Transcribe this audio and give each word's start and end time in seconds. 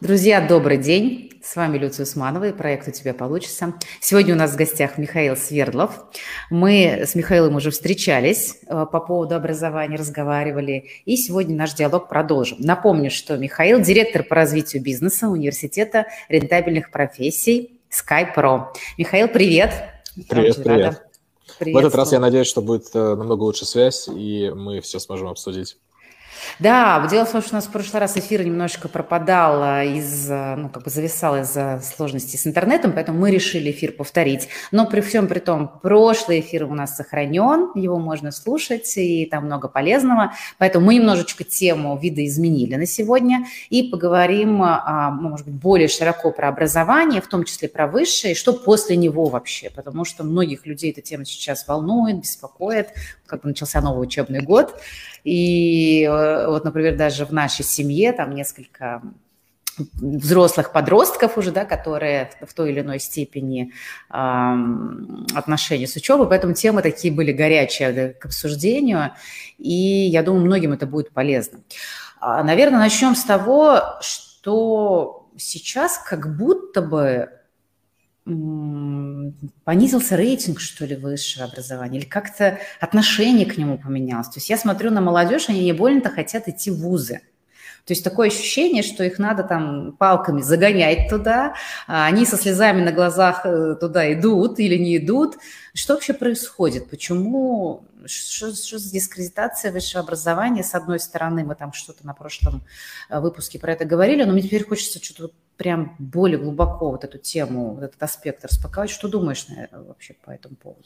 Друзья, 0.00 0.40
добрый 0.40 0.78
день. 0.78 1.32
С 1.42 1.56
вами 1.56 1.76
Люция 1.76 2.04
Усманова 2.04 2.44
и 2.44 2.52
проект 2.52 2.86
«У 2.86 2.92
тебя 2.92 3.12
получится». 3.12 3.74
Сегодня 4.00 4.34
у 4.34 4.38
нас 4.38 4.52
в 4.52 4.56
гостях 4.56 4.96
Михаил 4.96 5.36
Свердлов. 5.36 6.04
Мы 6.50 7.02
с 7.04 7.16
Михаилом 7.16 7.56
уже 7.56 7.72
встречались 7.72 8.58
э, 8.68 8.86
по 8.92 9.00
поводу 9.00 9.34
образования, 9.34 9.96
разговаривали. 9.96 10.84
И 11.04 11.16
сегодня 11.16 11.56
наш 11.56 11.74
диалог 11.74 12.08
продолжим. 12.08 12.58
Напомню, 12.60 13.10
что 13.10 13.36
Михаил– 13.36 13.80
директор 13.82 14.22
по 14.22 14.36
развитию 14.36 14.84
бизнеса 14.84 15.28
Университета 15.28 16.06
рентабельных 16.28 16.92
профессий 16.92 17.80
SkyPro. 17.90 18.66
Михаил, 18.98 19.26
привет. 19.26 19.72
Привет, 20.28 20.62
привет. 20.62 21.02
В 21.58 21.76
этот 21.76 21.96
раз 21.96 22.12
я 22.12 22.20
надеюсь, 22.20 22.46
что 22.46 22.62
будет 22.62 22.84
э, 22.94 23.16
намного 23.16 23.42
лучше 23.42 23.66
связь, 23.66 24.06
и 24.06 24.52
мы 24.54 24.80
все 24.80 25.00
сможем 25.00 25.26
обсудить. 25.26 25.76
Да, 26.58 27.06
дело 27.10 27.24
в 27.24 27.32
том, 27.32 27.40
что 27.40 27.52
у 27.52 27.54
нас 27.54 27.66
в 27.66 27.70
прошлый 27.70 28.00
раз 28.00 28.16
эфир 28.16 28.44
немножечко 28.44 28.88
пропадал 28.88 29.62
а, 29.62 29.84
из, 29.84 30.28
ну, 30.28 30.68
как 30.68 30.84
бы 30.84 30.90
зависал 30.90 31.36
из-за 31.40 31.80
сложностей 31.82 32.38
с 32.38 32.46
интернетом, 32.46 32.92
поэтому 32.92 33.18
мы 33.18 33.30
решили 33.30 33.70
эфир 33.70 33.92
повторить. 33.92 34.48
Но 34.72 34.86
при 34.86 35.00
всем 35.00 35.28
при 35.28 35.38
том, 35.38 35.68
прошлый 35.82 36.40
эфир 36.40 36.64
у 36.64 36.74
нас 36.74 36.96
сохранен, 36.96 37.70
его 37.74 37.98
можно 37.98 38.30
слушать, 38.32 38.96
и 38.96 39.26
там 39.26 39.46
много 39.46 39.68
полезного. 39.68 40.32
Поэтому 40.58 40.86
мы 40.86 40.96
немножечко 40.96 41.44
тему 41.44 41.98
видоизменили 41.98 42.74
на 42.76 42.86
сегодня 42.86 43.46
и 43.70 43.84
поговорим, 43.84 44.62
а, 44.62 45.10
ну, 45.10 45.30
может 45.30 45.46
быть, 45.46 45.54
более 45.54 45.88
широко 45.88 46.30
про 46.30 46.48
образование, 46.48 47.20
в 47.20 47.28
том 47.28 47.44
числе 47.44 47.68
про 47.68 47.86
высшее, 47.86 48.32
и 48.32 48.36
что 48.36 48.52
после 48.52 48.96
него 48.96 49.26
вообще, 49.26 49.70
потому 49.70 50.04
что 50.04 50.24
многих 50.24 50.66
людей 50.66 50.90
эта 50.90 51.02
тема 51.02 51.24
сейчас 51.24 51.66
волнует, 51.66 52.20
беспокоит, 52.20 52.88
как 53.26 53.42
бы 53.42 53.48
начался 53.48 53.80
новый 53.80 54.04
учебный 54.06 54.40
год, 54.40 54.74
и 55.24 56.04
э, 56.04 56.46
вот, 56.46 56.64
например, 56.64 56.96
даже 56.96 57.24
в 57.24 57.32
нашей 57.32 57.64
семье 57.64 58.12
там 58.12 58.34
несколько 58.34 59.02
взрослых 59.78 60.72
подростков 60.72 61.38
уже, 61.38 61.52
да, 61.52 61.64
которые 61.64 62.30
в 62.46 62.52
той 62.52 62.70
или 62.70 62.80
иной 62.80 62.98
степени 62.98 63.72
э, 64.10 64.14
отношения 65.34 65.86
с 65.86 65.96
учебой, 65.96 66.28
поэтому 66.28 66.54
темы 66.54 66.82
такие 66.82 67.12
были 67.12 67.32
горячие 67.32 68.10
к 68.14 68.26
обсуждению, 68.26 69.12
и 69.58 69.72
я 69.72 70.22
думаю, 70.22 70.44
многим 70.44 70.72
это 70.72 70.86
будет 70.86 71.10
полезно. 71.10 71.60
А, 72.20 72.42
наверное, 72.42 72.80
начнем 72.80 73.14
с 73.14 73.24
того, 73.24 73.80
что 74.00 75.28
сейчас 75.36 75.98
как 75.98 76.36
будто 76.36 76.82
бы 76.82 77.30
понизился 79.64 80.16
рейтинг, 80.16 80.60
что 80.60 80.84
ли, 80.84 80.96
высшего 80.96 81.46
образования, 81.46 81.98
или 81.98 82.06
как-то 82.06 82.58
отношение 82.80 83.46
к 83.46 83.56
нему 83.56 83.78
поменялось. 83.78 84.28
То 84.28 84.38
есть 84.38 84.50
я 84.50 84.58
смотрю 84.58 84.90
на 84.90 85.00
молодежь, 85.00 85.48
они 85.48 85.64
не 85.64 85.72
больно-то 85.72 86.10
хотят 86.10 86.48
идти 86.48 86.70
в 86.70 86.78
вузы. 86.80 87.22
То 87.88 87.92
есть 87.92 88.04
такое 88.04 88.28
ощущение, 88.28 88.82
что 88.82 89.02
их 89.02 89.18
надо 89.18 89.44
там 89.44 89.92
палками 89.92 90.42
загонять 90.42 91.08
туда, 91.08 91.54
а 91.86 92.04
они 92.04 92.26
со 92.26 92.36
слезами 92.36 92.82
на 92.82 92.92
глазах 92.92 93.46
э, 93.46 93.76
туда 93.80 94.12
идут 94.12 94.58
или 94.58 94.76
не 94.76 94.98
идут. 94.98 95.36
Что 95.72 95.94
вообще 95.94 96.12
происходит? 96.12 96.90
Почему? 96.90 97.86
Что, 98.04 98.54
что 98.54 98.78
за 98.78 98.92
дискредитация 98.92 99.72
высшего 99.72 100.04
образования? 100.04 100.64
С 100.64 100.74
одной 100.74 101.00
стороны, 101.00 101.44
мы 101.44 101.54
там 101.54 101.72
что-то 101.72 102.06
на 102.06 102.12
прошлом 102.12 102.62
э, 103.08 103.20
выпуске 103.20 103.58
про 103.58 103.72
это 103.72 103.86
говорили, 103.86 104.24
но 104.24 104.34
мне 104.34 104.42
теперь 104.42 104.68
хочется 104.68 105.02
что-то 105.02 105.32
прям 105.58 105.96
более 105.98 106.38
глубоко 106.38 106.90
вот 106.92 107.04
эту 107.04 107.18
тему, 107.18 107.74
вот 107.74 107.82
этот 107.82 108.02
аспект 108.02 108.44
распаковать. 108.44 108.88
Что 108.90 109.08
думаешь 109.08 109.46
на, 109.48 109.68
вообще 109.82 110.14
по 110.24 110.30
этому 110.30 110.56
поводу? 110.56 110.80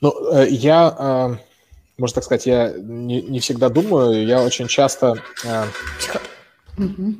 Ну, 0.00 0.32
э, 0.32 0.48
я, 0.48 0.96
э, 0.98 1.36
можно 1.98 2.14
так 2.14 2.24
сказать, 2.24 2.46
я 2.46 2.72
не, 2.76 3.22
не 3.22 3.38
всегда 3.38 3.68
думаю, 3.68 4.26
я 4.26 4.42
очень 4.42 4.66
часто... 4.66 5.22
Угу. 6.76 7.14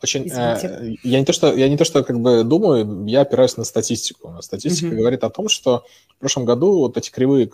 Очень, 0.00 0.26
я 0.28 1.18
не 1.18 1.24
то 1.24 1.32
что 1.32 1.52
я 1.52 1.68
не 1.68 1.76
то 1.76 1.84
что 1.84 2.04
как 2.04 2.20
бы 2.20 2.44
думаю, 2.44 3.04
я 3.06 3.22
опираюсь 3.22 3.56
на 3.56 3.64
статистику. 3.64 4.36
Статистика 4.40 4.86
угу. 4.88 4.98
говорит 4.98 5.24
о 5.24 5.30
том, 5.30 5.48
что 5.48 5.84
в 6.16 6.20
прошлом 6.20 6.44
году 6.44 6.78
вот 6.78 6.96
эти 6.96 7.10
кривые 7.10 7.50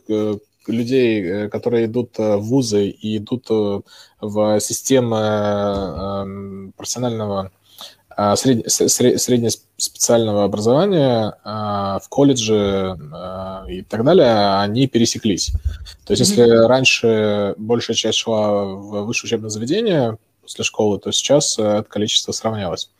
людей, 0.66 1.48
которые 1.48 1.86
идут 1.86 2.18
в 2.18 2.38
вузы 2.40 2.88
и 2.88 3.16
идут 3.16 3.48
в 4.20 4.60
системы 4.60 5.32
профессионального 6.76 7.50
а, 8.16 8.36
сред... 8.36 8.70
среднеспециального 8.70 10.44
образования 10.44 11.36
а, 11.42 11.98
в 11.98 12.08
колледже 12.08 12.96
а, 13.12 13.64
и 13.68 13.82
так 13.82 14.04
далее, 14.04 14.58
они 14.60 14.86
пересеклись. 14.86 15.52
То 16.06 16.12
есть, 16.12 16.20
если 16.20 16.42
раньше 16.66 17.54
большая 17.56 17.96
часть 17.96 18.18
шла 18.18 18.64
в 18.64 19.04
высшее 19.04 19.28
учебное 19.28 19.50
заведение 19.50 20.18
после 20.42 20.64
школы, 20.64 20.98
то 20.98 21.10
сейчас 21.12 21.58
это 21.58 21.86
количество 21.88 22.32
сравнялось. 22.32 22.90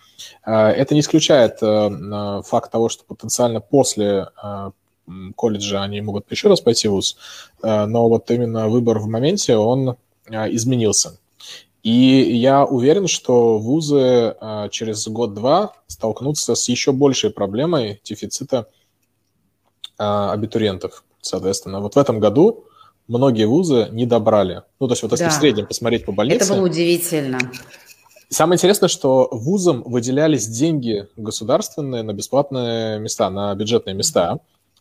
Это 0.45 0.95
не 0.95 1.01
исключает 1.01 1.59
факт 2.47 2.71
того, 2.71 2.89
что 2.89 3.05
потенциально 3.05 3.61
после 3.61 4.29
колледжа 5.37 5.83
они 5.83 6.01
могут 6.01 6.31
еще 6.31 6.49
раз 6.49 6.61
пойти 6.61 6.89
в 6.89 6.93
ВУЗ, 6.93 7.17
но 7.63 8.09
вот 8.09 8.31
именно 8.31 8.69
выбор 8.69 8.99
в 9.01 9.07
моменте, 9.07 9.57
он 9.57 9.97
изменился. 10.31 11.19
И 11.85 12.35
я 12.35 12.65
уверен, 12.65 13.07
что 13.07 13.59
вузы 13.59 14.35
а, 14.41 14.71
через 14.71 15.07
год-два 15.07 15.75
столкнутся 15.87 16.55
с 16.55 16.67
еще 16.71 16.93
большей 16.93 17.29
проблемой 17.29 18.01
дефицита 18.03 18.69
а, 19.99 20.33
абитуриентов. 20.33 21.05
Соответственно, 21.21 21.81
вот 21.81 21.95
в 21.95 21.99
этом 21.99 22.21
году 22.21 22.65
многие 23.07 23.47
вузы 23.47 23.89
не 23.93 24.07
добрали. 24.07 24.63
Ну, 24.81 24.89
то 24.89 24.95
есть 24.95 25.03
вот 25.03 25.13
если 25.13 25.25
да. 25.25 25.31
в 25.31 25.35
среднем 25.35 25.67
посмотреть 25.67 26.07
по 26.07 26.13
больнице... 26.13 26.45
Это 26.45 26.55
было 26.55 26.65
удивительно. 26.65 27.39
Самое 28.31 28.57
интересное, 28.57 28.89
что 28.89 29.29
вузам 29.31 29.83
выделялись 29.83 30.47
деньги 30.47 31.07
государственные 31.17 32.03
на 32.03 32.15
бесплатные 32.15 32.99
места, 32.99 33.29
на 33.29 33.55
бюджетные 33.55 33.95
места, 33.95 34.39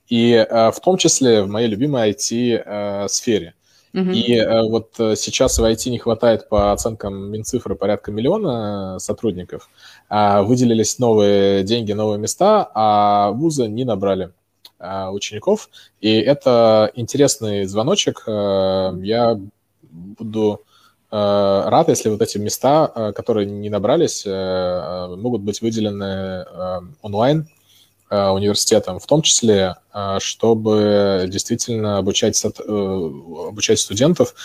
и 0.08 0.31
э, 0.31 0.72
в 0.72 0.80
том 0.80 0.96
числе 0.96 1.44
в 1.44 1.50
моей 1.50 1.68
любимой 1.68 2.12
IT-сфере. 2.12 3.56
Uh-huh. 3.94 4.12
И 4.12 4.36
э, 4.36 4.62
вот 4.64 4.96
э, 5.00 5.16
сейчас 5.16 5.59
в 5.59 5.64
IT 5.64 5.90
не 5.92 6.00
хватает 6.00 6.50
по 6.50 6.72
оценкам 6.72 7.31
Минцифры 7.31 7.76
порядка 7.76 8.12
миллиона 8.12 8.98
сотрудников. 9.00 9.70
А 10.09 10.42
выделились 10.42 10.98
новые 10.98 11.64
деньги, 11.64 11.92
новые 11.92 12.18
места, 12.18 12.70
а 12.74 13.32
вузы 13.32 13.68
не 13.68 13.84
набрали 13.86 14.32
учеников. 15.12 15.70
И 16.02 16.12
это 16.12 16.92
интересный 16.96 17.66
звоночек. 17.66 18.24
Э, 18.28 18.94
я 19.02 19.40
буду 19.92 20.62
рад, 21.12 21.90
если 21.90 22.09
вот 22.09 22.24
эти 22.24 22.40
места, 22.40 23.14
которые 23.16 23.46
не 23.46 23.70
набрались, 23.70 24.26
могут 24.26 25.44
быть 25.44 25.62
выделены 25.62 26.44
онлайн 27.03 27.46
Э, 27.46 27.62
университетам, 28.31 29.00
в 29.00 29.06
том 29.06 29.22
числе, 29.22 29.75
э, 29.94 30.18
чтобы 30.19 31.25
действительно 31.28 31.97
обучать, 31.97 32.44
э, 32.44 32.50
обучать 33.47 33.79
студентов 33.79 34.35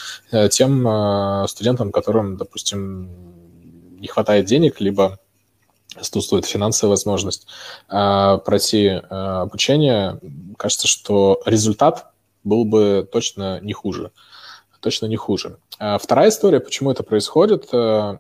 тем 0.51 1.47
студентам, 1.49 1.91
которым, 1.93 2.37
допустим, 2.37 3.11
не 4.01 4.09
хватает 4.09 4.47
денег, 4.47 4.81
либо 4.81 5.19
отсутствует 5.97 6.45
финансовая 6.45 6.91
возможность 6.91 7.47
пройти 7.89 8.89
обучение, 8.89 10.21
кажется, 10.57 10.87
что 10.87 11.41
результат 11.47 12.13
был 12.45 12.65
бы 12.65 13.09
точно 13.11 13.59
не 13.61 13.73
хуже 13.73 14.13
точно 14.81 15.07
не 15.07 15.17
хуже. 15.17 15.59
А 15.79 15.99
вторая 15.99 16.31
история, 16.31 16.61
почему 16.61 16.91
это 16.91 17.03
происходит, 17.03 17.69
э, 17.73 18.19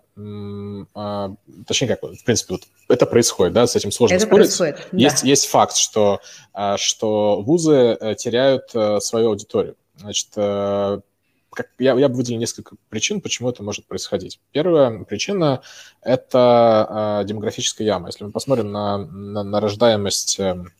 а, 0.95 1.35
точнее 1.67 1.89
как, 1.89 2.03
в 2.03 2.25
принципе, 2.25 2.55
вот 2.55 2.63
это 2.89 3.07
происходит, 3.07 3.53
да, 3.53 3.67
с 3.67 3.77
этим 3.77 3.91
сложно 3.91 4.17
это 4.17 4.27
спорить. 4.27 4.47
Происходит, 4.47 4.89
есть, 4.93 5.23
да. 5.23 5.29
есть 5.29 5.47
факт, 5.47 5.77
что, 5.77 6.21
а, 6.53 6.77
что 6.77 7.41
вузы 7.43 7.97
э, 8.01 8.15
теряют 8.15 8.71
э, 8.75 9.01
свою 9.01 9.31
аудиторию. 9.31 9.77
Значит, 9.97 10.29
как, 10.33 11.71
я, 11.81 11.95
я 11.95 12.09
бы 12.09 12.15
выделил 12.15 12.39
несколько 12.39 12.77
причин, 12.89 13.21
почему 13.21 13.51
это 13.51 13.65
может 13.65 13.85
происходить. 13.87 14.39
Первая 14.53 15.03
причина– 15.03 15.61
это 16.03 17.25
демографическая 17.27 17.85
яма. 17.85 18.07
Если 18.09 18.23
мы 18.23 18.31
посмотрим 18.31 18.71
на, 18.71 18.99
на, 18.99 19.43
на 19.43 19.61
рождаемость 19.61 20.39
эм, 20.39 20.71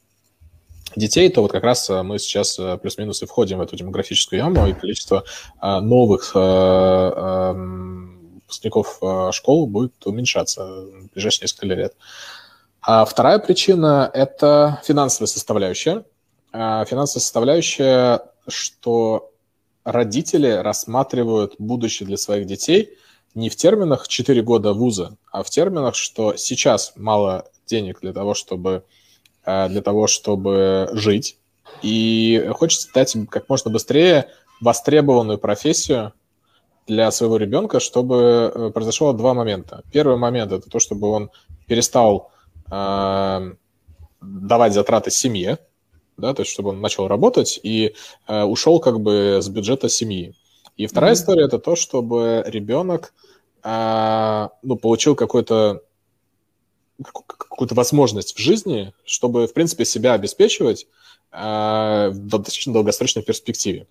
детей, 0.97 1.29
то 1.29 1.43
вот 1.43 1.53
как 1.53 1.65
раз 1.65 1.89
э, 1.91 2.03
мы 2.03 2.19
сейчас 2.19 2.59
э, 2.59 2.79
плюс-минус 2.79 3.23
и 3.23 3.27
входим 3.27 3.59
в 3.59 3.63
эту 3.63 3.77
демографическую 3.77 4.39
яму, 4.39 4.67
и 4.67 4.73
количество 4.73 5.25
э, 5.61 5.81
новых 5.81 6.33
эм, 6.35 8.35
выпускников 8.35 9.01
школ 9.35 9.67
будет 9.67 10.07
уменьшаться 10.07 10.65
в 10.65 11.13
ближайшие 11.13 11.45
несколько 11.45 11.67
лет. 11.67 11.95
А 12.81 13.05
вторая 13.05 13.39
причина– 13.39 14.11
это 14.15 14.81
финансовая 14.85 15.27
составляющая. 15.27 16.05
Финансовая 16.53 17.21
составляющая, 17.21 18.23
что 18.47 19.31
родители 19.85 20.49
рассматривают 20.49 21.57
будущее 21.59 22.07
для 22.07 22.17
своих 22.17 22.47
детей 22.47 22.97
не 23.35 23.51
в 23.51 23.57
терминах 23.57 24.09
4 24.09 24.43
года 24.43 24.73
вуза, 24.73 25.17
а 25.31 25.43
в 25.43 25.51
терминах, 25.51 25.95
что 25.95 26.37
сейчас 26.37 26.93
мало 26.97 27.47
денег 27.67 28.01
для 28.01 28.13
того, 28.13 28.35
чтобы 28.35 28.85
для 29.69 29.81
того, 29.83 30.07
чтобы 30.07 30.91
жить. 30.93 31.39
И 31.83 32.51
хочется 32.55 32.91
дать 32.93 33.17
как 33.31 33.49
можно 33.49 33.71
быстрее 33.71 34.29
востребованную 34.61 35.39
профессию 35.39 36.13
для 36.87 37.11
своего 37.11 37.37
ребенка, 37.37 37.81
чтобы 37.81 38.53
э, 38.53 38.71
произошло 38.71 39.13
два 39.13 39.35
момента. 39.35 39.83
Первый 39.93 40.17
момент– 40.17 40.53
это 40.53 40.69
то, 40.69 40.79
чтобы 40.79 41.09
он 41.09 41.31
перестал 41.67 42.33
э, 42.71 43.53
давать 44.21 44.73
затраты 44.73 45.11
семье, 45.11 45.59
да, 46.17 46.35
то 46.35 46.43
есть 46.43 46.53
чтобы 46.53 46.71
он 46.71 46.81
начал 46.81 47.07
работать 47.07 47.61
и 47.63 47.95
э, 48.27 48.43
ушел 48.43 48.81
как 48.81 49.01
бы 49.01 49.39
с 49.41 49.49
бюджета 49.49 49.89
семьи. 49.89 50.35
И 50.77 50.87
вторая 50.87 51.13
mm-hmm. 51.13 51.15
история 51.15 51.45
это 51.45 51.59
то, 51.59 51.77
чтобы 51.77 52.43
ребенок 52.47 53.13
э, 53.63 54.49
ну, 54.63 54.77
получил 54.77 55.15
какой-то 55.15 55.83
какую-то 57.59 57.75
возможность 57.75 58.37
в 58.37 58.39
жизни, 58.39 58.93
чтобы, 59.05 59.49
в 59.49 59.53
принципе, 59.53 59.85
себя 59.85 60.13
обеспечивать 60.13 60.87
э, 61.33 62.11
в 62.13 62.29
достаточно 62.29 62.73
долгосрочной 62.73 63.25
перспективе. 63.25 63.89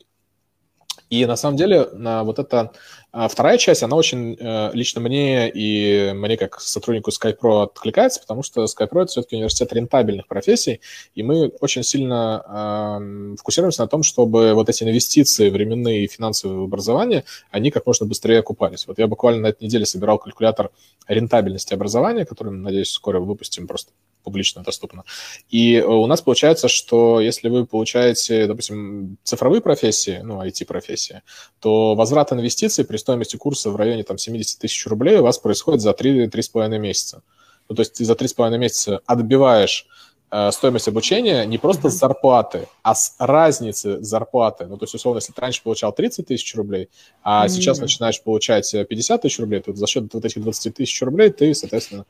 И 1.09 1.25
на 1.25 1.36
самом 1.36 1.57
деле 1.57 1.88
вот 1.94 2.39
эта 2.39 2.71
вторая 3.12 3.57
часть, 3.57 3.81
она 3.81 3.95
очень 3.95 4.36
э, 4.39 4.71
лично 4.74 5.01
мне 5.01 5.50
и 5.50 6.12
мне 6.13 6.38
как 6.38 6.59
сотруднику 6.59 7.12
SkyPro 7.12 7.63
откликается, 7.63 8.19
потому 8.19 8.44
что 8.44 8.65
SkyPro 8.65 9.04
это 9.04 9.12
все-таки 9.12 9.38
университет 9.38 9.74
рентабельных 9.74 10.27
профессий, 10.27 10.81
и 11.15 11.24
мы 11.24 11.48
очень 11.62 11.83
сильно 11.83 13.01
фокусируемся 13.38 13.81
на 13.83 13.88
том, 13.88 14.04
чтобы 14.04 14.54
вот 14.54 14.69
эти 14.69 14.83
инвестиции 14.83 15.50
временные 15.50 16.04
и 16.04 16.07
финансовые 16.07 16.59
в 16.59 16.63
образование, 16.63 17.24
они 17.51 17.71
как 17.71 17.86
можно 17.86 18.06
быстрее 18.06 18.39
окупались. 18.39 18.86
Вот 18.88 19.00
я 19.00 19.07
буквально 19.07 19.42
на 19.42 19.48
этой 19.48 19.63
неделе 19.63 19.86
собирал 19.86 20.19
калькулятор 20.19 20.71
рентабельности 21.07 21.74
образования, 21.74 22.25
который, 22.25 22.51
надеюсь, 22.51 22.92
скоро 22.92 23.19
выпустим 23.19 23.68
просто 23.68 23.92
публично 24.28 24.62
доступно. 24.62 25.06
И 25.50 25.76
э, 25.76 25.86
у 25.86 26.06
нас 26.06 26.22
получается, 26.22 26.68
что 26.68 27.22
если 27.22 27.48
вы 27.48 27.66
получаете, 27.66 28.46
допустим, 28.46 29.18
цифровые 29.24 29.62
профессии, 29.62 30.20
ну, 30.22 30.44
IT-профессии, 30.44 31.22
то 31.62 31.96
возврат 31.96 32.34
инвестиций 32.34 32.84
при 32.84 32.98
стоимости 32.98 33.38
курса 33.38 33.72
в 33.72 33.78
районе 33.78 34.04
там, 34.04 34.18
70 34.18 34.60
тысяч 34.60 34.86
рублей 34.86 35.18
у 35.20 35.24
вас 35.24 35.38
происходит 35.40 35.80
за 35.80 35.92
3-3,5 35.92 36.78
месяца. 36.78 37.22
Ну, 37.70 37.76
то 37.76 37.82
есть 37.84 37.94
ты 37.94 38.04
за 38.04 38.14
3,5 38.14 38.58
месяца 38.58 39.00
отбиваешь 39.06 39.88
э, 40.30 40.52
стоимость 40.52 40.90
обучения 40.90 41.46
не 41.46 41.58
просто 41.58 41.90
с 41.90 41.94
зарплаты, 41.94 42.68
а 42.84 42.96
с 42.96 43.16
разницы 43.18 44.04
зарплаты. 44.04 44.66
Ну, 44.66 44.76
то 44.76 44.84
есть, 44.84 44.94
условно, 44.94 45.20
если 45.20 45.32
ты 45.32 45.40
раньше 45.40 45.64
получал 45.64 45.94
30 45.94 46.28
тысяч 46.28 46.54
рублей, 46.56 46.90
а 47.24 47.46
mm-hmm. 47.46 47.50
сейчас 47.50 47.80
начинаешь 47.80 48.22
получать 48.22 48.70
50 48.90 49.22
тысяч 49.22 49.40
рублей, 49.40 49.62
то 49.62 49.74
за 49.74 49.88
счет 49.88 50.14
вот 50.14 50.26
этих 50.26 50.42
20 50.42 50.76
тысяч 50.76 51.02
рублей 51.02 51.30
ты, 51.30 51.54
соответственно, 51.54 52.06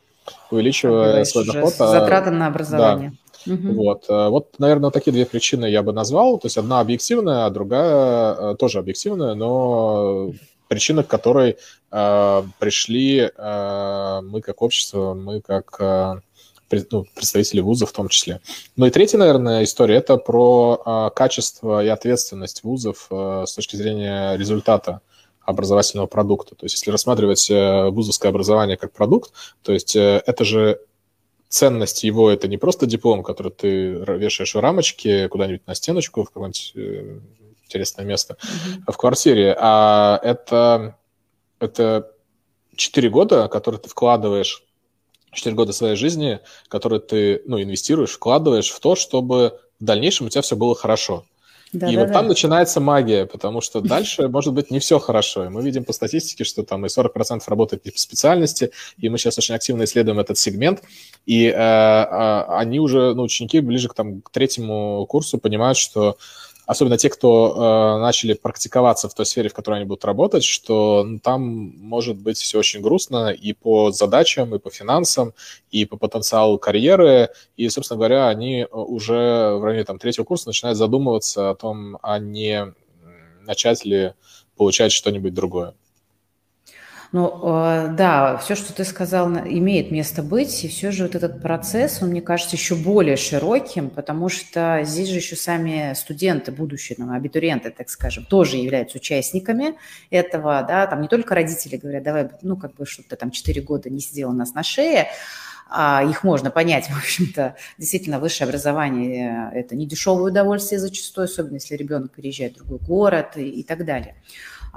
увеличивая 0.52 1.24
свой 1.26 1.46
доход. 1.46 1.74
А, 1.80 1.88
затраты 1.88 2.32
на 2.32 2.48
образование. 2.48 3.10
Да. 3.46 3.54
Угу. 3.54 3.74
Вот. 3.74 4.06
Э, 4.10 4.30
вот, 4.30 4.60
наверное, 4.60 4.92
такие 4.92 5.14
две 5.14 5.26
причины 5.26 5.66
я 5.66 5.84
бы 5.84 5.94
назвал. 5.94 6.38
То 6.38 6.48
есть 6.48 6.58
одна 6.58 6.80
объективная, 6.80 7.46
а 7.46 7.50
другая 7.50 8.34
э, 8.34 8.56
тоже 8.56 8.80
объективная, 8.80 9.36
но 9.36 10.32
причина, 10.68 11.04
к 11.04 11.08
которой 11.08 11.58
э, 11.92 12.44
пришли 12.60 13.32
э, 13.36 14.22
мы 14.24 14.42
как 14.42 14.62
общество, 14.62 15.14
мы 15.14 15.42
как 15.42 15.76
э, 15.80 16.16
ну, 16.92 17.06
представители 17.16 17.62
вуза 17.62 17.86
в 17.86 17.92
том 17.92 18.10
числе. 18.10 18.42
Ну 18.76 18.86
и 18.86 18.90
третья, 18.90 19.18
наверное, 19.18 19.64
история– 19.64 19.96
это 19.98 20.18
про 20.18 20.82
э, 20.86 21.16
качество 21.16 21.84
и 21.84 21.88
ответственность 21.88 22.64
вузов 22.64 23.08
э, 23.10 23.46
с 23.48 23.54
точки 23.54 23.76
зрения 23.76 24.36
результата 24.36 25.02
образовательного 25.48 26.08
продукта. 26.08 26.56
То 26.56 26.66
есть 26.66 26.76
если 26.76 26.92
рассматривать 26.92 27.50
э, 27.50 27.90
вузовское 27.90 28.30
образование 28.30 28.76
как 28.76 28.92
продукт, 28.92 29.32
то 29.64 29.72
есть 29.72 29.96
э, 29.96 30.22
это 30.26 30.44
же 30.44 30.82
ценность 31.48 32.04
его 32.04 32.30
это 32.30 32.50
не 32.50 32.58
просто 32.58 32.86
диплом, 32.86 33.24
который 33.24 33.54
ты 33.54 33.92
вешаешь 34.18 34.54
в 34.54 34.60
рамочке 34.60 35.30
куда-нибудь 35.30 35.66
на 35.66 35.74
стеночку 35.74 36.26
в 36.26 36.28
какое-нибудь 36.28 36.74
э, 36.76 37.20
интересное 37.64 38.06
место 38.06 38.36
mm-hmm. 38.36 38.92
в 38.92 38.98
квартире, 38.98 39.56
а 39.58 40.20
это, 40.22 40.98
это 41.60 42.12
4 42.76 43.10
года, 43.10 43.48
которые 43.48 43.80
ты 43.80 43.88
вкладываешь, 43.88 44.66
4 45.32 45.56
года 45.56 45.72
своей 45.72 45.96
жизни, 45.96 46.42
которые 46.68 47.00
ты 47.00 47.42
ну, 47.46 47.62
инвестируешь, 47.62 48.12
вкладываешь 48.12 48.70
в 48.70 48.80
то, 48.82 48.96
чтобы 48.96 49.62
в 49.80 49.86
дальнейшем 49.86 50.28
у 50.28 50.30
тебя 50.30 50.42
все 50.42 50.58
было 50.58 50.76
хорошо. 50.76 51.24
Да, 51.74 51.90
и 51.90 51.96
да, 51.96 52.02
вот 52.02 52.08
да. 52.08 52.14
там 52.14 52.28
начинается 52.28 52.80
магия, 52.80 53.26
потому 53.26 53.62
что 53.62 53.82
дальше, 53.82 54.28
может 54.30 54.54
быть, 54.54 54.72
не 54.72 54.80
все 54.80 55.00
хорошо. 55.00 55.46
И 55.46 55.50
мы 55.50 55.62
видим 55.62 55.84
по 55.84 55.94
статистике, 55.94 56.44
что 56.44 56.64
там 56.64 56.86
и 56.86 56.90
40% 56.90 57.42
работает 57.48 57.84
по 57.84 58.00
специальности, 58.00 58.72
и 58.98 59.10
мы 59.10 59.18
сейчас 59.18 59.38
очень 59.38 59.56
активно 59.56 59.84
исследуем 59.84 60.20
этот 60.20 60.38
сегмент, 60.38 60.84
и 61.26 61.46
э, 61.46 61.52
э, 61.52 62.44
они 62.50 62.80
уже, 62.80 63.14
ну, 63.14 63.24
ученики 63.24 63.60
ближе 63.60 63.90
к, 63.90 63.94
там, 63.94 64.22
к 64.22 64.30
третьему 64.30 65.06
курсу 65.08 65.38
понимают, 65.38 65.78
что 65.78 66.18
особенно 66.68 66.98
те, 66.98 67.10
кто 67.10 67.56
э, 67.98 68.02
начали 68.02 68.34
практиковаться 68.34 69.10
в 69.10 69.14
той 69.16 69.26
сфере, 69.26 69.50
в 69.50 69.54
которой 69.54 69.76
они 69.76 69.86
будут 69.86 70.06
работать, 70.06 70.44
что 70.44 71.04
ну, 71.04 71.18
там 71.18 71.42
может 71.42 72.18
быть 72.18 72.38
все 72.38 72.60
очень 72.60 72.82
грустно 72.82 73.30
и 73.30 73.54
по 73.54 73.92
задачам, 73.92 74.54
и 74.54 74.60
по 74.60 74.70
финансам, 74.70 75.34
и 75.72 75.86
по 75.86 75.98
потенциалу 75.98 76.60
карьеры. 76.60 77.30
И, 77.56 77.70
собственно 77.70 77.98
говоря, 77.98 78.28
они 78.28 78.62
э, 78.62 78.68
уже 78.72 79.56
в 79.56 79.64
районе 79.64 79.86
там, 79.86 79.98
третьего 79.98 80.26
курса 80.26 80.50
начинают 80.50 80.78
задумываться 80.78 81.50
о 81.50 81.56
том, 81.56 81.98
а 82.04 82.20
не 82.20 82.74
начать 83.46 83.86
ли 83.86 84.14
получать 84.58 84.92
что-нибудь 84.92 85.34
другое. 85.34 85.74
Ну, 87.18 87.32
э, 87.42 87.96
да, 87.98 88.38
все, 88.38 88.54
что 88.54 88.74
ты 88.74 88.86
сказал, 88.86 89.28
имеет 89.28 89.90
место 89.90 90.22
быть, 90.22 90.64
и 90.64 90.68
все 90.68 90.92
же 90.92 91.02
вот 91.02 91.16
этот 91.16 91.42
процесс, 91.42 92.04
он, 92.04 92.10
мне 92.10 92.22
кажется, 92.22 92.56
еще 92.56 92.76
более 92.76 93.18
широким, 93.18 93.90
потому 93.90 94.30
что 94.30 94.82
здесь 94.84 95.10
же 95.10 95.16
еще 95.16 95.36
сами 95.36 95.96
студенты, 95.96 96.52
будущие 96.52 96.96
ну, 97.00 97.12
абитуриенты, 97.12 97.72
так 97.72 97.90
скажем, 97.90 98.24
тоже 98.24 98.58
являются 98.58 99.00
участниками 99.00 99.80
этого, 100.12 100.64
да, 100.68 100.86
там 100.86 101.02
не 101.02 101.08
только 101.08 101.34
родители 101.34 101.78
говорят, 101.78 102.04
давай, 102.04 102.30
ну, 102.44 102.56
как 102.56 102.76
бы, 102.76 102.86
что-то 102.86 103.16
там 103.16 103.32
4 103.32 103.64
года 103.64 103.90
не 103.90 104.00
сидел 104.00 104.30
у 104.30 104.34
нас 104.34 104.54
на 104.54 104.62
шее, 104.62 105.08
а 105.72 106.04
их 106.08 106.24
можно 106.24 106.52
понять, 106.52 106.88
в 106.92 106.98
общем-то, 107.00 107.56
действительно, 107.80 108.20
высшее 108.20 108.48
образование– 108.48 109.50
это 109.56 109.76
не 109.76 109.88
дешевое 109.88 110.30
удовольствие 110.30 110.80
зачастую, 110.80 111.26
особенно 111.26 111.56
если 111.56 111.76
ребенок 111.76 112.12
переезжает 112.12 112.54
в 112.54 112.58
другой 112.58 112.78
город 112.78 113.38
и, 113.38 113.50
и 113.50 113.64
так 113.64 113.86
далее. 113.86 114.14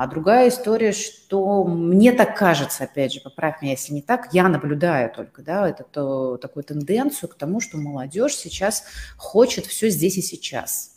А 0.00 0.06
другая 0.06 0.48
история, 0.48 0.92
что 0.92 1.62
мне 1.62 2.12
так 2.12 2.34
кажется, 2.34 2.84
опять 2.84 3.12
же, 3.12 3.20
поправь 3.20 3.60
меня, 3.60 3.72
если 3.72 3.92
не 3.92 4.00
так, 4.00 4.30
я 4.32 4.48
наблюдаю 4.48 5.12
только, 5.14 5.42
да, 5.42 5.68
это 5.68 5.84
то, 5.84 6.38
такую 6.38 6.64
тенденцию 6.64 7.28
к 7.28 7.34
тому, 7.34 7.60
что 7.60 7.76
молодежь 7.76 8.34
сейчас 8.34 8.84
хочет 9.18 9.66
все 9.66 9.90
здесь 9.90 10.16
и 10.16 10.22
сейчас. 10.22 10.92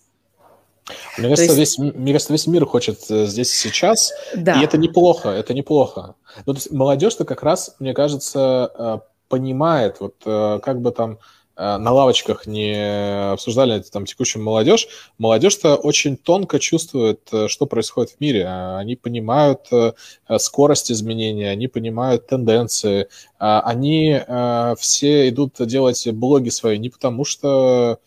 Мне 1.17 1.27
кажется, 1.27 1.53
есть... 1.53 1.77
весь, 1.77 1.94
мне 1.94 2.13
кажется, 2.13 2.31
весь 2.31 2.47
мир 2.47 2.65
хочет 2.65 3.00
э, 3.09 3.25
здесь 3.25 3.51
и 3.51 3.67
сейчас, 3.67 4.13
да. 4.38 4.53
и 4.61 4.63
это 4.63 4.77
неплохо, 4.77 5.27
это 5.27 5.53
неплохо. 5.53 6.15
Ну, 6.45 6.53
то 6.53 6.59
есть 6.59 6.71
молодежь-то 6.71 7.25
как 7.25 7.44
раз, 7.44 7.75
мне 7.79 7.94
кажется, 7.94 8.71
э, 8.73 8.99
понимает, 9.27 9.97
вот 9.99 10.15
э, 10.25 10.61
как 10.63 10.79
бы 10.79 10.91
там 10.94 11.19
на 11.56 11.92
лавочках 11.92 12.48
не 12.48 13.31
обсуждали 13.31 13.80
там 13.81 14.06
текущую 14.06 14.44
молодежь, 14.44 14.88
молодежь-то 15.19 15.76
очень 15.76 16.18
тонко 16.18 16.60
чувствует, 16.60 17.22
э, 17.31 17.48
что 17.48 17.68
происходит 17.68 18.12
в 18.12 18.19
мире. 18.19 18.45
А, 18.48 18.80
они 18.80 18.95
понимают 18.95 19.68
э, 19.72 19.94
скорость 20.38 20.92
изменения, 20.92 21.52
они 21.52 21.68
понимают 21.68 22.26
тенденции. 22.28 23.07
А, 23.38 23.62
они 23.62 24.19
все 24.78 25.30
идут 25.30 25.56
делать 25.60 26.07
блоги 26.12 26.50
свои 26.50 26.78
не 26.78 26.90
потому, 26.90 27.26
что 27.26 28.00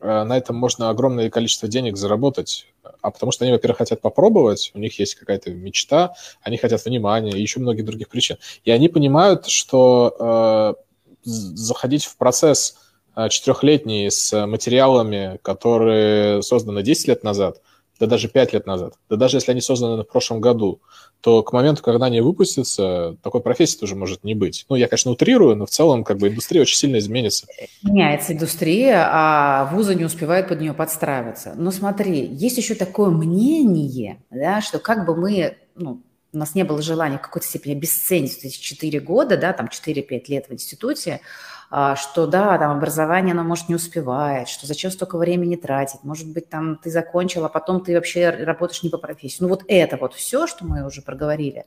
на 0.00 0.36
этом 0.36 0.56
можно 0.56 0.90
огромное 0.90 1.30
количество 1.30 1.68
денег 1.68 1.96
заработать, 1.96 2.66
а 3.00 3.10
потому 3.10 3.32
что 3.32 3.44
они, 3.44 3.52
во-первых, 3.52 3.78
хотят 3.78 4.00
попробовать, 4.00 4.70
у 4.74 4.78
них 4.78 4.98
есть 4.98 5.14
какая-то 5.16 5.50
мечта, 5.50 6.14
они 6.42 6.58
хотят 6.58 6.84
внимания 6.84 7.32
и 7.32 7.40
еще 7.40 7.60
многих 7.60 7.84
других 7.84 8.08
причин. 8.08 8.36
И 8.64 8.70
они 8.70 8.88
понимают, 8.88 9.46
что 9.46 10.76
заходить 11.24 12.04
в 12.04 12.16
процесс 12.16 12.76
Э, 12.76 12.85
четырехлетний 13.30 14.10
с 14.10 14.46
материалами, 14.46 15.38
которые 15.42 16.42
созданы 16.42 16.82
10 16.82 17.08
лет 17.08 17.24
назад, 17.24 17.60
да 17.98 18.06
даже 18.06 18.28
5 18.28 18.52
лет 18.52 18.66
назад, 18.66 18.94
да 19.08 19.16
даже 19.16 19.38
если 19.38 19.52
они 19.52 19.60
созданы 19.60 20.02
в 20.02 20.08
прошлом 20.08 20.40
году, 20.40 20.80
то 21.20 21.42
к 21.42 21.52
моменту, 21.52 21.82
когда 21.82 22.06
они 22.06 22.20
выпустятся, 22.20 23.16
такой 23.22 23.40
профессии 23.40 23.78
тоже 23.78 23.96
может 23.96 24.22
не 24.22 24.34
быть. 24.34 24.66
Ну, 24.68 24.76
я, 24.76 24.86
конечно, 24.86 25.10
утрирую, 25.10 25.56
но 25.56 25.66
в 25.66 25.70
целом 25.70 26.04
как 26.04 26.18
бы 26.18 26.28
индустрия 26.28 26.60
очень 26.60 26.76
сильно 26.76 26.98
изменится. 26.98 27.46
Меняется 27.82 28.34
индустрия, 28.34 29.08
а 29.10 29.70
вузы 29.72 29.94
не 29.94 30.04
успевают 30.04 30.48
под 30.48 30.60
нее 30.60 30.74
подстраиваться. 30.74 31.54
Но 31.56 31.70
смотри, 31.70 32.26
есть 32.26 32.58
еще 32.58 32.74
такое 32.74 33.10
мнение, 33.10 34.22
да, 34.30 34.60
что 34.60 34.78
как 34.78 35.06
бы 35.06 35.16
мы, 35.16 35.56
ну, 35.74 36.02
у 36.32 36.38
нас 36.38 36.54
не 36.54 36.64
было 36.64 36.82
желания 36.82 37.16
в 37.16 37.22
какой-то 37.22 37.46
степени 37.46 37.72
обесценить 37.72 38.38
эти 38.44 38.60
4 38.60 39.00
года, 39.00 39.38
да, 39.38 39.54
там 39.54 39.68
4-5 39.72 40.24
лет 40.28 40.48
в 40.48 40.52
институте, 40.52 41.22
что 41.68 42.26
да, 42.26 42.56
там 42.58 42.76
образование, 42.76 43.32
оно 43.32 43.42
может 43.42 43.68
не 43.68 43.74
успевает, 43.74 44.48
что 44.48 44.66
зачем 44.66 44.90
столько 44.90 45.18
времени 45.18 45.56
тратить, 45.56 46.04
может 46.04 46.32
быть, 46.32 46.48
там 46.48 46.76
ты 46.76 46.90
закончил, 46.90 47.44
а 47.44 47.48
потом 47.48 47.82
ты 47.82 47.94
вообще 47.94 48.30
работаешь 48.30 48.82
не 48.82 48.90
по 48.90 48.98
профессии. 48.98 49.38
Ну 49.40 49.48
вот 49.48 49.64
это 49.66 49.96
вот 49.96 50.14
все, 50.14 50.46
что 50.46 50.64
мы 50.64 50.86
уже 50.86 51.02
проговорили. 51.02 51.66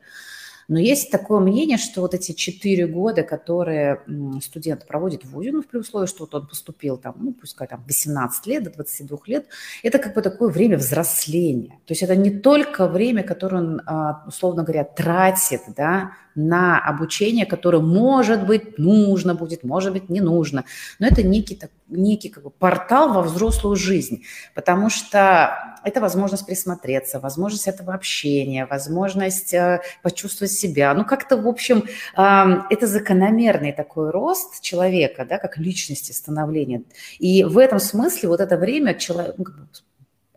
Но 0.69 0.77
есть 0.77 1.09
такое 1.09 1.39
мнение, 1.39 1.77
что 1.77 2.01
вот 2.01 2.13
эти 2.13 2.31
четыре 2.31 2.85
года, 2.85 3.23
которые 3.23 4.01
студент 4.41 4.85
проводит 4.85 5.25
в 5.25 5.31
ВУЗе, 5.31 5.51
ну, 5.51 5.63
при 5.63 5.79
условии, 5.79 6.05
что 6.05 6.19
вот 6.25 6.35
он 6.35 6.47
поступил 6.47 6.97
там, 6.97 7.15
ну, 7.19 7.33
пускай 7.33 7.67
там 7.67 7.83
18 7.87 8.45
лет 8.45 8.63
до 8.63 8.69
22 8.69 9.17
лет, 9.25 9.47
это 9.81 9.97
как 9.97 10.13
бы 10.13 10.21
такое 10.21 10.49
время 10.49 10.77
взросления. 10.77 11.79
То 11.87 11.93
есть 11.93 12.03
это 12.03 12.15
не 12.15 12.29
только 12.29 12.87
время, 12.87 13.23
которое 13.23 13.57
он, 13.57 13.81
а, 13.87 14.23
условно 14.27 14.61
говоря, 14.61 14.83
тратит, 14.83 15.61
да, 15.75 16.11
на 16.35 16.79
обучение, 16.79 17.45
которое, 17.45 17.81
может 17.81 18.45
быть, 18.45 18.77
нужно 18.77 19.35
будет, 19.35 19.63
может 19.63 19.93
быть, 19.93 20.09
не 20.09 20.21
нужно. 20.21 20.65
Но 20.99 21.07
это 21.07 21.23
некий, 21.23 21.55
так, 21.55 21.71
некий 21.87 22.29
как 22.29 22.43
бы, 22.43 22.49
портал 22.49 23.13
во 23.13 23.21
взрослую 23.21 23.75
жизнь, 23.75 24.23
потому 24.55 24.89
что 24.89 25.79
это 25.83 26.01
возможность 26.01 26.45
присмотреться, 26.45 27.19
возможность 27.19 27.67
этого 27.67 27.93
общения, 27.93 28.65
возможность 28.65 29.53
э, 29.53 29.81
почувствовать 30.01 30.51
себя. 30.59 30.93
Ну, 30.93 31.05
как-то, 31.05 31.37
в 31.37 31.47
общем, 31.47 31.85
это 32.15 32.87
закономерный 32.87 33.71
такой 33.71 34.11
рост 34.11 34.61
человека, 34.61 35.25
да, 35.25 35.37
как 35.37 35.57
личности 35.57 36.11
становления. 36.11 36.83
И 37.19 37.43
в 37.43 37.57
этом 37.57 37.79
смысле 37.79 38.29
вот 38.29 38.41
это 38.41 38.57
время 38.57 38.93
человек, 38.93 39.35
ну, 39.37 39.45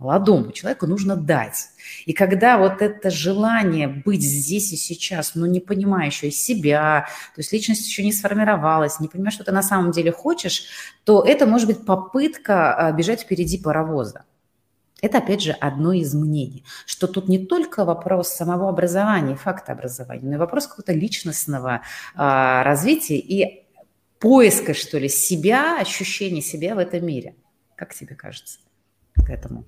молодому 0.03 0.53
человеку 0.53 0.87
нужно 0.87 1.17
дать. 1.17 1.69
И 2.07 2.13
когда 2.13 2.59
вот 2.59 2.83
это 2.83 3.11
желание 3.11 3.89
быть 3.89 4.23
здесь 4.23 4.73
и 4.73 4.77
сейчас, 4.77 5.35
но 5.35 5.47
не 5.47 5.61
понимая 5.61 6.07
еще 6.07 6.31
себя, 6.31 7.07
то 7.35 7.41
есть 7.41 7.53
личность 7.53 7.87
еще 7.87 8.03
не 8.03 8.13
сформировалась, 8.13 9.01
не 9.01 9.09
понимая, 9.09 9.31
что 9.31 9.45
ты 9.45 9.53
на 9.53 9.63
самом 9.63 9.93
деле 9.93 10.13
хочешь, 10.13 10.65
то 11.05 11.23
это 11.23 11.47
может 11.47 11.69
быть 11.69 11.87
попытка 11.87 12.75
а, 12.75 12.93
бежать 12.93 13.23
впереди 13.23 13.59
паровоза. 13.59 14.25
Это, 15.03 15.19
опять 15.19 15.43
же, 15.43 15.51
одно 15.51 15.93
из 15.93 16.15
мнений, 16.15 16.65
что 16.87 17.09
тут 17.09 17.29
не 17.29 17.45
только 17.45 17.85
вопрос 17.85 18.29
самого 18.29 18.69
образования, 18.69 19.35
факта 19.35 19.73
образования, 19.73 20.23
но 20.23 20.35
и 20.35 20.39
вопрос 20.39 20.69
какого-то 20.69 20.93
личностного 20.93 21.83
а, 22.15 22.63
развития 22.63 23.19
и 23.19 23.67
поиска, 24.21 24.75
что 24.75 24.99
ли, 24.99 25.09
себя, 25.09 25.81
ощущения 25.81 26.41
себя 26.41 26.77
в 26.77 26.79
этом 26.79 27.05
мире. 27.05 27.35
Как 27.75 27.93
тебе 27.93 28.15
кажется 28.15 28.61
к 29.17 29.29
этому? 29.29 29.65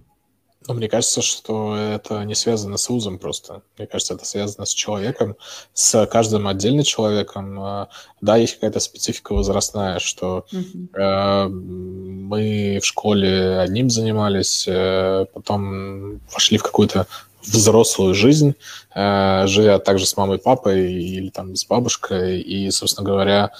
Ну, 0.66 0.73
мне 0.75 0.88
кажется, 0.88 1.21
что 1.21 1.76
это 1.76 2.25
не 2.25 2.35
связано 2.35 2.78
с 2.78 2.88
вузом 2.88 3.18
просто. 3.18 3.61
Мне 3.76 3.87
кажется, 3.87 4.14
это 4.14 4.25
связано 4.25 4.64
с 4.64 4.73
человеком, 4.73 5.37
с 5.75 6.06
каждым 6.06 6.49
отдельным 6.49 6.85
человеком. 6.85 7.61
А, 7.61 7.88
да, 8.23 8.37
есть 8.37 8.54
какая-то 8.54 8.80
специфика 8.80 9.35
возрастная, 9.35 9.99
что 9.99 10.47
э, 10.52 11.49
мы 11.49 12.78
в 12.83 12.87
школе 12.87 13.59
одним 13.59 13.90
занимались, 13.90 14.64
э, 14.66 15.26
потом 15.35 16.21
вошли 16.33 16.56
в 16.56 16.62
какую-то 16.62 17.06
взрослую 17.42 18.14
жизнь, 18.14 18.54
э, 18.94 19.47
живя 19.47 19.78
также 19.78 20.06
с 20.06 20.16
мамой, 20.16 20.38
папой 20.38 20.94
или 20.94 21.28
там 21.28 21.56
с 21.56 21.66
бабушкой, 21.66 22.40
и, 22.40 22.71
собственно 22.71 23.06
говоря, 23.06 23.52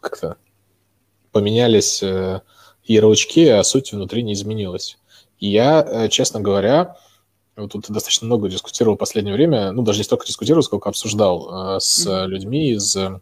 как-то 0.00 0.36
поменялись... 1.32 2.02
Э, 2.88 2.92
ярлычки, 2.92 3.46
а 3.46 3.62
суть 3.64 3.92
внутри 3.92 4.22
не 4.22 4.32
изменилась. 4.32 4.98
И 5.38 5.48
я, 5.48 5.86
э, 5.86 6.08
честно 6.08 6.40
говоря, 6.40 6.96
вот 7.56 7.72
тут 7.72 7.86
достаточно 7.88 8.26
много 8.26 8.48
дискутировал 8.48 8.96
в 8.96 8.98
последнее 8.98 9.34
время, 9.34 9.72
ну, 9.72 9.82
даже 9.82 9.98
не 9.98 10.04
столько 10.04 10.26
дискутировал, 10.26 10.62
сколько 10.62 10.88
обсуждал 10.88 11.76
э, 11.76 11.80
с 11.80 12.26
людьми 12.26 12.70
из 12.70 12.96
э, 12.96 13.20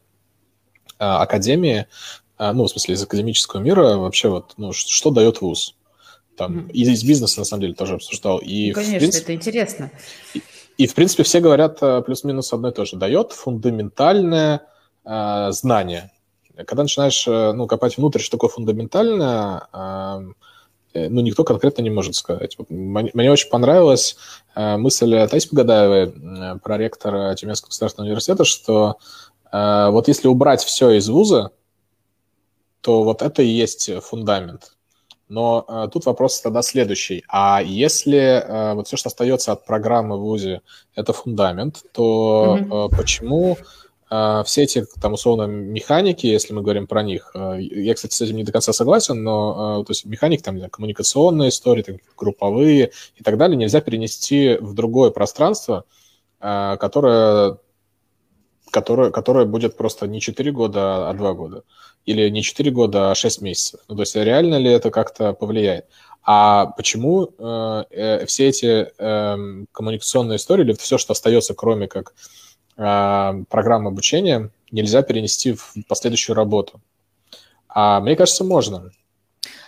академии, 0.98 1.86
ну, 2.38 2.64
в 2.64 2.68
смысле, 2.68 2.94
из 2.94 3.02
академического 3.02 3.60
мира, 3.60 3.96
вообще 3.96 4.28
вот, 4.28 4.52
ну, 4.58 4.72
что, 4.72 5.10
дает 5.10 5.40
вуз. 5.40 5.74
Там, 6.36 6.66
и 6.66 6.82
из 6.82 7.02
бизнеса, 7.02 7.38
на 7.40 7.46
самом 7.46 7.62
деле, 7.62 7.72
тоже 7.72 7.94
обсуждал. 7.94 8.38
И, 8.38 8.68
ну, 8.68 8.74
конечно, 8.74 8.98
принципе, 8.98 9.22
это 9.22 9.34
интересно. 9.34 9.90
И, 10.34 10.42
и, 10.76 10.86
в 10.86 10.94
принципе, 10.94 11.22
все 11.22 11.40
говорят 11.40 11.80
плюс-минус 12.04 12.52
одно 12.52 12.68
и 12.68 12.72
то 12.72 12.84
же. 12.84 12.96
Дает 12.96 13.32
фундаментальное 13.32 14.66
э, 15.06 15.48
знание– 15.52 16.10
когда 16.64 16.82
начинаешь 16.82 17.26
э, 17.28 17.52
ну, 17.52 17.66
копать 17.66 17.96
внутрь, 17.96 18.20
что 18.20 18.36
такое 18.36 18.50
фундаментальное, 18.50 19.68
э, 19.72 21.08
ну, 21.08 21.20
никто 21.20 21.44
конкретно 21.44 21.82
не 21.82 21.90
может 21.90 22.14
сказать. 22.14 22.56
Мне 22.70 23.30
очень 23.30 23.50
понравилась 23.50 24.16
э, 24.54 24.76
мысль 24.78 25.28
Таси 25.28 25.48
Погадаевой, 25.48 26.58
проректора 26.60 27.34
Тюменского 27.34 27.68
государственного 27.68 28.08
университета, 28.08 28.44
что 28.44 28.96
вот 29.52 30.08
если 30.08 30.26
убрать 30.26 30.62
все 30.62 30.90
из 30.90 31.08
вуза, 31.08 31.52
то 32.80 33.04
вот 33.04 33.22
это 33.22 33.42
и 33.42 33.46
есть 33.46 33.90
фундамент. 34.02 34.72
Но 35.28 35.88
тут 35.92 36.04
вопрос 36.04 36.40
тогда 36.40 36.62
следующий. 36.62 37.22
А 37.28 37.62
если 37.62 38.74
вот 38.74 38.88
все, 38.88 38.96
что 38.96 39.08
остается 39.08 39.52
от 39.52 39.64
программы 39.64 40.18
в 40.18 40.22
ВУЗе, 40.22 40.62
это 40.94 41.12
фундамент, 41.12 41.84
то 41.92 42.58
mm-hmm. 42.60 42.96
почему 42.96 43.56
а, 43.56 43.85
все 44.08 44.62
эти, 44.62 44.84
там, 45.00 45.14
условно, 45.14 45.46
механики, 45.46 46.26
если 46.26 46.52
мы 46.52 46.62
говорим 46.62 46.86
про 46.86 47.02
них, 47.02 47.32
а, 47.34 47.56
я, 47.56 47.92
кстати, 47.94 48.14
с 48.14 48.20
этим 48.20 48.36
не 48.36 48.44
до 48.44 48.52
конца 48.52 48.72
согласен, 48.72 49.22
но, 49.24 49.80
а, 49.80 49.84
то 49.84 49.90
есть, 49.90 50.04
механики, 50.04 50.42
там, 50.42 50.60
коммуникационные 50.70 51.48
истории, 51.48 51.82
там, 51.82 51.96
групповые 52.16 52.92
и 53.16 53.22
так 53.24 53.36
далее, 53.36 53.56
нельзя 53.56 53.80
перенести 53.80 54.58
в 54.60 54.74
другое 54.74 55.10
пространство, 55.10 55.84
которое, 56.38 57.58
которое, 58.70 59.10
которое 59.10 59.44
будет 59.46 59.76
просто 59.76 60.06
не 60.06 60.20
4 60.20 60.52
года, 60.52 61.08
а 61.08 61.14
2 61.14 61.32
года. 61.32 61.62
Или 62.04 62.28
не 62.28 62.42
4 62.42 62.70
года, 62.70 63.10
а 63.10 63.14
6 63.16 63.40
месяцев. 63.40 63.80
Ну, 63.88 63.96
то 63.96 64.02
есть, 64.02 64.14
реально 64.14 64.58
ли 64.58 64.70
это 64.70 64.90
как-то 64.90 65.32
повлияет? 65.32 65.86
А 66.22 66.66
почему 66.66 67.30
э, 67.38 68.26
все 68.26 68.48
эти 68.48 68.88
э, 68.98 69.64
коммуникационные 69.72 70.36
истории, 70.36 70.64
или 70.64 70.72
все, 70.74 70.98
что 70.98 71.12
остается, 71.12 71.54
кроме 71.54 71.88
как 71.88 72.12
а, 72.12 72.45
программы 72.76 73.88
обучения 73.88 74.50
нельзя 74.70 75.02
перенести 75.02 75.54
в 75.54 75.74
последующую 75.88 76.36
работу. 76.36 76.80
А 77.68 78.00
мне 78.00 78.16
кажется, 78.16 78.44
можно. 78.44 78.90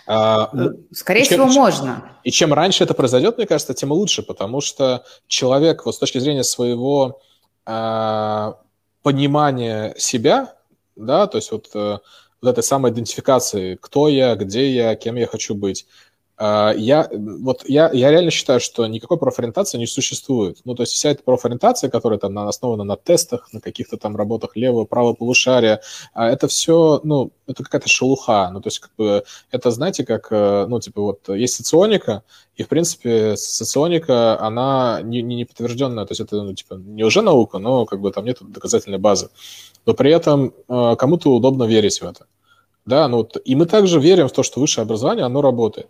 А, 0.07 0.49
э, 0.53 0.69
Скорее 0.91 1.23
чем, 1.23 1.47
всего, 1.47 1.63
можно. 1.63 2.11
И 2.23 2.31
чем 2.31 2.53
раньше 2.53 2.83
это 2.83 2.95
произойдет, 2.95 3.37
мне 3.37 3.45
кажется, 3.45 3.75
тем 3.75 3.91
лучше, 3.91 4.23
потому 4.23 4.59
что 4.59 5.05
человек 5.27 5.85
вот 5.85 5.93
с 5.93 5.99
точки 5.99 6.17
зрения 6.17 6.43
своего 6.43 7.21
э, 7.67 8.53
понимания 9.03 9.93
себя, 9.99 10.55
да, 10.95 11.27
то 11.27 11.37
есть 11.37 11.51
вот, 11.51 11.69
э, 11.75 11.99
вот 12.41 12.49
этой 12.49 12.63
самой 12.63 12.91
идентификации, 12.91 13.75
кто 13.75 14.07
я, 14.07 14.35
где 14.35 14.73
я, 14.73 14.95
кем 14.95 15.15
я 15.15 15.27
хочу 15.27 15.53
быть, 15.53 15.85
а, 15.85 16.08
я, 16.39 17.09
вот 17.11 17.65
я, 17.67 17.89
я 17.91 18.11
реально 18.11 18.31
считаю, 18.31 18.61
что 18.61 18.87
никакой 18.87 19.17
профориентации 19.17 19.77
не 19.77 19.87
существует. 19.87 20.59
Ну, 20.63 20.73
то 20.73 20.83
есть 20.83 20.93
вся 20.93 21.11
эта 21.11 21.21
профориентация, 21.21 21.89
которая 21.89 22.17
там 22.17 22.37
основана 22.39 22.85
на 22.85 22.95
тестах, 22.95 23.51
на 23.51 23.59
каких-то 23.59 23.97
там 23.97 24.15
работах 24.15 24.55
левого, 24.55 24.85
правого 24.85 25.13
полушария, 25.13 25.81
а, 26.13 26.29
это 26.29 26.47
все, 26.47 27.01
ну, 27.03 27.31
это 27.45 27.63
какая-то 27.63 27.89
шелуха. 27.89 28.49
Ну, 28.53 28.61
то 28.61 28.67
есть, 28.67 28.79
как 28.79 28.91
бы, 28.97 29.23
это, 29.51 29.71
знаете, 29.71 30.05
как, 30.05 30.27
э, 30.31 30.65
ну, 30.67 30.79
типа, 30.79 31.01
вот, 31.01 31.29
есть 31.29 31.55
соционика, 31.55 32.23
и, 32.55 32.63
в 32.63 32.67
принципе, 32.67 33.35
соционика, 33.35 34.39
она 34.39 35.01
не, 35.01 35.21
не, 35.21 35.35
не 35.35 35.45
подтвержденная, 35.45 36.05
то 36.05 36.11
есть 36.11 36.21
это, 36.21 36.41
ну, 36.41 36.53
типа, 36.53 36.75
не 36.75 37.03
уже 37.03 37.21
наука, 37.21 37.57
но, 37.59 37.85
как 37.85 37.99
бы, 37.99 38.11
там 38.11 38.25
нет 38.25 38.37
доказательной 38.41 38.99
базы. 38.99 39.29
Но 39.85 39.93
при 39.93 40.11
этом 40.11 40.53
э, 40.67 40.95
кому-то 40.97 41.35
удобно 41.35 41.63
верить 41.63 42.01
в 42.01 42.05
это. 42.05 42.27
Да, 42.85 43.07
ну, 43.07 43.27
и 43.43 43.55
мы 43.55 43.65
также 43.65 43.99
верим 43.99 44.27
в 44.27 44.31
то, 44.31 44.43
что 44.43 44.59
высшее 44.59 44.83
образование, 44.83 45.25
оно 45.25 45.41
работает. 45.41 45.89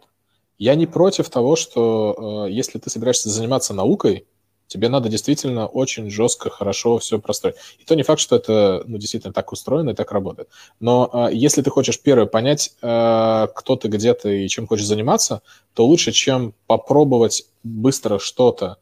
Я 0.60 0.76
не 0.76 0.86
против 0.86 1.30
того, 1.30 1.56
что 1.56 2.46
э, 2.48 2.52
если 2.52 2.80
ты 2.80 2.90
собираешься 2.90 3.30
заниматься 3.30 3.74
наукой, 3.74 4.28
тебе 4.68 4.90
надо 4.90 5.08
действительно 5.08 5.68
очень 5.68 6.10
жестко, 6.12 6.50
хорошо 6.50 7.00
все 7.00 7.18
простроить. 7.18 7.56
И 7.80 7.86
то 7.86 7.96
не 7.96 8.04
факт, 8.04 8.20
что 8.20 8.36
это 8.36 8.84
ну, 8.86 8.98
действительно 8.98 9.34
так 9.34 9.54
устроено 9.54 9.92
и 9.92 9.94
так 9.94 10.12
работает. 10.12 10.50
Но 10.82 11.10
э, 11.14 11.30
если 11.32 11.62
ты 11.62 11.70
хочешь, 11.70 12.02
первое, 12.02 12.26
понять, 12.26 12.76
э, 12.82 13.48
кто 13.56 13.78
ты, 13.78 13.88
где 13.88 14.14
ты 14.14 14.46
и 14.46 14.50
чем 14.50 14.68
хочешь 14.68 14.86
заниматься, 14.86 15.42
то 15.74 15.86
лучше, 15.86 16.12
чем 16.12 16.54
попробовать 16.68 17.46
быстро 17.64 18.20
что-то, 18.20 18.80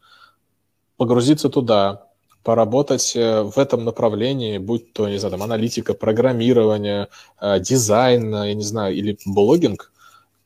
погрузиться 0.98 1.48
туда, 1.48 2.08
поработать 2.42 3.16
э, 3.16 3.44
в 3.44 3.60
этом 3.60 3.86
направлении, 3.86 4.58
будь 4.58 4.94
то, 4.94 5.08
не 5.08 5.20
знаю, 5.20 5.34
там, 5.34 5.44
аналитика, 5.44 5.94
программирование, 5.94 7.10
э, 7.40 7.60
дизайн, 7.60 8.34
я 8.34 8.54
не 8.56 8.64
знаю, 8.64 8.96
или 8.96 9.16
блогинг– 9.28 9.92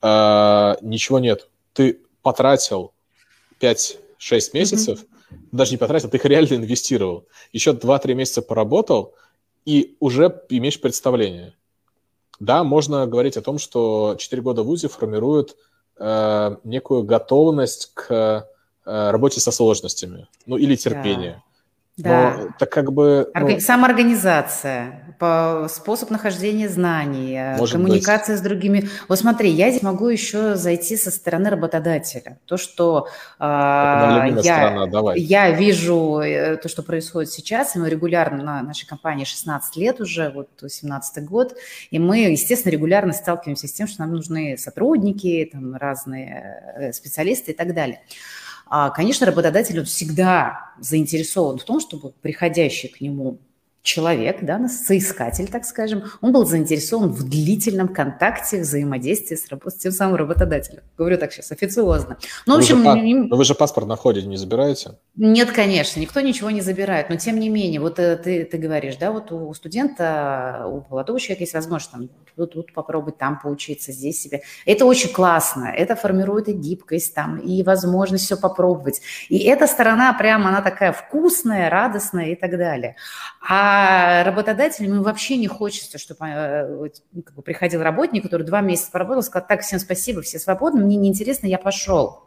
э, 0.01 0.75
ничего 0.81 1.19
нет. 1.19 1.49
Ты 1.73 1.99
потратил 2.21 2.93
5-6 3.59 3.97
месяцев, 4.53 4.99
mm-hmm. 4.99 5.37
даже 5.51 5.71
не 5.71 5.77
потратил, 5.77 6.09
ты 6.09 6.17
их 6.17 6.25
реально 6.25 6.55
инвестировал. 6.55 7.25
Еще 7.51 7.71
2-3 7.71 8.13
месяца 8.13 8.41
поработал, 8.41 9.15
и 9.65 9.95
уже 9.99 10.43
имеешь 10.49 10.79
представление. 10.79 11.53
Да, 12.39 12.63
можно 12.63 13.05
говорить 13.05 13.37
о 13.37 13.41
том, 13.41 13.59
что 13.59 14.15
4 14.17 14.41
года 14.41 14.63
в 14.63 14.65
ВУЗе 14.65 14.87
формируют 14.87 15.55
э, 15.99 16.55
некую 16.63 17.03
готовность 17.03 17.91
к 17.93 18.47
э, 18.85 19.11
работе 19.11 19.39
со 19.39 19.51
сложностями, 19.51 20.27
ну 20.45 20.57
или 20.57 20.75
терпение. 20.75 21.33
Да. 21.33 21.51
Да. 21.97 22.35
Но 22.37 22.49
так 22.57 22.71
как 22.71 22.91
бы... 22.93 23.29
Ну... 23.35 23.59
Самоорганизация, 23.59 25.10
способ 25.69 26.09
нахождения 26.09 26.69
знаний, 26.69 27.33
э, 27.33 27.57
Может 27.57 27.75
коммуникация 27.75 28.33
быть. 28.33 28.39
с 28.39 28.43
другими. 28.43 28.89
Вот 29.07 29.19
смотри, 29.19 29.49
я 29.49 29.69
здесь 29.69 29.83
могу 29.83 30.07
еще 30.07 30.55
зайти 30.55 30.97
со 30.97 31.11
стороны 31.11 31.49
работодателя. 31.49 32.39
То, 32.45 32.57
что 32.57 33.07
э, 33.39 33.43
я, 33.43 34.87
я 35.15 35.51
вижу, 35.51 36.19
э, 36.19 36.57
то, 36.57 36.69
что 36.69 36.83
происходит 36.83 37.31
сейчас, 37.31 37.75
и 37.75 37.79
мы 37.79 37.89
регулярно 37.89 38.43
на 38.43 38.61
нашей 38.61 38.87
компании 38.87 39.25
16 39.25 39.75
лет 39.77 40.01
уже, 40.01 40.29
вот 40.29 40.49
17 40.67 41.23
год, 41.25 41.55
и 41.89 41.99
мы, 41.99 42.19
естественно, 42.19 42.71
регулярно 42.71 43.13
сталкиваемся 43.13 43.67
с 43.67 43.73
тем, 43.73 43.87
что 43.87 44.01
нам 44.01 44.13
нужны 44.13 44.57
сотрудники, 44.57 45.49
там 45.51 45.75
разные 45.75 46.73
э, 46.77 46.93
специалисты 46.93 47.51
и 47.51 47.55
так 47.55 47.73
далее. 47.73 48.01
конечно, 48.95 49.25
работодатель 49.25 49.83
всегда 49.83 50.71
заинтересован 50.79 51.59
в 51.59 51.63
том, 51.63 51.79
чтобы 51.79 52.11
приходящий 52.21 52.89
к 52.89 53.01
нему 53.01 53.39
человек, 53.83 54.43
да, 54.43 54.67
соискатель, 54.67 55.47
так 55.47 55.65
скажем, 55.65 56.03
он 56.21 56.31
был 56.31 56.45
заинтересован 56.45 57.09
в 57.09 57.27
длительном 57.27 57.87
контакте, 57.87 58.61
взаимодействии 58.61 59.35
с, 59.35 59.45
с 59.47 59.77
тем 59.77 59.91
самым 59.91 60.15
работодателем. 60.15 60.83
Говорю 60.97 61.17
так 61.17 61.33
сейчас 61.33 61.51
официозно. 61.51 62.17
Ну, 62.45 62.55
в 62.55 62.57
общем, 62.59 62.83
вы 62.83 62.83
же, 62.83 63.15
но 63.27 63.35
вы 63.35 63.43
же 63.43 63.55
паспорт 63.55 63.87
на 63.87 63.95
входе 63.95 64.21
не 64.21 64.37
забираете? 64.37 64.91
Нет, 65.15 65.51
конечно, 65.51 65.99
никто 65.99 66.21
ничего 66.21 66.51
не 66.51 66.61
забирает, 66.61 67.09
но 67.09 67.15
тем 67.15 67.39
не 67.39 67.49
менее, 67.49 67.81
вот 67.81 67.97
э, 67.97 68.17
ты, 68.17 68.45
ты 68.45 68.57
говоришь, 68.57 68.97
да, 68.97 69.11
вот 69.11 69.31
у 69.31 69.53
студента, 69.53 70.63
у 70.67 70.85
молодого 70.89 71.19
человека 71.19 71.43
есть 71.43 71.53
возможность 71.53 71.91
там, 71.91 72.09
тут, 72.35 72.53
тут 72.53 72.73
попробовать, 72.73 73.17
там 73.17 73.39
поучиться, 73.39 73.91
здесь 73.91 74.21
себе. 74.21 74.41
Это 74.65 74.85
очень 74.85 75.11
классно, 75.11 75.65
это 75.65 75.95
формирует 75.95 76.49
и 76.49 76.53
гибкость 76.53 77.15
там, 77.15 77.37
и 77.37 77.63
возможность 77.63 78.25
все 78.25 78.37
попробовать. 78.37 79.01
И 79.29 79.39
эта 79.39 79.65
сторона 79.65 80.13
прямо, 80.13 80.49
она 80.49 80.61
такая 80.61 80.91
вкусная, 80.91 81.69
радостная 81.69 82.27
и 82.27 82.35
так 82.35 82.51
далее. 82.51 82.95
А 83.41 83.70
работодателям 84.23 85.03
вообще 85.03 85.37
не 85.37 85.47
хочется, 85.47 85.97
чтобы 85.97 86.25
э, 86.27 86.89
как 87.25 87.35
бы, 87.35 87.41
приходил 87.41 87.81
работник, 87.81 88.23
который 88.23 88.45
два 88.45 88.61
месяца 88.61 88.91
поработал, 88.91 89.23
сказал, 89.23 89.47
так, 89.47 89.61
всем 89.61 89.79
спасибо, 89.79 90.21
все 90.21 90.39
свободны, 90.39 90.83
мне 90.83 90.95
неинтересно, 90.95 91.47
я 91.47 91.57
пошел. 91.57 92.23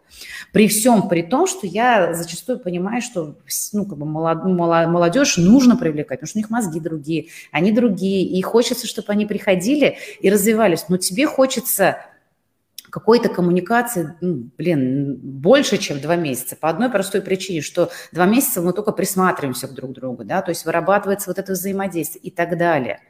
При 0.52 0.68
всем 0.68 1.08
при 1.08 1.22
том, 1.22 1.46
что 1.46 1.66
я 1.66 2.14
зачастую 2.14 2.58
понимаю, 2.58 3.02
что 3.02 3.36
ну, 3.72 3.86
как 3.86 3.98
бы 3.98 4.06
молодежь 4.06 5.36
нужно 5.36 5.76
привлекать, 5.76 6.20
потому 6.20 6.28
что 6.28 6.38
у 6.38 6.40
них 6.40 6.50
мозги 6.50 6.80
другие, 6.80 7.28
они 7.50 7.72
другие, 7.72 8.24
и 8.24 8.40
хочется, 8.42 8.86
чтобы 8.86 9.08
они 9.08 9.26
приходили 9.26 9.98
и 10.20 10.30
развивались. 10.30 10.88
Но 10.88 10.96
тебе 10.96 11.26
хочется 11.26 11.98
какой-то 12.94 13.28
коммуникации, 13.28 14.16
ну, 14.20 14.50
блин, 14.56 15.18
больше, 15.20 15.78
чем 15.78 16.00
два 16.00 16.14
месяца. 16.14 16.54
По 16.54 16.68
одной 16.68 16.88
простой 16.90 17.22
причине, 17.22 17.60
что 17.60 17.90
два 18.12 18.24
месяца 18.24 18.62
мы 18.62 18.72
только 18.72 18.92
присматриваемся 18.92 19.66
друг 19.66 19.90
к 19.90 19.94
другу, 19.94 20.22
да, 20.22 20.42
то 20.42 20.50
есть 20.50 20.64
вырабатывается 20.64 21.28
вот 21.28 21.40
это 21.40 21.54
взаимодействие 21.54 22.22
и 22.22 22.30
так 22.30 22.56
далее. 22.56 23.00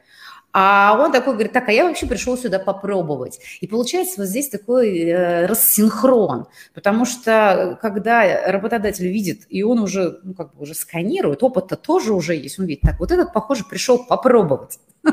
А 0.53 0.97
он 0.99 1.11
такой 1.11 1.33
говорит, 1.33 1.51
так, 1.51 1.69
а 1.69 1.71
я 1.71 1.85
вообще 1.85 2.07
пришел 2.07 2.35
сюда 2.35 2.57
попробовать. 2.57 3.39
И 3.61 3.67
получается 3.67 4.21
вот 4.21 4.25
здесь 4.27 4.49
такой 4.49 4.97
э, 5.01 5.45
рассинхрон, 5.45 6.47
потому 6.73 7.05
что 7.05 7.77
когда 7.79 8.51
работодатель 8.51 9.07
видит, 9.07 9.41
и 9.49 9.61
он 9.61 9.77
уже, 9.77 10.19
ну, 10.23 10.33
как 10.33 10.55
бы 10.55 10.63
уже 10.63 10.73
сканирует, 10.73 11.43
опыт-то 11.43 11.75
тоже 11.75 12.11
уже 12.11 12.33
есть, 12.33 12.57
он 12.57 12.65
видит, 12.65 12.81
так, 12.81 12.99
вот 12.99 13.11
этот, 13.11 13.33
похоже, 13.33 13.65
пришел 13.69 14.03
попробовать. 14.03 14.79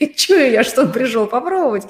И 0.00 0.12
чую 0.16 0.50
я, 0.50 0.64
что 0.64 0.82
он 0.82 0.90
пришел 0.90 1.28
попробовать 1.28 1.86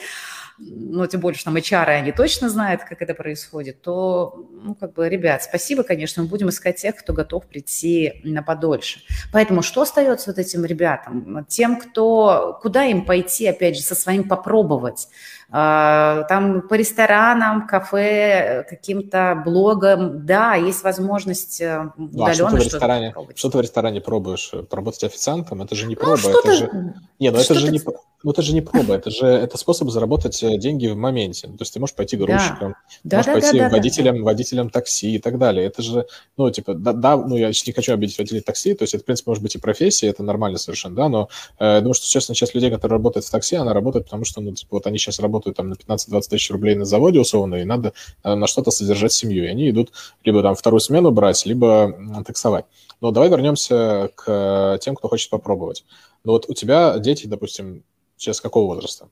ну, 0.59 1.07
тем 1.07 1.21
более, 1.21 1.37
что 1.37 1.47
там 1.47 1.57
HR, 1.57 1.87
они 1.87 2.13
точно 2.13 2.49
знают, 2.49 2.85
как 2.85 3.03
это 3.03 3.15
происходит, 3.15 3.83
то, 3.83 4.49
ну, 4.63 4.75
как 4.75 4.93
бы, 4.95 5.09
ребят, 5.09 5.43
спасибо, 5.43 5.83
конечно, 5.83 6.23
мы 6.23 6.29
будем 6.29 6.49
искать 6.49 6.77
тех, 6.77 6.97
кто 6.97 7.13
готов 7.13 7.47
прийти 7.47 8.21
на 8.25 8.43
подольше. 8.43 9.01
Поэтому 9.33 9.63
что 9.63 9.83
остается 9.83 10.31
вот 10.31 10.39
этим 10.39 10.65
ребятам? 10.65 11.45
Тем, 11.49 11.79
кто, 11.79 12.59
куда 12.63 12.85
им 12.85 13.05
пойти, 13.05 13.47
опять 13.47 13.77
же, 13.77 13.83
со 13.83 13.95
своим 13.95 14.29
попробовать? 14.29 15.09
А, 15.57 16.25
там 16.25 16.63
по 16.63 16.75
ресторанам, 16.75 17.69
кафе, 17.69 18.67
каким-то 18.69 19.41
блогам, 19.45 20.27
да, 20.27 20.57
есть 20.57 20.83
возможность 20.83 21.61
удаленно 21.61 21.91
ну, 21.97 22.25
а 22.25 22.35
что 22.35 22.51
ты 22.51 22.57
в 22.57 22.59
ресторане, 22.59 23.11
что, 23.13 23.29
что 23.37 23.51
ты 23.51 23.59
в 23.59 23.61
ресторане 23.61 24.01
пробуешь? 24.01 24.51
Поработать 24.69 25.05
официантом? 25.05 25.63
Это 25.63 25.77
же 25.77 25.87
не 25.87 25.95
ну, 25.95 26.01
проба, 26.01 26.39
это 26.41 26.53
же... 26.55 26.95
Не, 27.21 27.31
ну 27.31 27.39
это 27.39 27.55
же 27.55 27.71
не... 27.71 27.81
Ну, 28.25 28.31
это 28.31 28.41
же 28.41 28.55
не 28.55 28.63
проба, 28.63 28.95
это 28.95 29.11
же 29.11 29.27
это 29.27 29.59
способ 29.59 29.91
заработать 29.91 30.43
э, 30.43 30.57
деньги 30.57 30.87
в 30.87 30.97
моменте. 30.97 31.47
Ну, 31.47 31.59
то 31.59 31.63
есть 31.63 31.75
ты 31.75 31.79
можешь 31.79 31.95
пойти 31.95 32.17
грузчиком, 32.17 32.75
да. 33.05 33.19
можешь 33.19 33.27
да, 33.27 33.33
пойти 33.35 33.59
да, 33.59 33.69
водителем, 33.69 34.17
да. 34.17 34.23
водителем 34.23 34.71
такси 34.71 35.17
и 35.17 35.19
так 35.19 35.39
далее. 35.39 35.67
Это 35.67 35.83
же, 35.83 36.07
ну, 36.39 36.51
типа, 36.51 36.73
да, 36.73 36.95
да, 36.95 37.19
ну, 37.19 37.37
я 37.37 37.49
не 37.49 37.73
хочу 37.75 37.93
обидеть 37.93 38.17
водителей 38.17 38.41
такси, 38.41 38.73
то 38.73 38.85
есть 38.85 38.95
это, 38.95 39.03
в 39.03 39.05
принципе, 39.05 39.31
может 39.31 39.43
быть 39.43 39.55
и 39.57 39.59
профессия, 39.59 40.07
это 40.07 40.23
нормально 40.23 40.57
совершенно, 40.57 40.97
да, 40.97 41.09
но 41.11 41.29
э, 41.59 41.81
думаю, 41.81 41.93
что, 41.93 42.07
честно, 42.07 42.35
часть 42.35 42.55
людей, 42.55 42.71
которые 42.71 42.97
работают 42.97 43.27
в 43.27 43.31
такси, 43.31 43.57
она 43.57 43.75
работает, 43.75 44.07
потому 44.07 44.25
что, 44.25 44.41
ну, 44.41 44.55
типа, 44.55 44.77
вот 44.77 44.87
они 44.87 44.97
сейчас 44.97 45.21
работают 45.21 45.44
там 45.53 45.69
на 45.69 45.75
15-20 45.75 46.23
тысяч 46.29 46.51
рублей 46.51 46.75
на 46.75 46.85
заводе 46.85 47.21
условно, 47.21 47.57
и 47.57 47.65
надо 47.65 47.93
э, 48.23 48.35
на 48.35 48.47
что-то 48.47 48.71
содержать 48.71 49.13
семью, 49.13 49.45
и 49.45 49.49
они 49.49 49.71
идут 49.71 49.93
либо 50.25 50.43
там 50.43 50.55
вторую 50.55 50.81
смену 50.81 51.11
брать, 51.11 51.45
либо 51.47 51.95
таксовать. 52.27 52.65
Но 53.01 53.11
давай 53.11 53.29
вернемся 53.29 54.11
к 54.15 54.79
тем, 54.81 54.95
кто 54.95 55.09
хочет 55.09 55.31
попробовать. 55.31 55.85
Ну, 56.25 56.33
вот 56.33 56.47
у 56.49 56.55
тебя 56.55 56.99
дети, 56.99 57.27
допустим, 57.27 57.85
Сейчас 58.17 58.41
какого 58.41 58.75
возраста? 58.75 59.09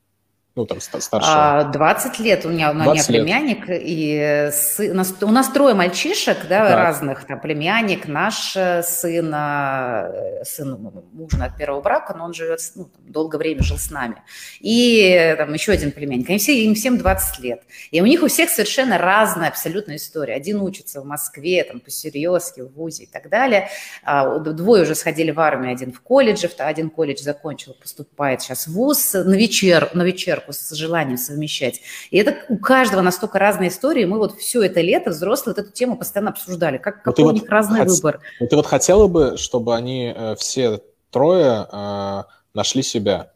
Ну, 0.54 0.66
там, 0.66 0.82
старше. 0.82 1.08
20 1.72 2.20
а, 2.20 2.22
лет 2.22 2.44
у 2.44 2.50
меня, 2.50 2.72
у 2.72 2.74
меня 2.74 3.02
племянник, 3.06 3.64
и 3.70 4.50
сы, 4.52 4.90
у, 4.90 4.94
нас, 4.94 5.14
у 5.22 5.28
нас 5.28 5.48
трое 5.48 5.74
мальчишек, 5.74 6.46
да, 6.46 6.68
да. 6.68 6.76
разных, 6.76 7.24
там, 7.24 7.40
племянник, 7.40 8.06
наш 8.06 8.54
э, 8.54 8.82
сын, 8.82 9.32
э, 9.34 10.44
сын 10.44 10.92
мужа 11.14 11.42
от 11.42 11.56
первого 11.56 11.80
брака, 11.80 12.12
но 12.12 12.26
он 12.26 12.34
живет, 12.34 12.60
ну, 12.74 12.90
долгое 12.98 13.38
время 13.38 13.62
жил 13.62 13.78
с 13.78 13.90
нами, 13.90 14.16
и 14.60 15.34
там 15.38 15.54
еще 15.54 15.72
один 15.72 15.90
племянник, 15.90 16.28
они 16.28 16.38
все, 16.38 16.52
им 16.52 16.74
всем 16.74 16.98
20 16.98 17.38
лет, 17.38 17.62
и 17.90 18.02
у 18.02 18.04
них 18.04 18.22
у 18.22 18.28
всех 18.28 18.50
совершенно 18.50 18.98
разная 18.98 19.48
абсолютная 19.48 19.96
история, 19.96 20.34
один 20.34 20.60
учится 20.60 21.00
в 21.00 21.06
Москве, 21.06 21.64
там, 21.64 21.80
по-серьезки, 21.80 22.60
в 22.60 22.74
ВУЗе 22.74 23.04
и 23.04 23.06
так 23.06 23.30
далее, 23.30 23.70
а, 24.02 24.38
двое 24.38 24.82
уже 24.82 24.96
сходили 24.96 25.30
в 25.30 25.40
армию, 25.40 25.72
один 25.72 25.94
в 25.94 26.02
колледже, 26.02 26.50
один 26.58 26.90
колледж 26.90 27.22
закончил, 27.22 27.72
поступает 27.72 28.42
сейчас 28.42 28.66
в 28.66 28.74
ВУЗ 28.74 29.14
на 29.14 29.34
вечер, 29.34 29.88
на 29.94 30.02
вечер 30.02 30.41
проверку 30.42 30.52
с 30.52 30.70
желанием 30.76 31.18
совмещать. 31.18 31.80
И 32.10 32.18
это 32.18 32.36
у 32.48 32.56
каждого 32.56 33.00
настолько 33.00 33.38
разные 33.38 33.70
истории. 33.70 34.04
Мы 34.04 34.18
вот 34.18 34.38
все 34.38 34.62
это 34.62 34.80
лето 34.80 35.10
взрослые 35.10 35.54
вот 35.54 35.64
эту 35.64 35.72
тему 35.72 35.96
постоянно 35.96 36.30
обсуждали. 36.30 36.78
Как, 36.78 37.04
ну, 37.04 37.12
какой 37.12 37.24
у 37.24 37.30
них 37.32 37.48
разный 37.48 37.80
хот... 37.80 37.88
выбор. 37.88 38.20
Ну, 38.40 38.46
ты 38.46 38.56
вот 38.56 38.66
хотела 38.66 39.06
бы, 39.06 39.36
чтобы 39.36 39.74
они 39.74 40.12
э, 40.14 40.34
все 40.36 40.80
трое 41.10 41.66
э, 41.70 42.22
нашли 42.54 42.82
себя? 42.82 43.30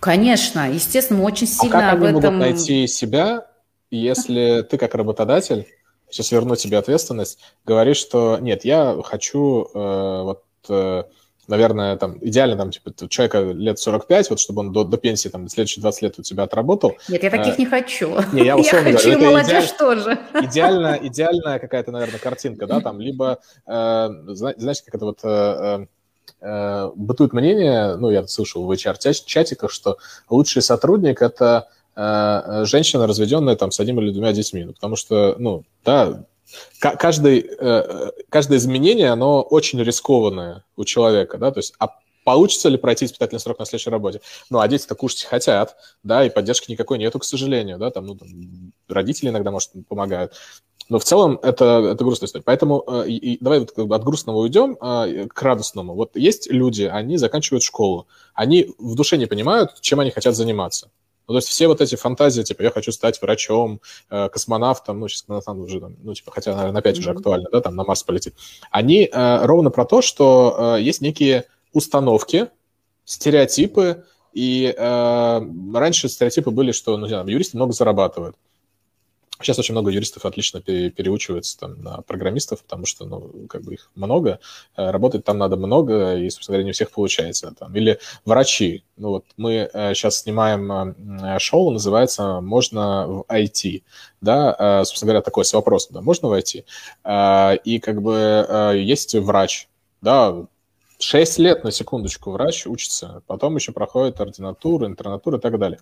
Конечно, 0.00 0.70
естественно, 0.70 1.20
мы 1.20 1.26
очень 1.26 1.46
сильно 1.46 1.78
а 1.78 1.80
как 1.80 1.92
об 1.94 2.04
они 2.04 2.18
этом... 2.18 2.34
могут 2.34 2.40
найти 2.40 2.86
себя, 2.86 3.46
если 3.90 4.62
ты 4.70 4.78
как 4.78 4.94
работодатель, 4.94 5.66
сейчас 6.10 6.32
верну 6.32 6.56
тебе 6.56 6.78
ответственность, 6.78 7.38
говоришь, 7.64 7.98
что 7.98 8.38
нет, 8.40 8.64
я 8.64 8.96
хочу 9.04 9.68
э, 9.74 10.22
вот... 10.22 10.42
Э, 10.68 11.04
наверное, 11.48 11.96
там, 11.96 12.18
идеально, 12.20 12.56
там, 12.56 12.70
типа, 12.70 12.92
человека 13.08 13.40
лет 13.40 13.78
45, 13.78 14.30
вот, 14.30 14.40
чтобы 14.40 14.60
он 14.60 14.72
до, 14.72 14.84
до 14.84 14.96
пенсии, 14.96 15.28
там, 15.28 15.48
следующие 15.48 15.82
20 15.82 16.02
лет 16.02 16.18
у 16.18 16.22
тебя 16.22 16.44
отработал. 16.44 16.96
Нет, 17.08 17.22
я 17.22 17.30
таких 17.30 17.54
а, 17.54 17.56
не 17.58 17.66
хочу. 17.66 18.16
Не, 18.32 18.44
я, 18.44 18.56
условно 18.58 18.88
я 18.88 18.94
хочу 18.94 19.10
говорю, 19.10 19.26
молодежь 19.26 19.64
идеаль, 19.64 19.78
тоже. 19.78 20.18
Идеально, 20.34 20.98
идеальная 21.02 21.58
какая-то, 21.58 21.90
наверное, 21.90 22.18
картинка, 22.18 22.66
да, 22.66 22.80
там, 22.80 23.00
либо, 23.00 23.38
э, 23.66 24.08
знаете, 24.26 24.82
как 24.84 24.94
это 24.94 25.04
вот... 25.04 25.18
Э, 25.24 25.86
э, 26.40 26.90
бытует 26.94 27.32
мнение, 27.32 27.96
ну, 27.96 28.10
я 28.10 28.26
слышал 28.26 28.64
в 28.64 28.70
HR-чатиках, 28.70 29.70
что 29.70 29.98
лучший 30.28 30.62
сотрудник– 30.62 31.22
это 31.22 31.68
э, 31.96 32.64
женщина, 32.64 33.06
разведенная 33.06 33.56
там 33.56 33.70
с 33.70 33.80
одним 33.80 34.00
или 34.00 34.12
двумя 34.12 34.32
детьми, 34.32 34.64
ну, 34.64 34.72
потому 34.72 34.96
что, 34.96 35.36
ну, 35.38 35.64
да, 35.84 36.24
каждый, 36.78 37.46
э, 37.58 38.10
каждое 38.28 38.58
изменение, 38.58 39.10
оно 39.10 39.42
очень 39.42 39.82
рискованное 39.82 40.64
у 40.76 40.84
человека, 40.84 41.38
да, 41.38 41.50
то 41.50 41.58
есть, 41.58 41.74
а 41.78 41.88
получится 42.24 42.68
ли 42.68 42.76
пройти 42.76 43.06
испытательный 43.06 43.40
срок 43.40 43.58
на 43.58 43.64
следующей 43.64 43.90
работе? 43.90 44.20
Ну, 44.50 44.60
а 44.60 44.68
дети-то 44.68 44.94
кушать 44.94 45.24
хотят, 45.24 45.76
да, 46.02 46.24
и 46.24 46.30
поддержки 46.30 46.70
никакой 46.70 46.98
нету, 46.98 47.18
к 47.18 47.24
сожалению, 47.24 47.78
да, 47.78 47.90
там, 47.90 48.06
ну, 48.06 48.14
там, 48.14 48.28
родители 48.88 49.28
иногда, 49.28 49.50
может, 49.50 49.70
помогают. 49.88 50.32
Но 50.88 50.98
в 50.98 51.04
целом 51.04 51.38
это, 51.42 51.90
это 51.92 52.04
грустная 52.04 52.26
история. 52.26 52.44
Поэтому 52.44 52.84
э, 52.86 53.08
и, 53.08 53.38
давай 53.40 53.60
вот 53.60 53.72
как 53.72 53.86
бы 53.86 53.94
от 53.94 54.04
грустного 54.04 54.38
уйдем 54.38 54.76
э, 54.80 55.26
к 55.28 55.42
радостному. 55.42 55.94
Вот 55.94 56.16
есть 56.16 56.50
люди, 56.50 56.82
они 56.82 57.16
заканчивают 57.16 57.62
школу, 57.62 58.08
они 58.34 58.74
в 58.78 58.94
душе 58.94 59.16
не 59.16 59.26
понимают, 59.26 59.80
чем 59.80 60.00
они 60.00 60.10
хотят 60.10 60.34
заниматься. 60.34 60.90
Ну, 61.32 61.38
то 61.38 61.38
есть 61.38 61.48
все 61.48 61.66
вот 61.66 61.80
эти 61.80 61.96
фантазии, 61.96 62.42
типа, 62.42 62.62
я 62.62 62.70
хочу 62.70 62.92
стать 62.92 63.20
врачом, 63.22 63.80
э, 64.10 64.28
космонавтом, 64.28 65.00
ну, 65.00 65.08
сейчас 65.08 65.22
космонавтом 65.22 65.60
уже, 65.60 65.80
ну, 66.02 66.14
типа, 66.14 66.30
хотя, 66.30 66.54
наверное, 66.54 66.80
опять 66.80 66.96
mm-hmm. 66.96 67.00
уже 67.00 67.10
актуально, 67.10 67.48
да, 67.50 67.60
там, 67.60 67.76
на 67.76 67.84
Марс 67.84 68.02
полетит. 68.02 68.34
Они 68.70 69.08
э, 69.10 69.46
ровно 69.46 69.70
про 69.70 69.84
то, 69.84 70.02
что 70.02 70.76
э, 70.76 70.82
есть 70.82 71.00
некие 71.00 71.44
установки, 71.72 72.48
стереотипы, 73.04 74.04
и 74.32 74.74
э, 74.76 75.40
раньше 75.74 76.08
стереотипы 76.08 76.50
были, 76.50 76.72
что, 76.72 76.96
ну, 76.96 77.06
знаю, 77.06 77.26
юристы 77.26 77.56
много 77.56 77.72
зарабатывают. 77.72 78.36
Сейчас 79.42 79.58
очень 79.58 79.74
много 79.74 79.90
юристов 79.90 80.24
отлично 80.24 80.60
переучиваются 80.60 81.58
там, 81.58 81.82
на 81.82 82.02
программистов, 82.02 82.62
потому 82.62 82.86
что, 82.86 83.04
ну, 83.04 83.46
как 83.48 83.62
бы 83.62 83.74
их 83.74 83.90
много, 83.94 84.40
э, 84.76 84.90
работать 84.90 85.24
там 85.24 85.38
надо 85.38 85.56
много, 85.56 86.16
и, 86.16 86.30
собственно 86.30 86.54
говоря, 86.54 86.64
не 86.64 86.70
у 86.70 86.74
всех 86.74 86.90
получается. 86.90 87.54
Там. 87.58 87.74
Или 87.74 87.98
врачи. 88.24 88.84
Ну, 88.96 89.10
вот 89.10 89.24
мы 89.36 89.68
сейчас 89.94 90.20
э, 90.20 90.22
снимаем 90.22 90.72
э, 90.72 91.38
шоу, 91.38 91.70
называется 91.70 92.40
«Можно 92.40 93.06
в 93.06 93.24
IT». 93.28 93.82
Да, 94.20 94.84
собственно 94.84 95.08
говоря, 95.08 95.22
такой 95.22 95.44
с 95.44 95.52
вопросом, 95.52 95.94
да, 95.94 96.00
можно 96.00 96.28
войти? 96.28 96.64
И 97.04 97.80
как 97.82 98.00
бы 98.00 98.72
есть 98.76 99.16
врач, 99.16 99.68
да, 100.00 100.46
6 101.02 101.38
лет, 101.40 101.64
на 101.64 101.72
секундочку, 101.72 102.30
врач 102.30 102.66
учится, 102.66 103.22
потом 103.26 103.56
еще 103.56 103.72
проходит 103.72 104.20
ординатуру, 104.20 104.86
интернатуру 104.86 105.38
и 105.38 105.40
так 105.40 105.58
далее. 105.58 105.80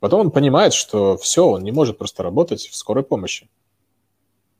Потом 0.00 0.20
он 0.20 0.30
понимает, 0.30 0.72
что 0.72 1.16
все, 1.16 1.46
он 1.46 1.62
не 1.62 1.72
может 1.72 1.98
просто 1.98 2.22
работать 2.22 2.68
в 2.68 2.76
скорой 2.76 3.04
помощи. 3.04 3.48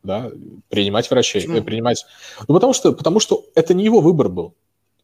да, 0.03 0.31
принимать 0.69 1.11
врачей, 1.11 1.43
Почему? 1.43 1.63
принимать... 1.63 2.07
Ну, 2.47 2.55
потому 2.55 2.73
что, 2.73 2.93
потому 2.93 3.21
что 3.21 3.45
это 3.55 3.75
не 3.75 3.85
его 3.85 4.01
выбор 4.01 4.29
был. 4.29 4.55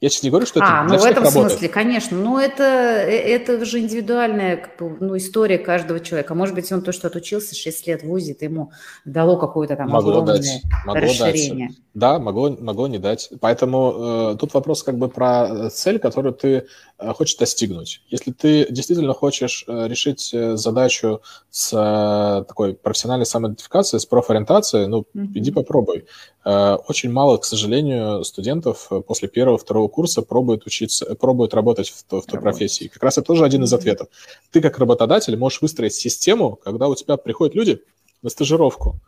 Я 0.01 0.11
сейчас 0.11 0.25
не 0.25 0.31
говорю, 0.31 0.45
что 0.45 0.61
это 0.61 0.69
а, 0.69 0.85
ну 0.85 0.99
в 0.99 1.05
этом 1.05 1.25
работает. 1.25 1.53
смысле, 1.53 1.69
конечно. 1.69 2.19
Но 2.19 2.39
это, 2.39 2.63
э, 2.63 3.17
это 3.17 3.65
же 3.65 3.79
индивидуальная 3.79 4.57
как 4.59 4.77
бы, 4.77 4.97
ну, 5.01 5.17
история 5.17 5.57
каждого 5.57 5.99
человека. 5.99 6.35
Может 6.35 6.55
быть, 6.55 6.71
он 6.73 6.83
то, 6.83 6.93
что 6.93 7.07
отучился 7.07 7.55
6 7.55 7.87
лет 7.87 8.03
в 8.03 8.07
ВУЗе, 8.09 8.33
это 8.33 8.45
ему 8.45 8.73
дало 9.07 9.39
какое-то 9.39 9.77
там 9.77 9.89
могло 9.89 10.11
огромное 10.11 10.37
дать, 10.37 10.63
могло 10.85 11.01
расширение. 11.01 11.69
Дать. 11.69 11.79
Да, 11.95 12.19
могло, 12.19 12.51
могло 12.51 12.87
не 12.87 12.99
дать. 12.99 13.31
Поэтому 13.41 14.33
э, 14.33 14.37
тут 14.39 14.53
вопрос 14.53 14.83
как 14.83 14.99
бы 14.99 15.09
про 15.09 15.71
цель, 15.71 15.99
которую 15.99 16.35
ты 16.35 16.67
хочешь 16.99 17.37
достигнуть. 17.37 18.03
Если 18.09 18.31
ты 18.31 18.67
действительно 18.71 19.15
хочешь 19.15 19.65
э, 19.67 19.89
решить 19.89 20.31
э, 20.33 20.57
задачу 20.57 21.23
с 21.51 21.73
э, 21.73 22.45
такой 22.45 22.75
профессиональной 22.75 23.27
самоидентификацией, 23.27 24.01
с 24.01 24.07
профориентацией, 24.07 24.87
ну, 24.87 25.01
mm-hmm. 25.01 25.33
иди 25.35 25.51
попробуй. 25.51 26.07
Э, 26.45 26.77
очень 26.87 27.11
мало, 27.11 27.37
к 27.39 27.45
сожалению, 27.45 28.25
студентов 28.25 28.91
после 29.07 29.29
первого, 29.29 29.59
второго 29.59 29.89
курса 29.89 30.23
пробуют 30.23 30.67
учиться, 30.67 31.15
пробуют 31.17 31.55
работать 31.55 31.91
в, 31.91 32.21
в 32.21 32.27
той 32.27 32.41
профессии. 32.41 32.89
Как 32.89 33.03
раз 33.03 33.19
это 33.19 33.27
тоже 33.27 33.45
один 33.45 33.65
из 33.65 33.73
ответов. 33.73 34.09
Ты 34.51 34.61
как 34.61 34.79
работодатель 34.79 35.37
можешь 35.37 35.63
выстроить 35.63 35.95
систему, 35.95 36.57
когда 36.57 36.89
у 36.89 36.95
тебя 36.95 37.17
приходят 37.17 37.55
люди 37.55 37.83
на 38.23 38.31
стажировку, 38.31 39.01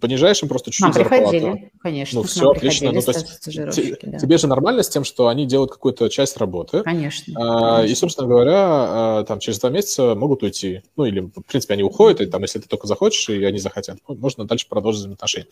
понижаешь 0.00 0.42
им 0.42 0.48
просто 0.48 0.70
чуть-чуть 0.70 0.94
зарплату. 0.94 1.60
конечно. 1.80 2.20
Ну, 2.20 2.26
все 2.26 2.50
отлично. 2.50 2.92
Ну, 2.92 3.02
то 3.02 3.10
есть 3.12 3.40
те, 3.40 3.98
да. 4.02 4.18
тебе 4.18 4.38
же 4.38 4.46
нормально 4.46 4.82
с 4.82 4.88
тем, 4.88 5.04
что 5.04 5.28
они 5.28 5.46
делают 5.46 5.72
какую-то 5.72 6.08
часть 6.08 6.36
работы. 6.38 6.82
Конечно, 6.82 7.34
а, 7.36 7.76
конечно. 7.76 7.92
И, 7.92 7.94
собственно 7.94 8.26
говоря, 8.26 8.54
а, 8.56 9.24
там 9.24 9.40
через 9.40 9.58
два 9.58 9.70
месяца 9.70 10.14
могут 10.14 10.42
уйти. 10.42 10.82
Ну, 10.96 11.04
или, 11.04 11.20
в 11.20 11.42
принципе, 11.42 11.74
они 11.74 11.82
уходят, 11.82 12.20
и 12.20 12.26
там, 12.26 12.42
если 12.42 12.58
ты 12.58 12.68
только 12.68 12.86
захочешь, 12.86 13.28
и 13.28 13.44
они 13.44 13.58
захотят, 13.58 13.98
можно 14.08 14.44
дальше 14.44 14.66
продолжить 14.68 15.00
взаимоотношения. 15.00 15.48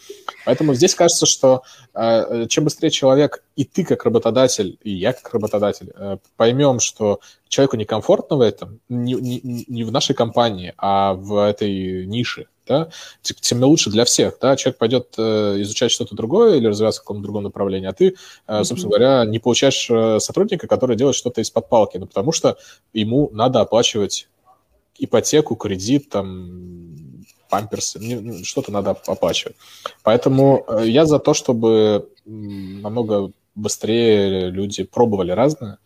Поэтому 0.46 0.74
здесь 0.74 0.94
кажется, 0.94 1.26
что 1.26 1.62
а, 1.92 2.46
чем 2.46 2.64
быстрее 2.64 2.90
человек, 2.90 3.44
и 3.56 3.64
ты 3.64 3.84
как 3.84 4.04
работодатель, 4.04 4.78
и 4.82 4.92
я 4.92 5.12
как 5.12 5.32
работодатель, 5.34 5.92
а, 5.94 6.18
поймем, 6.36 6.80
что 6.80 7.20
человеку 7.48 7.76
некомфортно 7.76 8.36
в 8.36 8.40
этом, 8.40 8.80
не, 8.88 9.14
не, 9.14 9.64
не 9.68 9.84
в 9.84 9.92
нашей 9.92 10.14
компании, 10.14 10.72
а 10.78 11.12
в 11.12 11.36
этой 11.36 12.06
нише, 12.06 12.46
да, 12.66 12.88
тем 13.22 13.62
лучше 13.62 13.90
для 13.90 14.04
всех, 14.04 14.38
да, 14.40 14.56
человек 14.56 14.78
пойдет 14.78 15.14
э, 15.18 15.60
изучать 15.62 15.90
что-то 15.90 16.14
другое 16.14 16.56
или 16.56 16.66
развиваться 16.66 17.00
в 17.00 17.04
каком-то 17.04 17.22
другом 17.22 17.44
направлении, 17.44 17.88
а 17.88 17.92
ты, 17.92 18.14
э, 18.46 18.64
собственно 18.64 18.94
mm-hmm. 18.94 18.98
говоря, 18.98 19.24
не 19.24 19.38
получаешь 19.38 19.88
э, 19.90 20.20
сотрудника, 20.20 20.68
который 20.68 20.96
делает 20.96 21.16
что-то 21.16 21.40
из-под 21.40 21.68
палки, 21.68 21.98
ну, 21.98 22.06
потому 22.06 22.32
что 22.32 22.56
ему 22.92 23.30
надо 23.32 23.60
оплачивать 23.60 24.28
ипотеку, 24.98 25.56
кредит, 25.56 26.10
там, 26.10 27.24
памперсы, 27.48 27.98
ну, 27.98 28.44
что-то 28.44 28.72
надо 28.72 28.90
оплачивать. 29.06 29.56
Поэтому 30.02 30.64
я 30.82 31.04
за 31.04 31.18
то, 31.18 31.34
чтобы 31.34 32.08
намного 32.24 33.32
быстрее 33.54 34.50
люди 34.50 34.84
пробовали 34.84 35.32
разное 35.32 35.78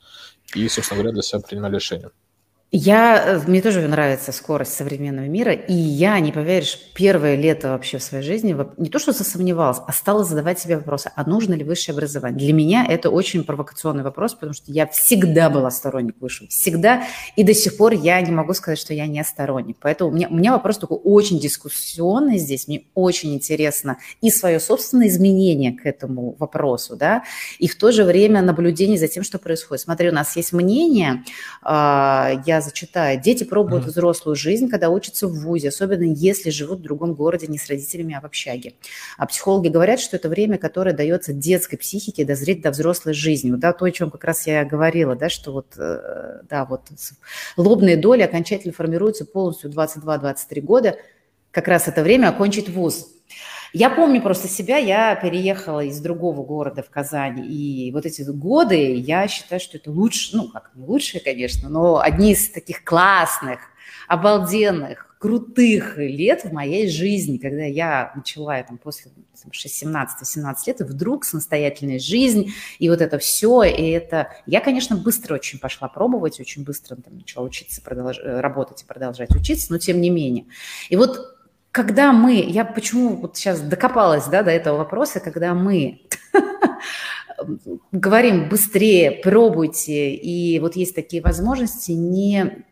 и, 0.55 0.69
собственно 0.69 0.99
говоря, 1.01 1.15
для 1.15 1.23
себя 1.23 1.41
принимали 1.41 1.75
решения. 1.75 2.11
Я, 2.73 3.23
э, 3.25 3.41
мне 3.47 3.63
тоже 3.63 3.87
нравится 3.87 4.33
скорость 4.33 4.75
современного 4.75 5.27
мира, 5.27 5.53
и 5.53 5.73
я, 5.73 6.19
не 6.19 6.33
поверишь, 6.33 6.77
первое 6.95 7.37
лето 7.37 7.69
вообще 7.69 7.99
в 7.99 8.03
своей 8.03 8.25
жизни 8.25 8.57
не 8.77 8.91
то 8.91 8.99
что 8.99 9.13
засомневалась, 9.13 9.79
а 9.87 9.93
стала 9.93 10.25
задавать 10.25 10.59
себе 10.59 10.77
вопросы, 10.77 11.13
а 11.15 11.31
нужно 11.31 11.55
ли 11.55 11.63
высшее 11.63 11.95
образование. 11.95 12.39
Для 12.39 12.53
меня 12.53 12.85
это 12.85 13.11
очень 13.11 13.45
провокационный 13.45 14.03
вопрос, 14.03 14.35
потому 14.35 14.53
что 14.53 14.73
я 14.73 14.89
всегда 14.89 15.49
была 15.49 15.71
сторонник 15.71 16.17
высшего, 16.21 16.49
всегда, 16.49 17.05
и 17.37 17.45
до 17.45 17.55
сих 17.55 17.77
пор 17.77 17.93
я 17.93 18.21
не 18.21 18.33
могу 18.33 18.53
сказать, 18.53 18.81
что 18.81 18.93
я 18.93 19.07
не 19.07 19.23
сторонник. 19.23 19.77
Поэтому 19.81 20.11
у 20.11 20.13
меня, 20.13 20.27
у 20.29 20.35
меня 20.35 20.51
вопрос 20.51 20.79
такой 20.79 20.99
очень 21.05 21.39
дискуссионный 21.39 22.39
здесь, 22.39 22.67
мне 22.67 22.87
очень 22.95 23.33
интересно 23.33 23.99
и 24.21 24.29
свое 24.29 24.59
собственное 24.59 25.07
изменение 25.07 25.73
к 25.73 25.87
этому 25.87 26.35
вопросу, 26.37 26.97
да, 26.97 27.23
и 27.61 27.69
в 27.69 27.77
то 27.77 27.93
же 27.93 28.03
время 28.03 28.43
наблюдение 28.43 28.99
за 28.99 29.07
тем, 29.07 29.23
что 29.23 29.39
происходит. 29.39 29.85
Смотри, 29.85 30.09
у 30.09 30.13
нас 30.13 30.35
есть 30.35 30.53
мнение, 30.53 31.23
а, 31.63 32.33
я 32.45 32.56
я 32.57 32.61
зачитаю. 32.61 33.21
Дети 33.21 33.45
пробуют 33.45 33.85
mm-hmm. 33.85 33.89
взрослую 33.89 34.37
жизнь, 34.37 34.69
когда 34.69 34.91
учатся 34.91 35.29
в 35.29 35.33
ВУЗе, 35.33 35.69
особенно 35.69 36.03
если 36.03 36.51
живут 36.51 36.81
в 36.81 36.83
другом 36.83 37.15
городе 37.15 37.47
не 37.47 37.59
с 37.59 37.69
родителями, 37.69 38.15
а 38.15 38.21
в 38.21 38.25
общаге. 38.25 38.75
А 39.17 39.27
психологи 39.27 39.69
говорят, 39.69 40.01
что 40.01 40.17
это 40.17 40.29
время, 40.29 40.59
которое 40.59 40.95
дается 40.95 41.33
детской 41.33 41.77
психике 41.77 42.25
дозреть 42.25 42.63
до 42.63 42.71
взрослой 42.71 43.15
жизни. 43.15 43.51
Вот, 43.51 43.61
да, 43.61 43.73
то, 43.73 43.85
о 43.85 43.91
чем 43.91 44.11
как 44.11 44.25
раз 44.25 44.47
я 44.47 44.65
говорила, 44.65 45.17
да, 45.17 45.29
что 45.29 45.53
вот, 45.53 45.75
э, 45.79 46.41
да, 46.49 46.65
вот 46.65 46.83
лобные 47.57 47.97
доли 47.97 48.23
окончательно 48.23 48.73
формируются 48.73 49.25
полностью 49.25 49.71
22-23 49.71 50.61
года. 50.61 50.97
Как 51.51 51.69
раз 51.69 51.89
это 51.89 52.03
время 52.03 52.29
окончить 52.29 52.69
ВУЗ. 52.69 53.16
Я 53.79 53.91
помню 53.91 54.23
просто 54.23 54.49
себя, 54.49 54.79
я 54.79 55.15
переехала 55.17 55.85
из 55.85 56.01
другого 56.01 56.43
города 56.43 56.83
в 56.83 56.89
Казань, 56.89 57.45
и 57.47 57.91
вот 57.93 58.07
эти 58.07 58.23
годы, 58.23 58.95
я 58.95 59.29
считаю, 59.29 59.61
что 59.61 59.77
это 59.77 59.91
лучше, 59.91 60.35
ну, 60.35 60.49
как 60.49 60.71
не 60.75 60.83
лучшие, 60.83 61.21
конечно, 61.21 61.69
но 61.69 62.01
одни 62.01 62.33
из 62.33 62.49
таких 62.49 62.85
классных, 62.85 63.61
обалденных, 64.09 65.19
крутых 65.19 65.99
лет 65.99 66.45
в 66.45 66.53
моей 66.53 66.89
жизни, 66.89 67.37
когда 67.37 67.65
я 67.65 68.13
начала 68.17 68.63
там, 68.63 68.79
после 68.79 69.11
17-17 69.35 70.55
лет, 70.69 70.81
и 70.81 70.85
вдруг 70.85 71.27
самостоятельная 71.27 71.99
жизнь, 71.99 72.55
и 72.79 72.89
вот 72.89 73.03
это 73.03 73.19
все, 73.19 73.63
и 73.65 73.91
это... 73.91 74.31
Я, 74.47 74.63
конечно, 74.63 74.97
быстро 74.97 75.35
очень 75.35 75.59
пошла 75.59 75.89
пробовать, 75.89 76.41
очень 76.41 76.65
быстро 76.65 76.97
там, 76.97 77.19
начала 77.19 77.45
учиться, 77.45 77.83
продолж... 77.83 78.19
работать 78.25 78.81
и 78.85 78.87
продолжать 78.87 79.37
учиться, 79.37 79.71
но 79.71 79.79
тем 79.79 80.01
не 80.01 80.09
менее. 80.09 80.47
И 80.89 80.97
вот 80.97 81.36
когда 81.77 82.11
мы, 82.11 82.37
я 82.37 82.65
почему 82.65 83.17
вот 83.17 83.37
сейчас 83.37 83.61
докопалась 83.61 84.25
да, 84.29 84.43
до 84.43 84.51
этого 84.51 84.79
вопроса, 84.79 85.21
когда 85.21 85.53
мы 85.53 86.01
говорим 87.93 88.49
быстрее, 88.49 89.11
пробуйте, 89.11 90.15
и 90.15 90.59
вот 90.59 90.75
есть 90.75 90.95
такие 90.95 91.23
возможности, 91.23 91.93
не 91.93 92.65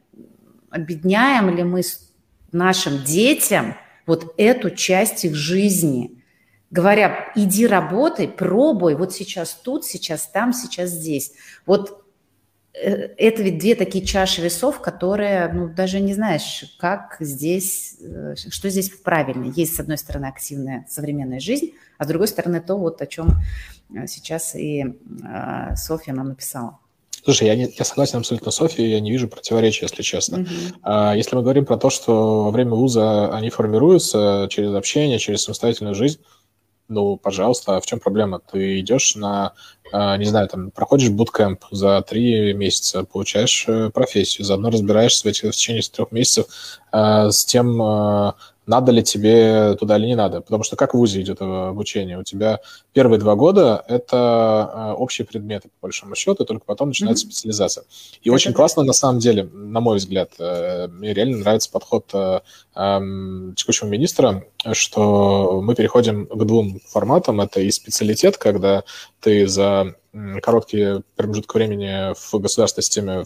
обедняем 0.70 1.54
ли 1.54 1.64
мы 1.64 1.82
нашим 2.50 3.04
детям 3.04 3.76
вот 4.06 4.32
эту 4.38 4.70
часть 4.70 5.26
их 5.26 5.34
жизни, 5.34 6.22
говоря, 6.70 7.30
иди 7.36 7.66
работай, 7.66 8.26
пробуй, 8.26 8.94
вот 8.94 9.12
сейчас 9.12 9.52
тут, 9.52 9.84
сейчас 9.84 10.26
там, 10.28 10.54
сейчас 10.54 10.88
здесь. 10.88 11.32
Вот 11.66 12.03
это 12.74 13.42
ведь 13.42 13.58
две 13.58 13.74
такие 13.76 14.04
чаши 14.04 14.42
весов, 14.42 14.80
которые, 14.80 15.48
ну, 15.52 15.68
даже 15.68 16.00
не 16.00 16.12
знаешь, 16.12 16.64
как 16.78 17.16
здесь, 17.20 17.96
э, 18.00 18.34
что 18.36 18.68
здесь 18.68 18.90
правильно. 18.90 19.52
Есть, 19.54 19.76
с 19.76 19.80
одной 19.80 19.96
стороны, 19.96 20.26
активная 20.26 20.84
современная 20.88 21.38
жизнь, 21.38 21.72
а 21.98 22.04
с 22.04 22.08
другой 22.08 22.26
стороны, 22.26 22.60
то, 22.60 22.76
вот 22.76 23.00
о 23.00 23.06
чем 23.06 23.40
э, 23.94 24.06
сейчас 24.08 24.56
и 24.56 24.84
Софья 25.76 26.12
нам 26.12 26.30
написала. 26.30 26.78
Слушай, 27.22 27.46
я, 27.46 27.54
не, 27.54 27.72
я 27.78 27.84
согласен 27.84 28.18
абсолютно 28.18 28.50
с 28.50 28.56
Софией, 28.56 28.90
я 28.90 29.00
не 29.00 29.10
вижу 29.10 29.28
противоречия, 29.28 29.86
если 29.86 30.02
честно. 30.02 30.46
Uh-huh. 30.84 31.16
Если 31.16 31.34
мы 31.34 31.40
говорим 31.40 31.64
про 31.64 31.78
то, 31.78 31.88
что 31.88 32.44
во 32.44 32.50
время 32.50 32.72
вуза 32.72 33.34
они 33.34 33.48
формируются 33.48 34.46
через 34.50 34.74
общение, 34.74 35.18
через 35.18 35.44
самостоятельную 35.44 35.94
жизнь, 35.94 36.20
ну, 36.88 37.16
пожалуйста, 37.16 37.76
а 37.76 37.80
в 37.80 37.86
чем 37.86 37.98
проблема? 37.98 38.40
Ты 38.40 38.80
идешь 38.80 39.14
на 39.14 39.54
не 39.94 40.24
знаю, 40.24 40.48
там, 40.48 40.70
проходишь 40.72 41.10
буткемп 41.10 41.64
за 41.70 42.02
три 42.02 42.52
месяца, 42.52 43.04
получаешь 43.04 43.64
э, 43.68 43.90
профессию, 43.90 44.44
заодно 44.44 44.70
разбираешься 44.70 45.22
в, 45.22 45.26
этих, 45.26 45.50
в 45.50 45.52
течение 45.52 45.82
трех 45.82 46.10
месяцев 46.10 46.46
э, 46.92 47.30
с 47.30 47.44
тем, 47.44 47.80
э, 47.80 48.32
надо 48.66 48.92
ли 48.92 49.02
тебе 49.04 49.76
туда 49.78 49.96
или 49.96 50.06
не 50.06 50.16
надо. 50.16 50.40
Потому 50.40 50.64
что 50.64 50.74
как 50.74 50.94
в 50.94 50.96
ВУЗе 50.96 51.20
идет 51.20 51.40
обучение? 51.40 52.18
У 52.18 52.24
тебя 52.24 52.60
первые 52.92 53.20
два 53.20 53.34
года– 53.36 53.84
это 53.88 54.94
общие 54.98 55.26
предметы, 55.26 55.68
по 55.68 55.86
большому 55.86 56.14
счету, 56.14 56.42
и 56.42 56.46
только 56.46 56.64
потом 56.64 56.88
начинается 56.88 57.26
mm-hmm. 57.26 57.30
специализация. 57.30 57.84
И 58.22 58.28
это 58.30 58.34
очень 58.34 58.52
да. 58.52 58.56
классно, 58.56 58.82
на 58.82 58.94
самом 58.94 59.18
деле, 59.18 59.44
на 59.52 59.80
мой 59.80 59.98
взгляд, 59.98 60.32
э, 60.38 60.88
мне 60.88 61.12
реально 61.12 61.38
нравится 61.38 61.70
подход 61.70 62.06
э, 62.14 62.40
текущего 62.74 63.86
министра, 63.86 64.44
что 64.72 65.60
мы 65.62 65.74
переходим 65.74 66.26
к 66.26 66.44
двум 66.44 66.80
форматам. 66.88 67.40
Это 67.40 67.60
и 67.60 67.70
специалитет, 67.70 68.38
когда 68.38 68.82
ты 69.24 69.48
за 69.48 69.94
короткий 70.42 71.02
промежуток 71.16 71.54
времени 71.54 72.14
в 72.14 72.40
государственной 72.40 72.84
системе 72.84 73.24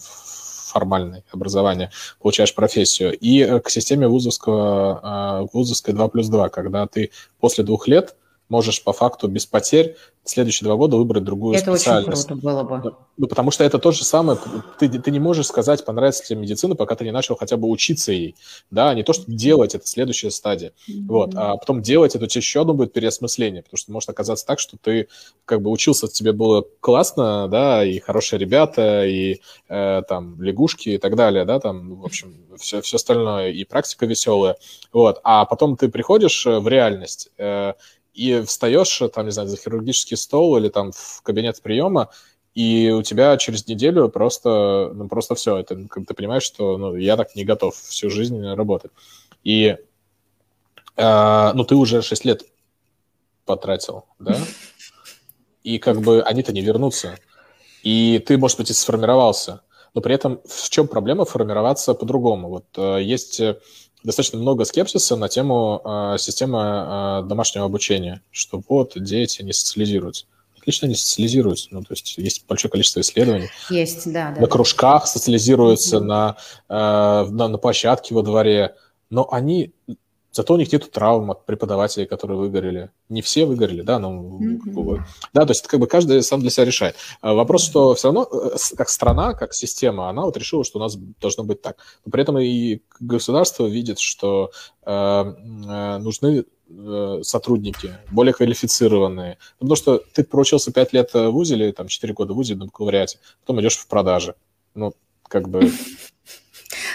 формальное 0.69 1.25
образование, 1.33 1.91
получаешь 2.21 2.55
профессию, 2.55 3.19
и 3.19 3.41
э, 3.41 3.59
к 3.61 3.71
системе 3.71 4.07
вузовского, 4.07 5.43
э, 5.43 5.49
вузовской 5.53 5.95
2 5.95 6.09
плюс 6.09 6.29
2, 6.29 6.51
когда 6.51 6.87
ты 6.87 7.11
после 7.41 7.65
двух 7.65 7.89
лет 7.89 8.15
можешь 8.49 8.83
по 8.83 8.93
факту 8.93 9.29
без 9.29 9.47
потерь 9.47 9.97
следующие 10.25 10.67
два 10.67 10.77
года 10.77 10.97
выбрать 10.97 11.25
другую 11.25 11.57
это 11.57 11.75
специальность. 11.75 12.27
Это 12.27 12.35
очень 12.35 12.41
круто 12.41 12.47
было 12.47 12.63
бы. 12.63 12.97
Ну, 13.17 13.27
потому 13.27 13.51
что 13.51 13.65
это 13.65 13.79
то 13.79 13.91
же 13.93 14.05
самое. 14.05 14.39
Ты, 14.79 14.89
ты 14.89 15.11
не 15.11 15.19
можешь 15.19 15.47
сказать, 15.47 15.85
понравится 15.85 16.25
тебе 16.25 16.39
медицина, 16.39 16.77
пока 16.77 16.95
ты 16.95 17.05
не 17.05 17.11
начал 17.11 17.35
хотя 17.35 17.57
бы 17.57 17.69
учиться 17.69 18.13
ей. 18.13 18.37
Да, 18.71 18.95
не 18.95 19.03
то, 19.03 19.13
что 19.13 19.25
делать, 19.27 19.75
это 19.75 19.87
следующая 19.87 20.31
стадия. 20.31 20.73
Mm-hmm. 20.89 21.07
Вот. 21.09 21.35
А 21.35 21.57
потом 21.57 21.83
делать 21.83 22.15
это 22.15 22.27
еще 22.27 22.61
одно 22.61 22.75
будет 22.75 22.93
переосмысление, 22.93 23.63
потому 23.63 23.79
что 23.79 23.93
может 23.93 24.11
оказаться 24.11 24.47
так, 24.47 24.61
что 24.61 24.77
ты 24.77 25.09
как 25.45 25.63
бы 25.63 25.71
учился, 25.71 26.09
тебе 26.09 26.33
было 26.33 26.65
классно, 26.81 27.49
да, 27.49 27.85
и 27.85 27.99
хорошие 27.99 28.39
ребята, 28.39 29.07
и 29.07 29.41
э, 29.69 30.03
там 30.09 30.41
лягушки 30.41 30.91
и 30.91 30.99
так 30.99 31.17
далее, 31.17 31.45
да, 31.45 31.59
там, 31.59 31.97
в 31.97 32.05
общем, 32.05 32.35
все, 32.59 32.83
все 32.83 32.97
остальное, 32.97 33.51
и 33.51 33.65
практика 33.65 34.07
веселая. 34.07 34.57
Вот. 34.93 35.21
А 35.25 35.45
потом 35.45 35.77
ты 35.77 35.89
приходишь 35.89 36.47
э, 36.47 36.59
в 36.59 36.69
реальность, 36.69 37.31
э, 37.39 37.73
и 38.19 38.43
встаешь, 38.43 39.01
там, 39.15 39.27
не 39.27 39.31
знаю, 39.31 39.49
за 39.49 39.57
хирургический 39.57 40.17
стол 40.17 40.57
или 40.57 40.69
там 40.69 40.91
в 40.91 41.23
кабинет 41.23 41.63
приема, 41.63 42.11
и 42.53 42.91
у 42.91 43.03
тебя 43.03 43.37
через 43.37 43.69
неделю 43.69 44.09
просто, 44.09 44.91
ну, 44.93 45.09
просто 45.09 45.37
все, 45.37 45.59
это, 45.59 45.87
как 45.89 46.05
ты 46.05 46.15
понимаешь, 46.15 46.43
что 46.43 46.77
ну, 46.77 46.97
я 46.97 47.17
так 47.17 47.37
не 47.37 47.45
готов 47.45 47.77
всю 47.77 48.11
жизнь 48.11 48.45
работать. 48.45 48.91
И, 49.45 49.77
э, 50.97 51.53
ну, 51.55 51.65
ты 51.65 51.77
уже 51.77 52.03
6 52.03 52.25
лет 52.25 52.43
потратил, 53.45 54.07
да? 54.19 54.37
И 55.63 55.79
как 55.79 56.01
бы 56.01 56.23
они-то 56.23 56.53
не 56.53 56.63
вернутся. 56.63 57.19
И 57.85 58.19
ты, 58.27 58.37
может 58.39 58.59
быть, 58.59 58.71
и 58.71 58.73
сформировался. 58.73 59.61
Но 59.95 60.01
при 60.01 60.15
этом 60.15 60.41
в 60.45 60.71
чем 60.71 60.89
проблема 60.89 61.25
формироваться 61.25 61.95
по-другому? 61.95 62.49
Вот 62.49 62.67
э, 62.77 63.03
есть 63.03 63.39
э, 63.41 63.61
достаточно 64.05 64.39
много 64.39 64.65
скепсиса 64.65 65.17
на 65.17 65.29
тему 65.29 65.81
э, 65.85 66.17
системы 66.19 66.59
э, 66.61 67.23
домашнего 67.29 67.67
обучения, 67.67 68.23
что 68.31 68.63
вот 68.69 68.93
дети 68.97 69.43
не 69.43 69.53
социализируются. 69.53 70.27
Отлично 70.59 70.87
они 70.87 70.95
социализируются. 70.95 71.69
Ну, 71.71 71.83
то 71.83 71.93
есть 71.93 72.19
есть 72.19 72.45
большое 72.47 72.71
количество 72.71 73.01
исследований. 73.01 73.49
Есть, 73.71 74.11
да. 74.13 74.33
да 74.33 74.41
на 74.41 74.47
кружках 74.47 75.07
социализируются, 75.07 75.97
mm-hmm. 75.97 76.01
на, 76.01 76.37
э, 76.69 77.31
на, 77.31 77.49
на 77.49 77.59
площадке 77.59 78.15
во 78.15 78.23
дворе. 78.23 78.75
Но 79.11 79.29
они 79.33 79.73
Зато 80.39 80.55
у 80.55 80.57
них 80.57 80.73
нет 80.73 80.89
травм 80.93 81.33
от 81.33 81.47
преподавателей, 81.47 82.07
которые 82.07 82.39
выгорели. 82.39 82.91
Не 83.09 83.23
все 83.23 83.45
выгорели, 83.45 83.83
да, 83.83 83.99
но 83.99 84.39
mm-hmm. 84.39 85.01
да, 85.33 85.45
то 85.45 85.51
есть 85.51 85.67
как 85.67 85.81
бы 85.81 85.89
каждый 85.89 86.23
сам 86.23 86.41
для 86.41 86.51
себя 86.51 86.65
решает. 86.65 86.95
А 87.21 87.35
вопрос, 87.35 87.65
что 87.65 87.93
все 87.97 88.13
равно 88.13 88.29
э, 88.31 88.57
как 88.77 88.89
страна, 88.89 89.35
как 89.35 89.53
система, 89.53 90.09
она 90.09 90.23
вот 90.23 90.37
решила, 90.37 90.63
что 90.63 90.79
у 90.79 90.83
нас 90.83 90.95
должно 90.95 91.43
быть 91.43 91.61
так. 91.61 91.79
Но 92.05 92.13
при 92.13 92.23
этом 92.23 92.39
и 92.39 92.83
государство 93.01 93.67
видит, 93.67 93.99
что 93.99 94.53
э, 94.87 94.93
э, 94.93 95.99
нужны 95.99 96.45
э, 96.71 97.19
сотрудники, 97.23 97.99
более 98.13 98.33
квалифицированные. 98.33 99.39
Потому 99.59 99.75
что 99.75 100.01
ты 100.15 100.23
проучился 100.23 100.71
5 100.73 100.93
лет 100.93 101.15
в 101.15 101.31
ВУЗе 101.31 101.57
или 101.57 101.73
там 101.73 101.89
4 101.89 102.15
года 102.15 102.33
в 102.33 102.37
ВУЗе 102.37 102.55
на 102.55 102.67
бакалавриате, 102.67 103.19
потом 103.41 103.61
идешь 103.61 103.77
в 103.77 103.89
продажи. 103.89 104.37
Ну, 104.77 104.93
как 105.25 105.49
бы 105.49 105.73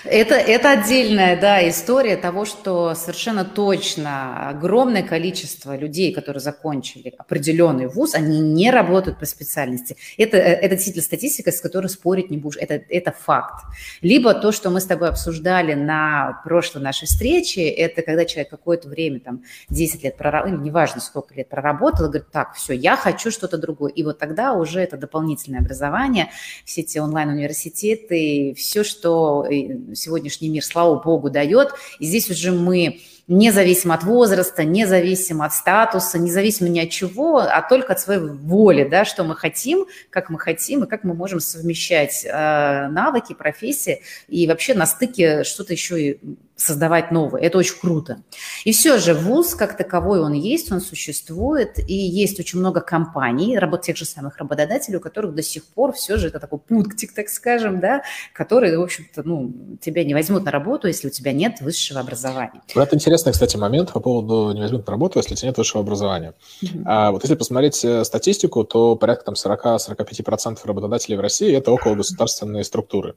это, 0.05 0.35
это 0.35 0.71
отдельная 0.71 1.39
да, 1.39 1.67
история 1.69 2.17
того, 2.17 2.45
что 2.45 2.93
совершенно 2.93 3.45
точно 3.45 4.49
огромное 4.49 5.03
количество 5.03 5.77
людей, 5.77 6.13
которые 6.13 6.41
закончили 6.41 7.13
определенный 7.17 7.87
вуз, 7.87 8.13
они 8.13 8.39
не 8.39 8.69
работают 8.69 9.19
по 9.19 9.25
специальности. 9.25 9.95
Это, 10.17 10.37
это 10.37 10.75
действительно 10.75 11.03
статистика, 11.03 11.51
с 11.51 11.61
которой 11.61 11.87
спорить 11.87 12.29
не 12.29 12.37
будешь. 12.37 12.57
Это, 12.57 12.81
это 12.89 13.11
факт. 13.11 13.65
Либо 14.01 14.33
то, 14.33 14.51
что 14.51 14.69
мы 14.69 14.81
с 14.81 14.85
тобой 14.85 15.09
обсуждали 15.09 15.73
на 15.73 16.41
прошлой 16.43 16.81
нашей 16.81 17.05
встрече, 17.05 17.69
это 17.69 18.01
когда 18.01 18.25
человек 18.25 18.49
какое-то 18.49 18.89
время, 18.89 19.21
там, 19.21 19.43
10 19.69 20.03
лет 20.03 20.17
проработал, 20.17 20.59
неважно, 20.59 21.01
сколько 21.01 21.33
лет 21.33 21.47
проработал, 21.47 22.07
говорит, 22.07 22.29
так, 22.31 22.55
все, 22.55 22.73
я 22.73 22.97
хочу 22.97 23.31
что-то 23.31 23.57
другое. 23.57 23.91
И 23.91 24.03
вот 24.03 24.19
тогда 24.19 24.53
уже 24.53 24.81
это 24.81 24.97
дополнительное 24.97 25.61
образование, 25.61 26.29
все 26.65 26.81
эти 26.81 26.97
онлайн-университеты, 26.97 28.53
все, 28.57 28.83
что 28.83 29.45
сегодняшний 29.95 30.49
мир, 30.49 30.63
слава 30.63 30.95
богу, 30.99 31.29
дает. 31.29 31.69
И 31.99 32.05
здесь 32.05 32.29
уже 32.29 32.51
мы 32.51 33.01
независимо 33.27 33.95
от 33.95 34.03
возраста, 34.03 34.63
независимо 34.63 35.45
от 35.45 35.53
статуса, 35.53 36.19
независимо 36.19 36.69
ни 36.69 36.79
от 36.79 36.89
чего, 36.89 37.37
а 37.37 37.61
только 37.61 37.93
от 37.93 37.99
своей 37.99 38.19
воли, 38.19 38.83
да, 38.83 39.05
что 39.05 39.23
мы 39.23 39.35
хотим, 39.35 39.85
как 40.09 40.29
мы 40.29 40.39
хотим 40.39 40.83
и 40.83 40.87
как 40.87 41.03
мы 41.03 41.13
можем 41.13 41.39
совмещать 41.39 42.25
э, 42.25 42.87
навыки, 42.87 43.33
профессии 43.33 44.01
и 44.27 44.47
вообще 44.47 44.73
на 44.73 44.85
стыке 44.85 45.43
что-то 45.43 45.73
еще 45.73 46.01
и 46.01 46.19
создавать 46.55 47.11
новое. 47.11 47.41
Это 47.41 47.57
очень 47.57 47.79
круто. 47.79 48.21
И 48.63 48.71
все 48.71 48.97
же 48.97 49.13
вуз 49.13 49.55
как 49.55 49.75
таковой 49.75 50.21
он 50.21 50.33
есть, 50.33 50.71
он 50.71 50.81
существует, 50.81 51.79
и 51.79 51.93
есть 51.93 52.39
очень 52.39 52.59
много 52.59 52.79
компаний, 52.79 53.57
работ, 53.57 53.81
тех 53.81 53.97
же 53.97 54.05
самых 54.05 54.37
работодателей, 54.37 54.97
у 54.97 55.01
которых 55.01 55.33
до 55.33 55.41
сих 55.41 55.65
пор 55.65 55.93
все 55.93 56.17
же 56.17 56.27
это 56.27 56.39
такой 56.39 56.59
пунктик, 56.59 57.13
так 57.13 57.29
скажем, 57.29 57.79
да, 57.79 58.03
которые, 58.33 58.77
в 58.77 58.83
общем-то, 58.83 59.23
ну, 59.23 59.51
тебя 59.81 60.03
не 60.03 60.13
возьмут 60.13 60.45
на 60.45 60.51
работу, 60.51 60.87
если 60.87 61.07
у 61.07 61.11
тебя 61.11 61.33
нет 61.33 61.59
высшего 61.59 61.99
образования. 61.99 62.61
Это 62.67 62.95
интересный, 63.13 63.31
кстати, 63.33 63.57
момент 63.57 63.93
по 63.93 63.99
поводу 63.99 64.51
не 64.53 64.61
возьмут 64.61 64.87
на 64.87 64.91
работу, 64.91 65.19
если 65.19 65.33
у 65.33 65.37
тебя 65.37 65.49
нет 65.49 65.57
высшего 65.57 65.81
образования. 65.81 66.33
Mm-hmm. 66.63 66.81
А 66.85 67.11
вот 67.11 67.23
если 67.23 67.35
посмотреть 67.35 67.85
э, 67.85 68.03
статистику, 68.03 68.63
то 68.63 68.95
порядка 68.95 69.25
там 69.25 69.35
40-45% 69.35 70.57
работодателей 70.63 71.15
в 71.15 71.19
России– 71.19 71.55
это 71.55 71.71
около 71.71 71.93
государственные 71.93 72.63
структуры. 72.63 73.15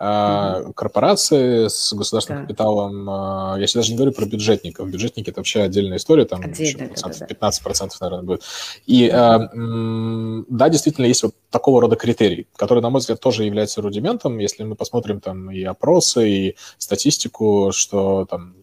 Mm-hmm. 0.00 0.72
корпорации 0.74 1.68
с 1.68 1.92
государственным 1.92 2.42
да. 2.42 2.46
капиталом 2.46 3.08
а, 3.08 3.56
я 3.58 3.66
сейчас 3.66 3.82
даже 3.82 3.90
не 3.92 3.96
говорю 3.96 4.12
про 4.12 4.26
бюджетников. 4.26 4.90
Бюджетники– 4.90 5.30
это 5.30 5.40
вообще 5.40 5.62
отдельная 5.62 5.98
история, 5.98 6.24
там 6.24 6.40
Отдельно, 6.40 6.88
процентов, 6.88 7.28
да, 7.28 7.48
15%, 7.48 7.90
наверное, 8.00 8.24
будет. 8.24 8.42
И 8.86 9.08
mm 9.08 10.44
да, 10.48 10.68
действительно, 10.68 11.06
есть 11.06 11.22
вот 11.22 11.34
такого 11.50 11.80
рода 11.80 11.96
критерий, 11.96 12.46
который, 12.56 12.82
на 12.82 12.90
мой 12.90 13.00
взгляд, 13.00 13.20
тоже 13.20 13.44
является 13.44 13.80
рудиментом. 13.80 14.38
Если 14.38 14.64
мы 14.64 14.74
посмотрим 14.74 15.20
там 15.20 15.50
и 15.50 15.62
опросы, 15.62 16.28
и 16.28 16.56
статистику, 16.78 17.70
что 17.72 18.26
там 18.26 18.54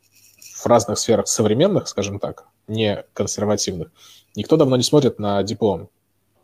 в 0.63 0.67
разных 0.67 0.97
сферах 0.97 1.27
современных, 1.27 1.87
скажем 1.87 2.19
так, 2.19 2.45
не 2.67 3.03
консервативных, 3.13 3.91
никто 4.35 4.57
давно 4.57 4.77
не 4.77 4.83
смотрит 4.83 5.19
на 5.19 5.43
диплом. 5.43 5.89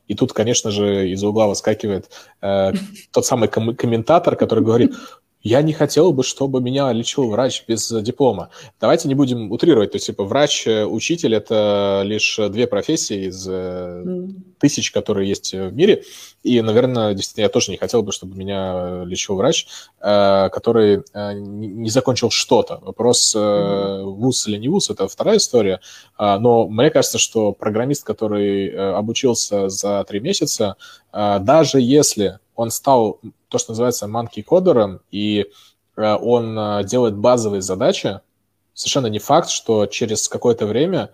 И 0.07 0.15
тут, 0.15 0.33
конечно 0.33 0.71
же, 0.71 1.09
из-за 1.09 1.27
угла 1.27 1.47
выскакивает 1.47 2.09
э, 2.41 2.71
тот 3.11 3.25
самый 3.25 3.47
ком- 3.47 3.75
комментатор, 3.75 4.35
который 4.35 4.63
говорит, 4.63 4.93
я 5.41 5.61
не 5.61 5.71
хотел 5.71 6.11
бы, 6.11 6.23
чтобы 6.23 6.59
меня 6.59 6.91
лечил 6.91 7.29
врач 7.29 7.63
без 7.67 7.89
диплома. 7.89 8.49
Давайте 8.79 9.07
не 9.07 9.15
будем 9.15 9.51
утрировать. 9.51 9.91
То 9.91 9.95
есть, 9.95 10.07
типа, 10.07 10.25
врач-учитель– 10.25 11.33
это 11.35 12.01
лишь 12.03 12.39
две 12.49 12.67
профессии 12.67 13.27
из 13.27 13.47
mm. 13.47 14.33
тысяч, 14.59 14.91
которые 14.91 15.29
есть 15.29 15.53
в 15.53 15.71
мире. 15.71 16.03
И, 16.43 16.61
наверное, 16.61 17.13
действительно, 17.13 17.43
я 17.43 17.49
тоже 17.49 17.71
не 17.71 17.77
хотел 17.77 18.03
бы, 18.03 18.11
чтобы 18.11 18.35
меня 18.35 19.03
лечил 19.05 19.35
врач, 19.35 19.67
э, 20.01 20.49
который 20.51 21.03
э, 21.13 21.33
не 21.33 21.89
закончил 21.89 22.31
что-то. 22.31 22.79
Вопрос, 22.81 23.33
mm. 23.33 24.03
вуз 24.03 24.45
или 24.47 24.57
не 24.57 24.67
вуз– 24.67 24.89
это 24.91 25.07
вторая 25.07 25.37
история. 25.37 25.79
А, 26.17 26.37
но 26.37 26.67
мне 26.67 26.89
кажется, 26.89 27.17
что 27.17 27.53
программист, 27.53 28.03
который 28.03 28.69
обучился 28.93 29.69
за 29.69 30.03
три 30.07 30.19
месяца, 30.19 30.75
даже 31.11 31.79
если 31.79 32.39
он 32.59 32.71
стал 32.71 33.21
то, 33.47 33.57
что 33.57 33.71
называется 33.71 34.05
monkey-кодером, 34.07 34.99
и 35.11 35.45
э, 35.95 36.15
он 36.15 36.59
э, 36.59 36.83
делает 36.83 37.15
базовые 37.15 37.61
задачи, 37.61 38.19
совершенно 38.73 39.07
не 39.07 39.19
факт, 39.19 39.49
что 39.49 39.85
через 39.85 40.27
какое-то 40.27 40.65
время 40.65 41.11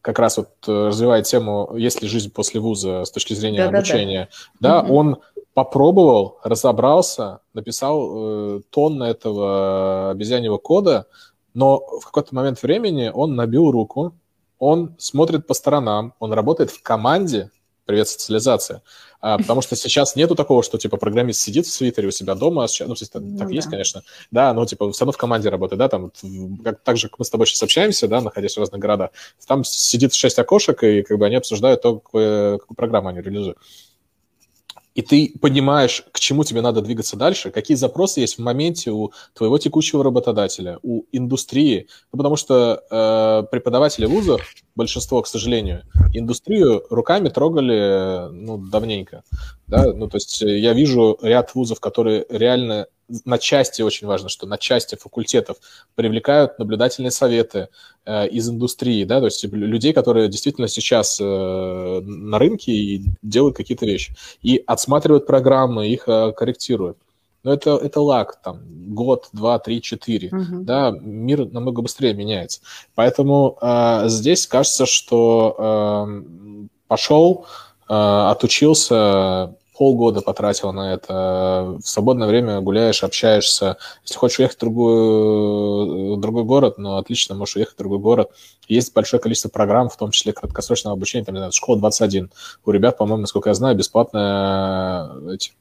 как 0.00 0.18
раз 0.18 0.38
вот 0.38 0.48
э, 0.66 0.86
развивая 0.86 1.22
тему, 1.22 1.76
есть 1.76 2.00
ли 2.00 2.08
жизнь 2.08 2.32
после 2.32 2.60
вуза? 2.60 3.04
с 3.04 3.10
точки 3.10 3.34
зрения 3.34 3.68
да, 3.68 3.76
обучения, 3.76 4.30
да 4.58 4.80
угу. 4.80 4.94
он 4.94 5.16
попробовал, 5.52 6.38
разобрался, 6.42 7.40
написал 7.52 8.56
э, 8.56 8.60
тонны 8.70 9.04
этого 9.04 10.12
обезьяньего 10.12 10.56
кода, 10.56 11.08
но 11.52 11.80
в 12.00 12.06
какой-то 12.06 12.34
момент 12.34 12.62
времени 12.62 13.10
он 13.12 13.36
набил 13.36 13.70
руку, 13.70 14.14
он 14.58 14.94
смотрит 14.96 15.46
по 15.46 15.52
сторонам, 15.52 16.14
он 16.20 16.32
работает 16.32 16.70
в 16.70 16.82
команде, 16.82 17.50
привет, 17.86 18.08
социализация, 18.08 18.82
а, 19.20 19.38
потому 19.38 19.62
что 19.62 19.76
сейчас 19.76 20.16
нету 20.16 20.34
такого, 20.34 20.62
что, 20.62 20.76
типа, 20.76 20.96
программист 20.96 21.40
сидит 21.40 21.66
в 21.66 21.72
свитере 21.72 22.08
у 22.08 22.10
себя 22.10 22.34
дома, 22.34 22.66
ну, 22.80 22.94
то 22.94 23.00
есть, 23.00 23.12
так 23.12 23.22
ну, 23.22 23.48
есть, 23.48 23.68
да. 23.68 23.70
конечно, 23.70 24.02
да, 24.30 24.52
но, 24.52 24.66
типа, 24.66 24.92
все 24.92 25.04
равно 25.04 25.12
в 25.12 25.16
команде 25.16 25.48
работает, 25.48 25.78
да, 25.78 25.88
там, 25.88 26.12
как, 26.62 26.82
так 26.82 26.96
же, 26.96 27.08
как 27.08 27.18
мы 27.18 27.24
с 27.24 27.30
тобой 27.30 27.46
сейчас 27.46 27.62
общаемся, 27.62 28.08
да, 28.08 28.20
находясь 28.20 28.56
в 28.56 28.60
разных 28.60 28.80
городах, 28.80 29.10
там 29.46 29.64
сидит 29.64 30.12
шесть 30.12 30.38
окошек, 30.38 30.82
и, 30.82 31.02
как 31.02 31.18
бы, 31.18 31.26
они 31.26 31.36
обсуждают 31.36 31.82
то, 31.82 32.00
какую, 32.00 32.58
какую 32.58 32.76
программу 32.76 33.08
они 33.08 33.20
реализуют 33.22 33.58
и 34.96 35.02
ты 35.02 35.34
понимаешь, 35.42 36.04
к 36.10 36.18
чему 36.18 36.42
тебе 36.42 36.62
надо 36.62 36.80
двигаться 36.80 37.18
дальше, 37.18 37.50
какие 37.50 37.76
запросы 37.76 38.20
есть 38.20 38.38
в 38.38 38.42
моменте 38.42 38.90
у 38.90 39.12
твоего 39.34 39.58
текущего 39.58 40.02
работодателя, 40.02 40.78
у 40.82 41.02
индустрии. 41.12 41.86
Ну, 42.12 42.16
потому 42.16 42.36
что 42.36 42.82
э, 42.90 43.46
преподаватели 43.50 44.06
вузов, 44.06 44.40
большинство, 44.74 45.20
к 45.20 45.26
сожалению, 45.26 45.82
индустрию 46.14 46.82
руками 46.88 47.28
трогали 47.28 48.30
ну, 48.32 48.56
давненько. 48.56 49.22
Да? 49.66 49.92
Ну, 49.92 50.08
то 50.08 50.16
есть 50.16 50.40
я 50.40 50.72
вижу 50.72 51.18
ряд 51.20 51.54
вузов, 51.54 51.78
которые 51.78 52.24
реально 52.30 52.86
на 53.24 53.38
части 53.38 53.82
очень 53.82 54.06
важно, 54.06 54.28
что 54.28 54.46
на 54.46 54.58
части 54.58 54.96
факультетов 54.96 55.58
привлекают 55.94 56.58
наблюдательные 56.58 57.10
советы 57.10 57.68
э, 58.04 58.28
из 58.28 58.48
индустрии, 58.48 59.04
да, 59.04 59.20
то 59.20 59.26
есть 59.26 59.44
людей, 59.44 59.92
которые 59.92 60.28
действительно 60.28 60.68
сейчас 60.68 61.20
э, 61.20 61.24
на 61.24 62.38
рынке 62.38 62.72
и 62.72 63.04
делают 63.22 63.56
какие-то 63.56 63.86
вещи, 63.86 64.14
и 64.42 64.62
отсматривают 64.66 65.26
программы, 65.26 65.88
их 65.88 66.08
э, 66.08 66.32
корректируют. 66.32 66.98
Но 67.44 67.52
это, 67.52 67.76
это 67.76 68.00
лак, 68.00 68.40
там, 68.42 68.60
год, 68.92 69.28
два, 69.32 69.60
три, 69.60 69.80
четыре, 69.80 70.30
uh-huh. 70.30 70.62
да, 70.62 70.90
мир 70.90 71.46
намного 71.46 71.80
быстрее 71.80 72.12
меняется. 72.12 72.60
Поэтому 72.96 73.56
э, 73.60 74.08
здесь 74.08 74.48
кажется, 74.48 74.84
что 74.84 75.54
э, 75.56 76.66
пошел, 76.88 77.46
э, 77.88 77.94
отучился, 77.94 79.54
полгода 79.76 80.22
потратил 80.22 80.72
на 80.72 80.94
это, 80.94 81.76
в 81.82 81.86
свободное 81.86 82.26
время 82.26 82.60
гуляешь, 82.60 83.02
общаешься. 83.04 83.76
Если 84.02 84.16
хочешь 84.16 84.38
уехать 84.38 84.56
в, 84.56 84.60
другую, 84.60 86.16
в 86.16 86.20
другой 86.20 86.44
город, 86.44 86.78
ну, 86.78 86.96
отлично, 86.96 87.34
можешь 87.34 87.56
уехать 87.56 87.74
в 87.74 87.78
другой 87.78 87.98
город. 87.98 88.30
Есть 88.68 88.94
большое 88.94 89.20
количество 89.20 89.48
программ, 89.48 89.88
в 89.88 89.96
том 89.96 90.10
числе 90.10 90.32
краткосрочного 90.32 90.96
обучения, 90.96 91.24
там, 91.24 91.34
не 91.34 91.40
знаю, 91.40 91.52
школа 91.52 91.78
21. 91.78 92.30
У 92.64 92.70
ребят, 92.70 92.98
по-моему, 92.98 93.22
насколько 93.22 93.50
я 93.50 93.54
знаю, 93.54 93.76
бесплатная 93.76 95.10
эти, 95.32 95.52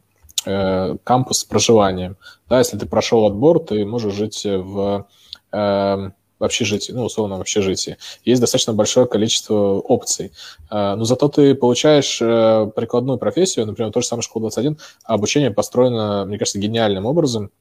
э, 0.45 0.95
кампус 1.03 1.39
с 1.39 1.43
проживанием. 1.43 2.17
Да, 2.47 2.59
если 2.59 2.77
ты 2.77 2.85
прошел 2.85 3.25
отбор, 3.25 3.59
ты 3.59 3.85
можешь 3.85 4.13
жить 4.13 4.45
в 4.45 5.07
э, 5.51 6.11
в 6.45 6.47
общежитии, 6.47 6.91
ну, 6.91 7.05
условно, 7.05 7.37
в 7.37 7.41
общежитии. 7.41 7.97
Есть 8.23 8.41
достаточно 8.41 8.73
большое 8.73 9.07
количество 9.07 9.55
опций. 9.79 10.31
А, 10.69 10.95
но 10.95 11.03
зато 11.03 11.27
ты 11.27 11.55
получаешь 11.55 12.21
э, 12.21 12.71
прикладную 12.75 13.17
профессию, 13.17 13.65
например, 13.65 13.91
то 13.91 14.01
же 14.01 14.07
самое 14.07 14.23
школа 14.23 14.43
21, 14.43 14.77
а 15.03 15.13
обучение 15.13 15.51
построено, 15.51 16.25
мне 16.25 16.37
кажется, 16.37 16.59
гениальным 16.59 17.05
образом. 17.05 17.51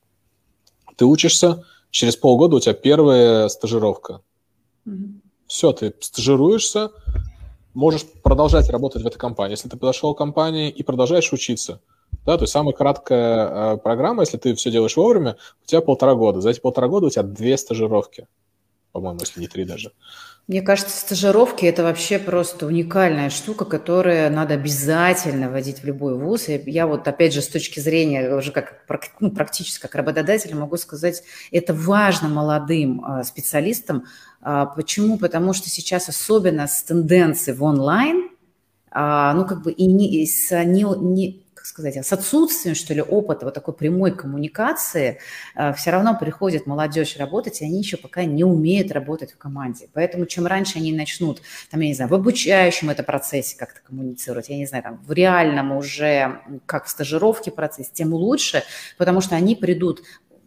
Ты 0.96 1.06
учишься, 1.06 1.64
через 1.90 2.16
полгода 2.16 2.56
у 2.56 2.60
тебя 2.60 2.74
первая 2.74 3.48
стажировка. 3.48 4.20
Mm-hmm. 4.86 5.20
Все, 5.46 5.72
ты 5.72 5.94
стажируешься, 6.00 6.90
можешь 7.74 8.04
продолжать 8.22 8.70
работать 8.70 9.02
в 9.02 9.06
этой 9.06 9.18
компании. 9.18 9.52
Если 9.52 9.68
ты 9.68 9.76
подошел 9.76 10.14
к 10.14 10.18
компании 10.18 10.70
и 10.70 10.82
продолжаешь 10.82 11.32
учиться, 11.32 11.80
да, 12.24 12.36
то 12.36 12.44
есть 12.44 12.52
самая 12.52 12.72
краткая 12.72 13.74
э, 13.74 13.76
программа, 13.78 14.22
если 14.22 14.38
ты 14.38 14.54
все 14.54 14.70
делаешь 14.70 14.96
вовремя, 14.96 15.36
у 15.62 15.66
тебя 15.66 15.80
полтора 15.80 16.14
года. 16.14 16.40
За 16.40 16.50
эти 16.50 16.60
полтора 16.60 16.88
года 16.88 17.06
у 17.06 17.10
тебя 17.10 17.22
две 17.22 17.56
стажировки 17.56 18.26
по-моему, 18.94 19.18
если 19.20 19.40
не 19.40 19.48
три 19.48 19.64
даже. 19.64 19.90
Мне 20.46 20.62
кажется, 20.62 20.96
стажировки– 20.96 21.64
это 21.66 21.83
вообще 21.83 22.20
просто 22.20 22.66
уникальная 22.66 23.28
штука, 23.28 23.64
которую 23.64 24.30
надо 24.30 24.54
обязательно 24.54 25.50
вводить 25.50 25.80
в 25.80 25.85
любой 25.85 26.16
вуз. 26.16 26.48
И 26.48 26.62
я 26.66 26.87
вот, 26.87 27.09
опять 27.09 27.35
же, 27.35 27.42
с 27.42 27.48
точки 27.48 27.80
зрения 27.80 28.33
уже 28.37 28.52
как 28.52 28.85
ну, 29.18 29.33
практически 29.33 29.83
как 29.83 29.96
работодателя 29.96 30.54
могу 30.54 30.76
сказать, 30.76 31.24
это 31.50 31.74
важно 31.74 32.28
молодым 32.28 33.04
а, 33.04 33.24
специалистам. 33.24 34.04
А, 34.40 34.66
почему? 34.66 35.18
Потому 35.18 35.54
что 35.54 35.68
сейчас 35.70 36.09
особенно 36.09 36.68
с 36.68 36.85
тенденцией 36.85 37.57
в 37.57 37.64
онлайн, 37.64 38.30
а, 38.92 39.35
ну, 39.35 39.44
как 39.44 39.62
бы 39.62 39.72
и 39.72 39.87
не, 39.87 40.24
с 40.24 40.64
не, 40.64 40.85
не, 40.85 41.43
как 41.64 41.68
сказать, 41.68 41.96
с 42.07 42.12
отсутствием, 42.12 42.74
что 42.74 42.92
ли, 42.92 43.00
опыта 43.00 43.46
вот 43.46 43.55
такой 43.55 43.72
прямой 43.72 44.14
коммуникации, 44.14 45.18
э, 45.55 45.72
все 45.72 45.92
равно 45.92 46.14
приходит 46.14 46.66
молодежь 46.66 47.16
работать, 47.16 47.62
и 47.62 47.64
они 47.64 47.79
еще 47.79 47.96
пока 47.96 48.24
не 48.24 48.44
умеют 48.44 48.92
работать 48.92 49.33
в 49.33 49.38
команде. 49.38 49.88
Поэтому 49.94 50.27
чем 50.27 50.46
раньше 50.46 50.77
они 50.77 50.92
начнут, 50.92 51.40
там, 51.70 51.81
я 51.81 51.88
не 51.88 51.94
знаю, 51.94 52.11
в 52.11 52.14
обучающем 52.14 52.90
это 52.90 53.03
процессе 53.03 53.57
как-то 53.57 53.81
коммуницировать, 53.81 54.50
я 54.50 54.59
не 54.59 54.66
знаю, 54.66 54.83
там, 54.83 55.03
в 55.07 55.12
реальном 55.12 55.72
уже, 55.72 56.42
как 56.66 56.85
в 56.85 56.90
стажировке 56.90 57.50
процессе, 57.50 57.88
тем 57.94 58.12
лучше, 58.12 58.62
потому 58.98 59.22
что 59.22 59.35
они 59.35 59.57
придут, 59.57 60.03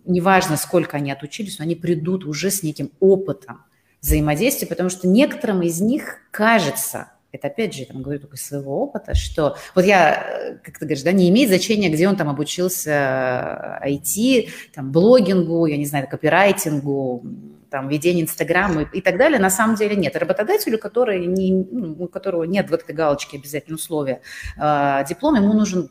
неважно, 0.06 0.56
сколько 0.56 0.98
они 0.98 1.12
отучились, 1.12 1.58
но 1.58 1.64
они 1.64 1.74
придут 1.74 2.26
уже 2.26 2.52
с 2.52 2.62
неким 2.62 2.92
опытом 3.00 3.66
взаимодействия, 4.02 4.68
потому 4.68 4.92
что 4.92 5.08
некоторым 5.08 5.64
из 5.64 5.82
них 5.82 6.20
кажется– 6.30 7.12
это 7.38 7.48
опять 7.48 7.74
же, 7.74 7.82
я 7.82 7.86
там 7.86 8.02
говорю 8.02 8.20
только 8.20 8.36
из 8.36 8.46
своего 8.46 8.84
опыта, 8.84 9.16
что 9.16 9.56
вот 9.76 9.86
я, 9.86 10.14
э, 10.14 10.58
как 10.64 10.78
ты 10.78 10.86
говоришь, 10.86 11.04
да, 11.04 11.12
не 11.12 11.30
имеет 11.30 11.50
значения, 11.50 11.90
где 11.90 12.08
он 12.08 12.16
там 12.16 12.30
обучился 12.30 13.80
IT, 13.86 14.46
э, 14.46 14.48
там, 14.74 14.92
блогингу, 14.92 15.66
я 15.66 15.78
не 15.78 15.86
знаю, 15.86 16.08
копирайтингу, 16.10 17.26
там, 17.70 17.88
ведение 17.88 18.24
Инстаграма 18.24 18.84
и, 18.84 18.98
и 18.98 19.02
так 19.02 19.18
далее, 19.18 19.40
на 19.40 19.50
самом 19.50 19.76
деле 19.76 19.96
нет. 19.96 20.16
Работодателю, 20.16 20.78
который 20.80 21.26
не, 21.26 21.52
ну, 21.72 21.96
у 22.00 22.08
которого 22.08 22.44
нет 22.44 22.70
в 22.70 22.74
этой 22.74 22.94
галочке 22.94 23.38
обязательно 23.38 23.76
условия 23.76 24.22
э, 24.58 25.06
диплом, 25.08 25.36
ему 25.36 25.54
нужен 25.54 25.90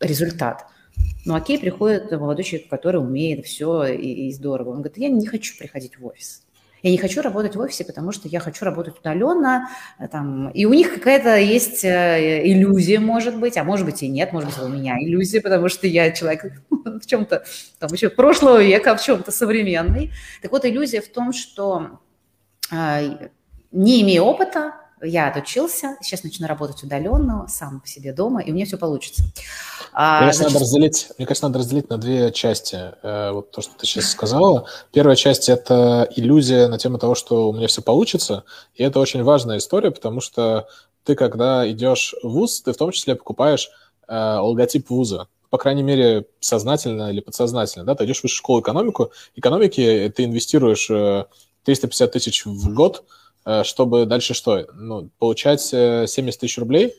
результат. 0.00 0.66
Ну 1.24 1.34
окей, 1.34 1.58
приходит 1.58 2.10
молодой 2.10 2.44
человек, 2.44 2.68
который 2.68 3.00
умеет 3.00 3.46
все 3.46 3.84
и, 3.84 4.28
и 4.28 4.32
здорово. 4.32 4.70
Он 4.70 4.76
говорит, 4.76 4.98
я 4.98 5.08
не 5.08 5.26
хочу 5.26 5.56
приходить 5.56 5.98
в 5.98 6.06
офис. 6.06 6.42
Я 6.82 6.90
не 6.90 6.98
хочу 6.98 7.22
работать 7.22 7.54
в 7.54 7.60
офисе, 7.60 7.84
потому 7.84 8.10
что 8.10 8.28
я 8.28 8.40
хочу 8.40 8.64
работать 8.64 8.98
удаленно. 8.98 9.68
Э, 9.98 10.08
там, 10.08 10.50
и 10.50 10.64
у 10.64 10.74
них 10.74 10.92
какая-то 10.92 11.36
есть 11.36 11.84
э, 11.84 12.42
иллюзия, 12.44 12.98
может 12.98 13.38
быть, 13.38 13.56
а 13.56 13.64
может 13.64 13.86
быть 13.86 14.02
и 14.02 14.08
нет, 14.08 14.32
может 14.32 14.50
быть, 14.50 14.58
у 14.58 14.68
меня 14.68 14.96
иллюзия, 14.98 15.40
потому 15.40 15.68
что 15.68 15.86
я 15.86 16.10
человек 16.10 16.44
в 16.70 17.06
чем-то 17.06 17.44
там 17.78 17.92
еще 17.92 18.10
прошлого 18.10 18.62
века, 18.62 18.96
в 18.96 19.02
чем-то 19.02 19.30
современный. 19.30 20.10
Так 20.42 20.50
вот, 20.50 20.64
иллюзия 20.64 21.00
в 21.00 21.08
том, 21.08 21.32
что 21.32 22.00
э, 22.72 23.28
не 23.70 24.02
имея 24.02 24.22
опыта, 24.22 24.74
я 25.02 25.28
отучился, 25.28 25.96
сейчас 26.00 26.22
начну 26.22 26.46
работать 26.46 26.82
удаленно, 26.82 27.46
сам 27.48 27.80
по 27.80 27.86
себе 27.86 28.12
дома, 28.12 28.40
и 28.40 28.50
у 28.50 28.54
меня 28.54 28.64
все 28.64 28.78
получится. 28.78 29.24
А, 29.92 30.18
мне, 30.18 30.26
кажется, 30.26 30.42
значит... 30.42 30.54
надо 30.54 30.64
разделить, 30.64 31.08
мне 31.18 31.26
кажется, 31.26 31.46
надо 31.46 31.58
разделить 31.58 31.90
на 31.90 31.98
две 31.98 32.32
части. 32.32 32.92
Э, 33.02 33.32
вот 33.32 33.50
то, 33.50 33.60
что 33.60 33.72
ты 33.76 33.86
сейчас 33.86 34.10
сказала. 34.10 34.66
Первая 34.92 35.16
часть– 35.16 35.48
это 35.50 36.08
иллюзия 36.14 36.68
на 36.68 36.78
тему 36.78 36.98
того, 36.98 37.14
что 37.14 37.50
у 37.50 37.52
меня 37.52 37.66
все 37.66 37.82
получится, 37.82 38.44
и 38.74 38.82
это 38.82 39.00
очень 39.00 39.22
важная 39.22 39.58
история, 39.58 39.90
потому 39.90 40.20
что 40.20 40.68
ты, 41.04 41.14
когда 41.14 41.68
идешь 41.70 42.14
в 42.22 42.28
ВУЗ, 42.28 42.62
ты 42.62 42.72
в 42.72 42.76
том 42.76 42.92
числе 42.92 43.14
покупаешь 43.16 43.70
э, 44.08 44.36
логотип 44.38 44.88
ВУЗа, 44.88 45.26
по 45.50 45.58
крайней 45.58 45.82
мере, 45.82 46.26
сознательно 46.40 47.10
или 47.10 47.20
подсознательно, 47.20 47.84
да, 47.84 47.94
ты 47.94 48.04
идешь 48.04 48.20
в 48.20 48.22
высшую 48.22 48.38
школу 48.38 48.60
экономику, 48.60 49.10
экономики 49.34 50.12
ты 50.16 50.24
инвестируешь 50.24 50.86
350 51.64 52.08
э, 52.08 52.12
тысяч 52.12 52.46
в 52.46 52.72
год– 52.72 53.04
чтобы 53.64 54.06
дальше 54.06 54.34
что? 54.34 54.66
Ну, 54.74 55.10
получать 55.18 55.60
70 55.60 56.16
э, 56.16 56.32
тысяч 56.38 56.58
рублей? 56.58 56.94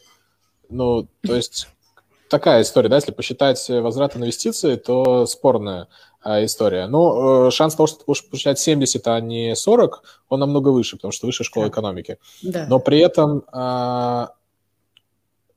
Ну, 0.69 1.07
то 1.25 1.35
есть 1.35 1.67
такая 2.29 2.63
история, 2.63 2.89
да, 2.89 2.95
если 2.95 3.11
посчитать 3.11 3.69
возврат 3.69 4.15
инвестиций, 4.15 4.77
то 4.77 5.25
спорная 5.25 5.87
а, 6.23 6.43
история. 6.45 6.87
Но 6.87 7.47
э, 7.47 7.51
шанс 7.51 7.75
того, 7.75 7.85
что 7.85 7.99
ты 7.99 8.05
будешь 8.05 8.25
получать 8.25 8.57
70, 8.57 9.07
а 9.07 9.19
не 9.19 9.55
40, 9.55 10.03
он 10.29 10.39
намного 10.39 10.69
выше, 10.69 10.95
потому 10.95 11.11
что 11.11 11.27
выше 11.27 11.43
школа 11.43 11.67
экономики. 11.67 12.17
Да. 12.41 12.65
Но 12.69 12.79
при 12.79 12.99
этом, 12.99 13.43
э, 13.53 14.27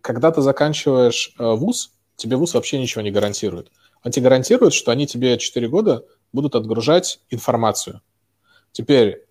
когда 0.00 0.32
ты 0.32 0.42
заканчиваешь 0.42 1.34
э, 1.38 1.52
вуз, 1.52 1.92
тебе 2.16 2.36
вуз 2.36 2.54
вообще 2.54 2.80
ничего 2.80 3.02
не 3.02 3.12
гарантирует. 3.12 3.70
Он 4.02 4.10
тебе 4.10 4.24
гарантирует, 4.24 4.74
что 4.74 4.90
они 4.90 5.06
тебе 5.06 5.38
4 5.38 5.68
года 5.68 6.04
будут 6.32 6.56
отгружать 6.56 7.20
информацию. 7.30 8.02
Теперь 8.72 9.24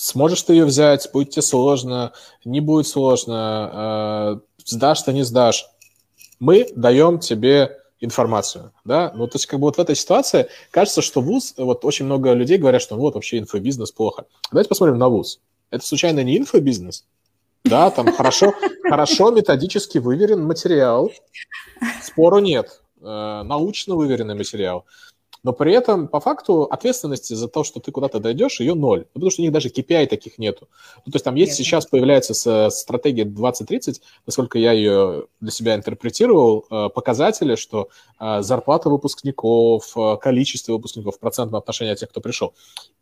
Сможешь 0.00 0.40
ты 0.44 0.54
ее 0.54 0.64
взять, 0.64 1.10
будет 1.12 1.28
тебе 1.28 1.42
сложно, 1.42 2.14
не 2.46 2.60
будет 2.60 2.86
сложно, 2.86 4.40
э, 4.40 4.40
сдашь 4.64 5.02
ты, 5.02 5.12
не 5.12 5.24
сдашь. 5.24 5.66
Мы 6.38 6.68
даем 6.74 7.18
тебе 7.18 7.76
информацию, 8.00 8.72
да, 8.86 9.12
ну, 9.14 9.26
то 9.26 9.36
есть, 9.36 9.44
как 9.44 9.60
бы 9.60 9.66
вот 9.66 9.76
в 9.76 9.78
этой 9.78 9.94
ситуации 9.94 10.48
кажется, 10.70 11.02
что 11.02 11.20
ВУЗ, 11.20 11.52
вот 11.58 11.84
очень 11.84 12.06
много 12.06 12.32
людей 12.32 12.56
говорят, 12.56 12.80
что 12.80 12.96
вот 12.96 13.14
вообще 13.14 13.40
инфобизнес 13.40 13.92
плохо. 13.92 14.24
Давайте 14.50 14.70
посмотрим 14.70 14.96
на 14.96 15.10
ВУЗ. 15.10 15.38
Это, 15.70 15.84
случайно, 15.84 16.24
не 16.24 16.38
инфобизнес? 16.38 17.04
Да, 17.64 17.90
там 17.90 18.10
хорошо, 18.10 18.54
хорошо 18.84 19.30
методически 19.32 19.98
выверен 19.98 20.42
материал, 20.42 21.12
спору 22.02 22.38
нет, 22.38 22.80
э, 23.02 23.42
научно 23.44 23.96
выверенный 23.96 24.34
материал 24.34 24.86
но 25.42 25.52
при 25.52 25.72
этом, 25.72 26.08
по 26.08 26.20
факту, 26.20 26.64
ответственности 26.64 27.34
за 27.34 27.48
то, 27.48 27.64
что 27.64 27.80
ты 27.80 27.92
куда-то 27.92 28.20
дойдешь, 28.20 28.60
ее 28.60 28.74
ноль. 28.74 29.00
Ну, 29.00 29.06
потому 29.14 29.30
что 29.30 29.42
у 29.42 29.44
них 29.44 29.52
даже 29.52 29.68
KPI 29.68 30.06
таких 30.06 30.38
нету. 30.38 30.68
Ну, 31.06 31.12
то 31.12 31.16
есть 31.16 31.24
там 31.24 31.34
есть 31.34 31.52
Нет. 31.52 31.58
сейчас 31.58 31.86
появляется 31.86 32.34
с, 32.34 32.70
стратегия 32.70 33.24
2030, 33.24 34.02
насколько 34.26 34.58
я 34.58 34.72
ее 34.72 35.26
для 35.40 35.50
себя 35.50 35.74
интерпретировал, 35.74 36.66
э, 36.70 36.88
показатели, 36.90 37.54
что 37.54 37.88
э, 38.18 38.42
зарплата 38.42 38.90
выпускников, 38.90 39.96
э, 39.96 40.16
количество 40.20 40.72
выпускников 40.72 41.16
в 41.16 41.18
процентном 41.18 41.58
отношении 41.58 41.92
от 41.92 41.98
тех, 41.98 42.10
кто 42.10 42.20
пришел. 42.20 42.54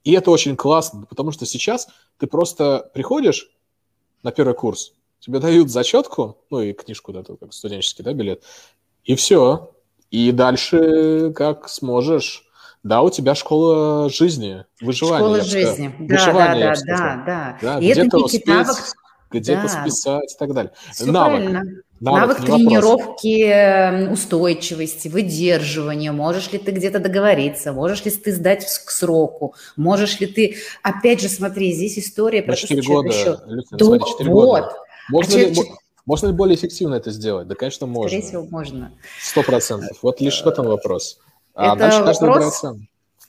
И 0.04 0.12
это 0.12 0.30
очень 0.30 0.56
классно, 0.56 1.06
потому 1.06 1.32
что 1.32 1.46
сейчас 1.46 1.88
ты 2.18 2.26
просто 2.26 2.90
приходишь 2.94 3.50
на 4.22 4.32
первый 4.32 4.54
курс, 4.54 4.92
тебе 5.20 5.40
дают 5.40 5.70
зачетку, 5.70 6.38
ну 6.50 6.60
и 6.60 6.72
книжку, 6.72 7.12
да, 7.12 7.22
как 7.22 7.52
студенческий, 7.52 8.04
да, 8.04 8.12
билет, 8.12 8.42
и 9.04 9.14
все, 9.14 9.70
и 10.10 10.32
дальше 10.32 11.32
как 11.34 11.68
сможешь. 11.68 12.44
Да, 12.82 13.02
у 13.02 13.10
тебя 13.10 13.34
школа 13.34 14.08
жизни, 14.08 14.64
выживания. 14.80 15.18
Школа 15.18 15.40
жизни, 15.42 15.94
да, 15.98 16.14
выживание, 16.14 16.74
да, 16.74 16.74
да, 16.74 16.96
да, 16.96 17.58
да, 17.60 17.74
да. 17.74 17.78
И 17.80 17.92
где-то 17.92 18.18
успеть, 18.18 18.46
навык... 18.46 18.76
где-то 19.30 19.62
да. 19.62 19.68
списать 19.68 20.32
и 20.32 20.38
так 20.38 20.54
далее. 20.54 20.72
Все 20.92 21.06
навык. 21.06 21.38
Правильно. 21.38 21.62
Навык, 22.00 22.38
навык 22.38 22.46
тренировки 22.46 23.42
эм, 23.42 24.12
устойчивости, 24.12 25.08
выдерживания. 25.08 26.12
Можешь 26.12 26.52
ли 26.52 26.58
ты 26.58 26.70
где-то 26.70 27.00
договориться? 27.00 27.72
Можешь 27.72 28.04
ли 28.04 28.12
ты 28.12 28.32
сдать 28.32 28.64
к 28.64 28.90
сроку? 28.90 29.56
Можешь 29.76 30.20
ли 30.20 30.28
ты... 30.28 30.56
Опять 30.84 31.20
же, 31.20 31.28
смотри, 31.28 31.72
здесь 31.72 31.98
история 31.98 32.42
про 32.42 32.54
4 32.54 32.82
года, 32.82 33.08
еще... 33.08 33.38
Люцин, 33.46 33.78
смотри, 33.78 34.10
4 34.12 34.30
вот. 34.30 34.44
года. 34.44 34.76
Можно 35.10 35.34
а 35.34 35.38
ли... 35.38 35.56
Можно 36.08 36.28
ли 36.28 36.32
более 36.32 36.56
эффективно 36.56 36.94
это 36.94 37.10
сделать? 37.10 37.46
Да, 37.48 37.54
конечно, 37.54 37.86
можно. 37.86 38.08
Скорее 38.08 38.22
всего, 38.22 38.46
можно. 38.46 38.92
Сто 39.20 39.42
процентов. 39.42 39.98
Вот 40.00 40.22
лишь 40.22 40.42
в 40.42 40.46
этом 40.46 40.66
вопрос. 40.66 41.18
А 41.52 41.72
это 41.72 41.78
дальше 41.80 42.02
каждый 42.02 42.28
вопрос... 42.28 42.36
выбирает 42.36 42.54
сам. 42.54 42.88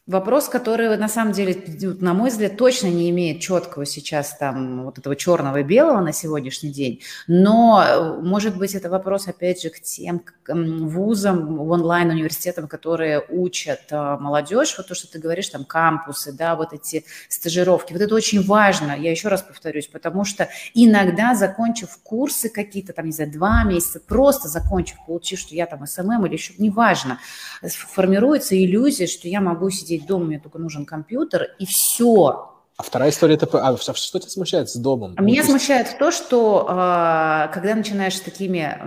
Вопрос, 0.09 0.49
который, 0.49 0.97
на 0.97 1.07
самом 1.07 1.33
деле, 1.33 1.55
на 1.99 2.15
мой 2.15 2.31
взгляд, 2.31 2.57
точно 2.57 2.87
не 2.87 3.11
имеет 3.11 3.41
четкого 3.41 3.85
сейчас 3.85 4.35
там 4.35 4.85
вот 4.85 4.97
этого 4.97 5.15
черного 5.15 5.57
и 5.57 5.63
белого 5.63 6.01
на 6.01 6.13
сегодняшний 6.13 6.71
день, 6.71 7.01
но, 7.27 7.83
э, 7.85 8.19
может 8.23 8.57
быть, 8.57 8.73
это 8.73 8.89
вопрос, 8.89 9.27
опять 9.27 9.61
же, 9.61 9.69
к 9.69 9.79
тем 9.79 10.23
вузам, 10.47 11.59
онлайн-университетам, 11.59 12.67
которые 12.67 13.23
учат 13.29 13.81
а, 13.91 14.17
молодежь, 14.17 14.75
вот 14.77 14.87
то, 14.87 14.95
что 14.95 15.07
ты 15.11 15.19
говоришь, 15.19 15.49
там, 15.49 15.63
кампусы, 15.63 16.31
да, 16.33 16.55
вот 16.55 16.73
эти 16.73 17.05
стажировки, 17.27 17.93
вот 17.93 18.01
это 18.01 18.15
очень 18.15 18.43
важно, 18.43 18.97
я 18.97 19.11
еще 19.11 19.27
раз 19.27 19.43
повторюсь, 19.43 19.85
потому 19.85 20.25
что 20.25 20.49
иногда, 20.73 21.35
закончив 21.35 21.95
курсы 22.01 22.49
какие-то, 22.49 22.93
там, 22.93 23.05
не 23.05 23.11
знаю, 23.11 23.31
два 23.31 23.63
месяца, 23.63 23.99
просто 23.99 24.47
закончив, 24.47 24.97
получив, 25.05 25.39
что 25.39 25.53
я 25.53 25.67
там 25.67 25.85
SMM 25.85 26.25
или 26.25 26.33
еще, 26.33 26.53
неважно, 26.57 27.19
формируется 27.61 28.57
иллюзия, 28.57 29.05
что 29.05 29.27
я 29.27 29.39
могу 29.39 29.69
сидеть 29.69 29.98
дома, 30.05 30.25
мне 30.25 30.39
только 30.39 30.57
нужен 30.59 30.85
компьютер, 30.85 31.47
и 31.59 31.65
все. 31.65 32.55
А 32.77 32.83
вторая 32.83 33.09
история, 33.09 33.35
это 33.35 33.45
а 33.59 33.77
что 33.77 34.19
тебя 34.19 34.29
смущает 34.29 34.69
с 34.69 34.75
домом? 34.75 35.13
А 35.17 35.21
меня 35.21 35.43
смущает 35.43 35.97
то, 35.99 36.11
что 36.11 36.65
а, 36.69 37.49
когда 37.53 37.75
начинаешь 37.75 38.17
с 38.17 38.21
такими 38.21 38.77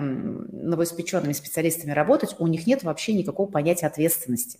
новоиспеченными 0.51 1.35
специалистами 1.35 1.91
работать, 1.93 2.35
у 2.39 2.47
них 2.47 2.67
нет 2.67 2.85
вообще 2.85 3.13
никакого 3.13 3.51
понятия 3.51 3.87
ответственности. 3.87 4.59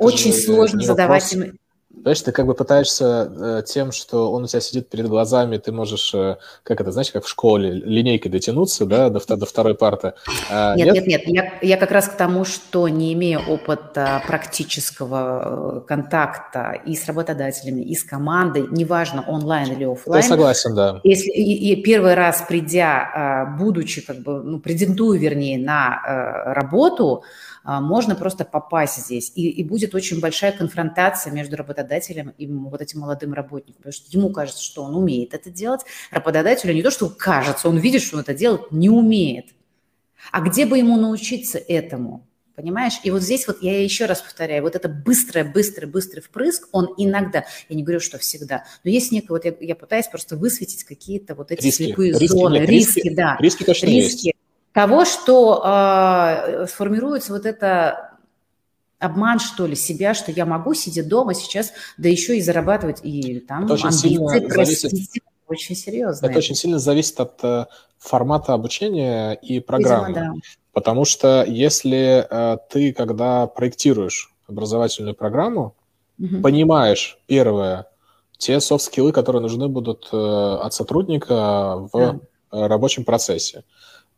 Очень 0.00 0.32
сложно 0.32 0.80
задавать 0.80 1.30
им 1.32 1.58
Понимаешь, 2.02 2.22
ты 2.22 2.32
как 2.32 2.46
бы 2.46 2.54
пытаешься 2.54 3.32
э, 3.32 3.62
тем, 3.64 3.92
что 3.92 4.32
он 4.32 4.42
у 4.42 4.46
тебя 4.48 4.60
сидит 4.60 4.88
перед 4.88 5.06
глазами, 5.06 5.56
ты 5.58 5.70
можешь, 5.70 6.12
э, 6.12 6.36
как 6.64 6.80
это, 6.80 6.90
знаешь, 6.90 7.12
как 7.12 7.24
в 7.24 7.28
школе, 7.28 7.70
линейкой 7.70 8.28
дотянуться, 8.28 8.86
да, 8.86 9.08
до, 9.08 9.20
до 9.36 9.46
второй 9.46 9.76
парты. 9.76 10.14
А, 10.50 10.74
нет, 10.74 10.94
нет, 10.94 11.06
нет, 11.06 11.26
нет. 11.28 11.44
Я, 11.62 11.68
я 11.68 11.76
как 11.76 11.92
раз 11.92 12.08
к 12.08 12.16
тому, 12.16 12.44
что 12.44 12.88
не 12.88 13.12
имея 13.12 13.38
опыта 13.38 14.20
практического 14.26 15.82
э, 15.84 15.86
контакта 15.86 16.72
и 16.84 16.96
с 16.96 17.06
работодателями, 17.06 17.82
и 17.82 17.94
с 17.94 18.02
командой, 18.02 18.66
неважно, 18.68 19.24
онлайн 19.28 19.70
или 19.70 19.84
офлайн. 19.84 20.22
Я 20.22 20.28
согласен, 20.28 20.74
да. 20.74 21.00
Если 21.04 21.30
и, 21.30 21.72
и 21.72 21.82
первый 21.82 22.14
раз 22.14 22.44
придя, 22.48 23.10
а, 23.14 23.44
будучи, 23.56 24.00
как 24.00 24.18
бы, 24.18 24.42
ну, 24.42 24.58
претендуя, 24.58 25.20
вернее, 25.20 25.56
на 25.56 26.02
работу, 26.46 27.22
можно 27.64 28.14
просто 28.14 28.44
попасть 28.44 29.04
здесь. 29.04 29.32
И, 29.34 29.48
и 29.48 29.64
будет 29.64 29.94
очень 29.94 30.20
большая 30.20 30.52
конфронтация 30.52 31.32
между 31.32 31.56
работодателем 31.56 32.34
и 32.38 32.46
вот 32.46 32.80
этим 32.80 33.00
молодым 33.00 33.32
работником, 33.32 33.76
потому 33.76 33.92
что 33.92 34.06
ему 34.10 34.30
кажется, 34.30 34.62
что 34.62 34.82
он 34.82 34.96
умеет 34.96 35.34
это 35.34 35.50
делать, 35.50 35.82
работодателю 36.10 36.74
не 36.74 36.82
то, 36.82 36.90
что 36.90 37.08
кажется, 37.08 37.68
он 37.68 37.78
видит, 37.78 38.02
что 38.02 38.16
он 38.16 38.22
это 38.22 38.34
делать 38.34 38.72
не 38.72 38.90
умеет. 38.90 39.46
А 40.30 40.40
где 40.40 40.66
бы 40.66 40.78
ему 40.78 40.96
научиться 40.96 41.58
этому? 41.58 42.28
Понимаешь? 42.54 43.00
И 43.02 43.10
вот 43.10 43.22
здесь 43.22 43.46
вот 43.46 43.62
я 43.62 43.82
еще 43.82 44.04
раз 44.04 44.20
повторяю, 44.20 44.62
вот 44.62 44.76
это 44.76 44.88
быстрое, 44.88 45.42
быстрый, 45.42 45.86
быстрый 45.86 46.20
впрыск, 46.20 46.68
он 46.72 46.94
иногда, 46.98 47.46
я 47.68 47.76
не 47.76 47.82
говорю, 47.82 48.00
что 48.00 48.18
всегда, 48.18 48.64
но 48.84 48.90
есть 48.90 49.10
некое, 49.10 49.28
вот 49.28 49.44
я, 49.46 49.54
я 49.58 49.74
пытаюсь 49.74 50.06
просто 50.06 50.36
высветить 50.36 50.84
какие-то 50.84 51.34
вот 51.34 51.50
эти 51.50 51.64
риски, 51.64 51.84
слепые 51.84 52.12
риски, 52.12 52.26
зоны, 52.26 52.54
нет, 52.56 52.68
риски, 52.68 52.96
риски, 52.96 53.14
да. 53.14 53.36
Риски 53.40 53.64
точно 53.64 53.86
риски, 53.86 54.31
того, 54.72 55.04
что 55.04 55.62
э, 55.64 56.66
сформируется 56.66 57.32
вот 57.32 57.46
это 57.46 58.12
обман, 58.98 59.38
что 59.38 59.66
ли, 59.66 59.74
себя, 59.74 60.14
что 60.14 60.30
я 60.30 60.46
могу, 60.46 60.74
сидя 60.74 61.04
дома 61.04 61.34
сейчас, 61.34 61.72
да 61.98 62.08
еще 62.08 62.38
и 62.38 62.40
зарабатывать, 62.40 63.00
и 63.02 63.40
там 63.40 63.64
это 63.64 63.74
очень 63.74 63.88
амбиции, 63.88 64.46
простите, 64.46 64.88
зависит, 64.88 65.22
очень 65.46 65.76
серьезно. 65.76 66.26
Это, 66.26 66.32
это 66.32 66.38
очень 66.38 66.54
сильно 66.54 66.78
зависит 66.78 67.20
от 67.20 67.42
э, 67.42 67.66
формата 67.98 68.54
обучения 68.54 69.32
и 69.32 69.60
программы. 69.60 70.08
Видимо, 70.08 70.34
да. 70.34 70.40
Потому 70.72 71.04
что 71.04 71.44
если 71.46 72.26
э, 72.28 72.56
ты, 72.70 72.92
когда 72.92 73.46
проектируешь 73.46 74.32
образовательную 74.48 75.14
программу, 75.14 75.74
угу. 76.18 76.40
понимаешь, 76.42 77.18
первое, 77.26 77.86
те 78.38 78.60
софт-скиллы, 78.60 79.12
которые 79.12 79.42
нужны 79.42 79.68
будут 79.68 80.08
э, 80.12 80.16
от 80.16 80.72
сотрудника 80.72 81.76
в 81.92 82.20
да. 82.50 82.68
рабочем 82.68 83.04
процессе. 83.04 83.64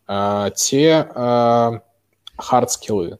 А, 0.06 0.50
те 0.50 1.08
хард-скиллы, 2.36 3.18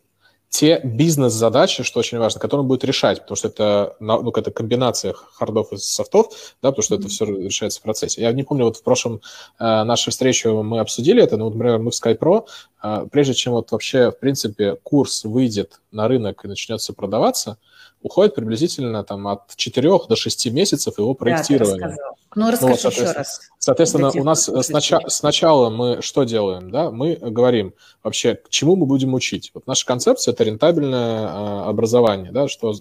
те 0.54 0.80
бизнес-задачи, 0.84 1.82
что 1.82 1.98
очень 1.98 2.16
важно, 2.18 2.40
которые 2.40 2.62
он 2.62 2.68
будет 2.68 2.84
решать, 2.84 3.22
потому 3.22 3.34
что 3.34 3.48
это, 3.48 3.96
ну, 3.98 4.30
это 4.30 4.52
комбинация 4.52 5.12
хардов 5.12 5.72
и 5.72 5.78
софтов, 5.78 6.28
да, 6.62 6.70
потому 6.70 6.84
что 6.84 6.94
mm-hmm. 6.94 6.98
это 7.00 7.08
все 7.08 7.24
решается 7.24 7.80
в 7.80 7.82
процессе. 7.82 8.20
Я 8.20 8.30
не 8.30 8.44
помню, 8.44 8.66
вот 8.66 8.76
в 8.76 8.84
прошлом 8.84 9.20
э, 9.58 9.82
нашей 9.82 10.10
встрече 10.10 10.50
мы 10.50 10.78
обсудили 10.78 11.20
это, 11.20 11.36
но, 11.36 11.50
например, 11.50 11.80
мы 11.80 11.90
в 11.90 11.94
SkyPro, 11.94 12.46
э, 12.84 13.06
прежде 13.10 13.34
чем 13.34 13.54
вот 13.54 13.72
вообще, 13.72 14.12
в 14.12 14.20
принципе, 14.20 14.76
курс 14.84 15.24
выйдет 15.24 15.80
на 15.90 16.06
рынок 16.06 16.44
и 16.44 16.48
начнется 16.48 16.92
продаваться, 16.92 17.58
уходит 18.04 18.34
приблизительно 18.34 19.02
там 19.02 19.26
от 19.26 19.56
4 19.56 19.88
до 20.08 20.14
6 20.14 20.46
месяцев 20.52 20.98
его 20.98 21.14
проектирования. 21.14 21.96
Да, 21.96 21.96
ну, 22.36 22.50
расскажи 22.50 22.80
ну, 22.84 22.90
вот, 22.90 22.92
еще 22.92 23.12
раз. 23.12 23.40
Соответственно, 23.58 24.10
у 24.14 24.24
нас 24.24 24.50
сначала, 24.60 25.08
сначала 25.08 25.70
мы 25.70 26.02
что 26.02 26.24
делаем? 26.24 26.70
Да? 26.70 26.90
Мы 26.90 27.16
говорим 27.16 27.72
вообще, 28.02 28.34
к 28.34 28.50
чему 28.50 28.76
мы 28.76 28.84
будем 28.84 29.14
учить. 29.14 29.50
Вот 29.54 29.66
наша 29.66 29.86
концепция– 29.86 30.32
это 30.34 30.44
рентабельное 30.44 31.28
а, 31.28 31.68
образование, 31.68 32.30
да, 32.30 32.46
что 32.46 32.74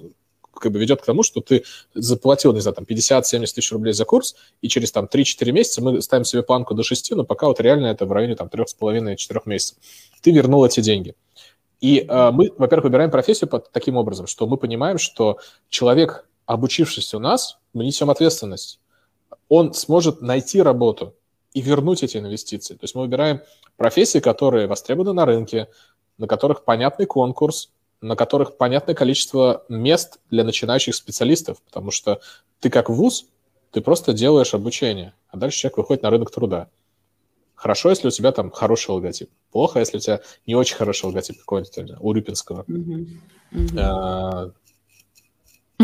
как 0.54 0.72
бы 0.72 0.80
ведет 0.80 1.02
к 1.02 1.06
тому, 1.06 1.24
что 1.24 1.40
ты 1.40 1.64
заплатил, 1.94 2.54
не 2.54 2.60
знаю, 2.60 2.76
там 2.76 2.86
50-70 2.86 3.46
тысяч 3.54 3.72
рублей 3.72 3.94
за 3.94 4.04
курс, 4.04 4.36
и 4.62 4.68
через 4.68 4.92
там 4.92 5.06
3-4 5.12 5.52
месяца 5.52 5.82
мы 5.82 6.02
ставим 6.02 6.26
себе 6.26 6.44
планку 6.44 6.74
до 6.74 6.84
6, 6.84 7.12
но 7.12 7.24
пока 7.24 7.48
вот 7.48 7.62
реально 7.62 7.88
это 7.88 8.06
в 8.06 8.12
районе 8.12 8.36
там 8.36 8.50
3,5-4 8.50 9.42
месяцев. 9.46 9.78
Ты 10.22 10.32
вернул 10.32 10.66
эти 10.66 10.82
деньги. 10.82 11.16
И 11.84 12.06
э, 12.08 12.32
мы, 12.32 12.50
во-первых, 12.58 12.86
выбираем 12.86 13.12
профессию 13.12 13.50
под 13.50 13.70
таким 13.74 13.98
образом, 13.98 14.26
что 14.26 14.48
мы 14.48 14.56
понимаем, 14.56 14.98
что 14.98 15.40
человек, 15.68 16.26
обучившийся 16.46 17.18
у 17.18 17.20
нас, 17.20 17.60
мы 17.74 17.84
несем 17.84 18.10
ответственность. 18.10 18.80
Он 19.50 19.74
сможет 19.74 20.22
найти 20.22 20.62
работу 20.62 21.14
и 21.54 21.60
вернуть 21.60 22.02
эти 22.02 22.16
инвестиции. 22.16 22.76
То 22.76 22.86
есть 22.86 22.96
мы 22.96 23.02
выбираем 23.02 23.42
профессии, 23.76 24.20
которые 24.20 24.68
востребованы 24.68 25.12
на 25.12 25.26
рынке, 25.26 25.68
на 26.18 26.26
которых 26.26 26.64
понятный 26.64 27.06
конкурс, 27.06 27.70
на 28.00 28.16
которых 28.16 28.56
понятное 28.56 28.96
количество 28.96 29.66
мест 29.68 30.20
для 30.30 30.46
начинающих 30.46 30.96
специалистов, 30.96 31.62
потому 31.64 31.92
что 31.92 32.22
ты 32.62 32.70
как 32.70 32.90
вуз, 32.90 33.26
ты 33.72 33.82
просто 33.82 34.14
делаешь 34.14 34.54
обучение, 34.54 35.14
а 35.28 35.36
дальше 35.36 35.60
человек 35.60 35.80
выходит 35.80 36.04
на 36.04 36.12
рынок 36.12 36.32
труда. 36.32 36.70
Хорошо, 37.56 37.90
если 37.90 38.08
у 38.08 38.12
тебя 38.12 38.32
там 38.32 38.52
хороший 38.52 38.92
логотип. 38.92 39.30
Плохо, 39.52 39.80
если 39.80 39.98
у 39.98 40.00
тебя 40.00 40.22
не 40.46 40.56
очень 40.56 40.76
хороший 40.76 41.06
логотип 41.06 41.40
какой-нибудь 41.40 41.98
у 42.00 42.12
Рюпинского. 42.12 42.64
Mm-hmm. 42.68 43.08
Mm-hmm 43.52 44.54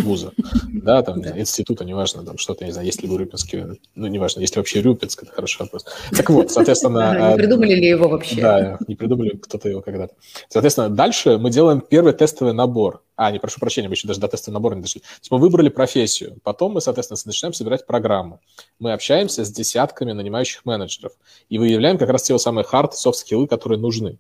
вуза, 0.02 0.34
да, 0.68 1.02
там, 1.02 1.20
института, 1.20 1.86
неважно, 1.86 2.24
там 2.24 2.38
что-то, 2.38 2.66
не 2.66 2.72
знаю, 2.72 2.86
есть 2.86 3.02
ли 3.02 3.10
в 3.10 3.18
Рюпинске, 3.18 3.78
ну, 3.96 4.08
неважно, 4.08 4.42
есть 4.42 4.56
ли 4.56 4.60
вообще 4.60 4.82
Рюпинск, 4.82 5.24
это 5.24 5.32
хороший 5.32 5.62
вопрос. 5.62 5.86
Так 6.12 6.30
вот, 6.30 6.52
соответственно... 6.52 7.12
Не 7.12 7.34
а, 7.34 7.36
придумали 7.36 7.76
ли 7.76 7.88
его 7.88 8.08
вообще? 8.08 8.42
Да, 8.42 8.80
не 8.88 8.96
придумали 8.96 9.30
кто-то 9.30 9.70
его 9.70 9.82
когда-то. 9.82 10.16
Соответственно, 10.48 10.90
дальше 10.90 11.38
мы 11.38 11.50
делаем 11.50 11.82
первый 11.82 12.14
тестовый 12.14 12.54
набор. 12.54 13.04
А, 13.16 13.32
не, 13.32 13.40
прошу 13.40 13.60
прощения, 13.60 13.90
мы 13.90 13.96
еще 13.96 14.08
даже 14.08 14.20
до 14.20 14.28
тестового 14.30 14.60
набора 14.60 14.76
не 14.76 14.82
дошли. 14.82 15.02
То 15.02 15.08
есть 15.20 15.32
мы 15.32 15.40
выбрали 15.40 15.70
профессию, 15.70 16.38
потом 16.44 16.74
мы, 16.74 16.82
соответственно, 16.82 17.20
начинаем 17.26 17.54
собирать 17.54 17.86
программу. 17.86 18.40
Мы 18.80 18.94
общаемся 18.94 19.44
с 19.44 19.52
десятками 19.52 20.14
нанимающих 20.14 20.64
менеджеров 20.66 21.12
и 21.50 21.58
выявляем 21.58 21.98
как 21.98 22.10
раз 22.10 22.24
те 22.24 22.38
самые 22.40 22.66
hard, 22.66 22.92
soft 22.92 23.16
скиллы, 23.16 23.48
которые 23.48 23.78
нужны. 23.78 24.18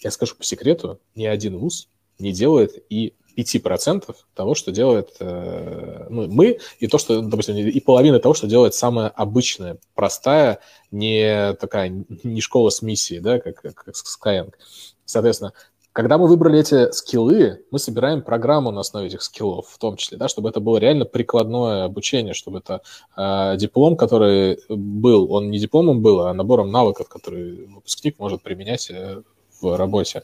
Я 0.00 0.10
скажу 0.10 0.34
по 0.34 0.44
секрету, 0.44 0.98
ни 1.14 1.26
один 1.26 1.58
вуз 1.58 1.88
не 2.18 2.32
делает 2.32 2.82
и 2.88 3.14
5% 3.36 4.14
того, 4.34 4.54
что 4.54 4.72
делает 4.72 5.16
э, 5.20 6.06
ну, 6.10 6.28
мы, 6.28 6.58
и 6.78 6.86
то, 6.86 6.98
что, 6.98 7.20
допустим, 7.20 7.56
и 7.56 7.80
половина 7.80 8.18
того, 8.18 8.34
что 8.34 8.46
делает 8.46 8.74
самая 8.74 9.08
обычная, 9.08 9.78
простая, 9.94 10.60
не 10.90 11.54
такая, 11.54 12.04
не 12.22 12.40
школа 12.40 12.70
с 12.70 12.82
миссией, 12.82 13.20
да, 13.20 13.38
как, 13.38 13.62
как, 13.62 13.88
Skyeng. 13.88 14.52
Соответственно, 15.04 15.52
когда 15.92 16.16
мы 16.16 16.26
выбрали 16.26 16.60
эти 16.60 16.90
скиллы, 16.92 17.64
мы 17.70 17.78
собираем 17.78 18.22
программу 18.22 18.70
на 18.70 18.80
основе 18.80 19.08
этих 19.08 19.22
скиллов, 19.22 19.68
в 19.68 19.78
том 19.78 19.96
числе, 19.96 20.16
да, 20.16 20.26
чтобы 20.26 20.48
это 20.48 20.58
было 20.58 20.78
реально 20.78 21.04
прикладное 21.04 21.84
обучение, 21.84 22.32
чтобы 22.32 22.60
это 22.60 22.80
э, 23.14 23.56
диплом, 23.58 23.96
который 23.96 24.58
был, 24.68 25.30
он 25.30 25.50
не 25.50 25.58
дипломом 25.58 26.00
был, 26.00 26.22
а 26.22 26.32
набором 26.32 26.70
навыков, 26.70 27.08
которые 27.08 27.66
выпускник 27.66 28.18
может 28.18 28.42
применять 28.42 28.90
э, 28.90 29.22
в 29.60 29.76
работе. 29.76 30.22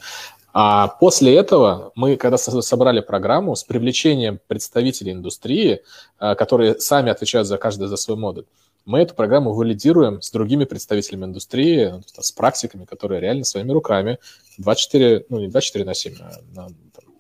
А 0.53 0.89
после 0.89 1.37
этого 1.37 1.93
мы, 1.95 2.17
когда 2.17 2.39
собрали 2.39 3.01
программу 3.01 3.55
с 3.55 3.65
привлечением 3.65 4.41
представителей 4.47 5.13
индустрии, 5.13 5.83
э, 6.21 6.35
которые 6.35 6.81
сами 6.81 7.11
отвечают 7.11 7.47
за 7.47 7.59
каждый 7.59 7.89
за 7.89 7.97
свой 7.97 8.17
модуль, 8.17 8.45
мы 8.87 9.01
эту 9.01 9.15
программу 9.15 9.53
валидируем 9.53 10.23
с 10.23 10.31
другими 10.31 10.65
представителями 10.65 11.27
индустрии, 11.27 12.03
с 12.07 12.33
практиками, 12.33 12.87
которые 12.87 13.21
реально 13.21 13.45
своими 13.45 13.71
руками 13.73 14.19
24, 14.57 15.27
ну 15.29 15.41
не 15.41 15.49
24 15.49 15.85
на 15.85 15.95
7, 15.95 16.15
а 16.21 16.33
на 16.55 16.69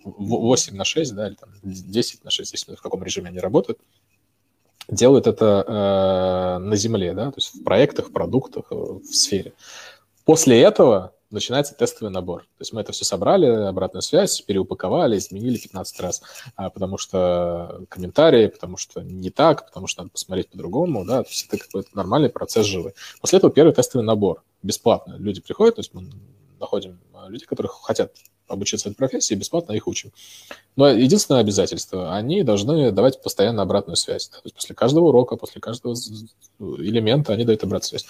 8 0.05 0.74
на 0.74 0.85
6, 0.85 1.14
да, 1.14 1.29
или 1.29 1.35
там 1.35 1.51
10 1.62 2.24
на 2.24 2.31
6, 2.31 2.53
если 2.53 2.74
в 2.74 2.81
каком 2.81 3.03
режиме 3.03 3.29
они 3.29 3.39
работают, 3.39 3.79
делают 4.89 5.26
это 5.26 5.64
э, 5.68 6.64
на 6.64 6.76
земле, 6.76 7.12
да, 7.12 7.26
то 7.26 7.37
есть 7.37 7.55
в 7.55 7.62
проектах, 7.62 8.09
в 8.09 8.12
продуктах, 8.12 8.70
в 8.70 9.05
сфере. 9.05 9.53
После 10.24 10.62
этого 10.62 11.12
начинается 11.31 11.74
тестовый 11.74 12.12
набор. 12.12 12.43
То 12.43 12.61
есть 12.61 12.72
мы 12.72 12.81
это 12.81 12.93
все 12.93 13.05
собрали, 13.05 13.47
обратную 13.47 14.03
связь, 14.03 14.41
переупаковали, 14.41 15.18
изменили 15.18 15.59
15 15.59 16.01
раз, 16.01 16.22
а, 16.57 16.70
потому 16.70 16.99
что 16.99 17.85
комментарии, 17.89 18.47
потому 18.47 18.76
что 18.76 19.03
не 19.03 19.31
так, 19.31 19.66
потому 19.66 19.87
что 19.87 20.03
надо 20.03 20.12
посмотреть 20.12 20.49
по-другому, 20.51 21.05
да, 21.05 21.22
то 21.22 21.29
есть 21.29 21.47
это 21.49 21.59
какой-то 21.59 21.91
нормальный 21.95 22.31
процесс 22.31 22.66
живый. 22.66 22.95
После 23.20 23.39
этого 23.39 23.53
первый 23.53 23.72
тестовый 23.72 24.07
набор, 24.07 24.43
бесплатно. 24.62 25.16
Люди 25.18 25.41
приходят, 25.41 25.76
то 25.76 25.81
есть 25.81 25.95
мы 25.95 26.09
находим 26.59 26.99
а, 27.14 27.29
людей, 27.29 27.47
которые 27.47 27.70
хотят 27.70 28.12
обучиться 28.49 28.89
этой 28.89 28.97
профессии, 28.97 29.35
бесплатно 29.35 29.72
их 29.72 29.87
учим. 29.87 30.11
Но 30.76 30.89
единственное 30.89 31.41
обязательство, 31.41 32.14
они 32.14 32.43
должны 32.43 32.91
давать 32.93 33.22
постоянно 33.22 33.62
обратную 33.62 33.97
связь. 33.97 34.29
То 34.29 34.41
есть 34.45 34.57
после 34.57 34.74
каждого 34.74 35.09
урока, 35.09 35.37
после 35.37 35.61
каждого 35.61 35.95
элемента 36.59 37.33
они 37.33 37.45
дают 37.45 37.62
обратную 37.62 38.01
связь. 38.01 38.07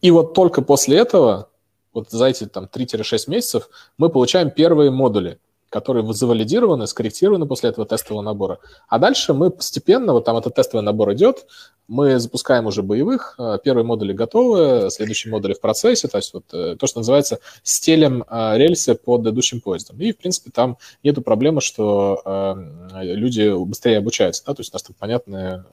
И 0.00 0.10
вот 0.10 0.34
только 0.34 0.62
после 0.62 0.98
этого, 0.98 1.50
вот 1.92 2.10
за 2.10 2.26
эти 2.26 2.46
там 2.46 2.64
3-6 2.64 3.30
месяцев, 3.30 3.68
мы 3.98 4.08
получаем 4.08 4.50
первые 4.50 4.90
модули– 4.90 5.38
которые 5.72 6.12
завалидированы, 6.12 6.86
скорректированы 6.86 7.46
после 7.46 7.70
этого 7.70 7.86
тестового 7.86 8.22
набора. 8.22 8.58
А 8.88 8.98
дальше 8.98 9.32
мы 9.32 9.50
постепенно, 9.50 10.12
вот 10.12 10.26
там 10.26 10.36
этот 10.36 10.54
тестовый 10.54 10.84
набор 10.84 11.14
идет, 11.14 11.46
мы 11.88 12.18
запускаем 12.18 12.66
уже 12.66 12.82
боевых, 12.82 13.36
э, 13.38 13.58
первые 13.64 13.82
модули 13.82 14.12
готовы, 14.12 14.90
следующие 14.90 15.32
модули 15.32 15.54
в 15.54 15.62
процессе, 15.62 16.08
то 16.08 16.18
есть 16.18 16.34
вот 16.34 16.44
э, 16.52 16.76
то, 16.78 16.86
что 16.86 17.00
называется 17.00 17.38
стелем 17.62 18.22
э, 18.28 18.58
рельсы 18.58 18.94
под 18.94 19.26
идущим 19.26 19.62
поездом. 19.62 19.98
И, 19.98 20.12
в 20.12 20.18
принципе, 20.18 20.50
там 20.50 20.76
нету 21.02 21.22
проблемы, 21.22 21.62
что 21.62 22.54
люди 22.94 23.50
быстрее 23.64 23.98
обучаются, 23.98 24.44
да, 24.44 24.52
то 24.52 24.60
есть 24.60 24.72
у 24.72 24.74
нас 24.74 24.82
там 24.82 24.94
понятное 24.98 25.64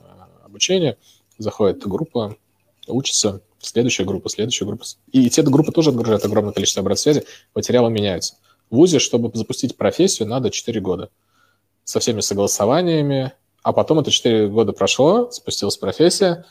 обучение, 0.42 0.96
заходит 1.36 1.86
группа, 1.86 2.36
учится, 2.86 3.42
следующая 3.60 4.04
группа, 4.04 4.28
следующая 4.28 4.64
группа. 4.64 4.84
И 5.12 5.28
те 5.30 5.42
группы 5.42 5.72
тоже 5.72 5.90
отгружают 5.90 6.24
огромное 6.24 6.52
количество 6.52 6.80
обратной 6.80 7.00
связи, 7.00 7.24
материалы 7.54 7.90
меняются. 7.90 8.34
В 8.70 8.76
ВУЗе, 8.76 8.98
чтобы 8.98 9.30
запустить 9.34 9.76
профессию, 9.76 10.28
надо 10.28 10.50
4 10.50 10.80
года. 10.80 11.10
Со 11.84 12.00
всеми 12.00 12.20
согласованиями. 12.20 13.32
А 13.62 13.72
потом 13.72 13.98
это 13.98 14.10
4 14.10 14.48
года 14.48 14.72
прошло, 14.72 15.30
спустилась 15.30 15.76
профессия, 15.76 16.46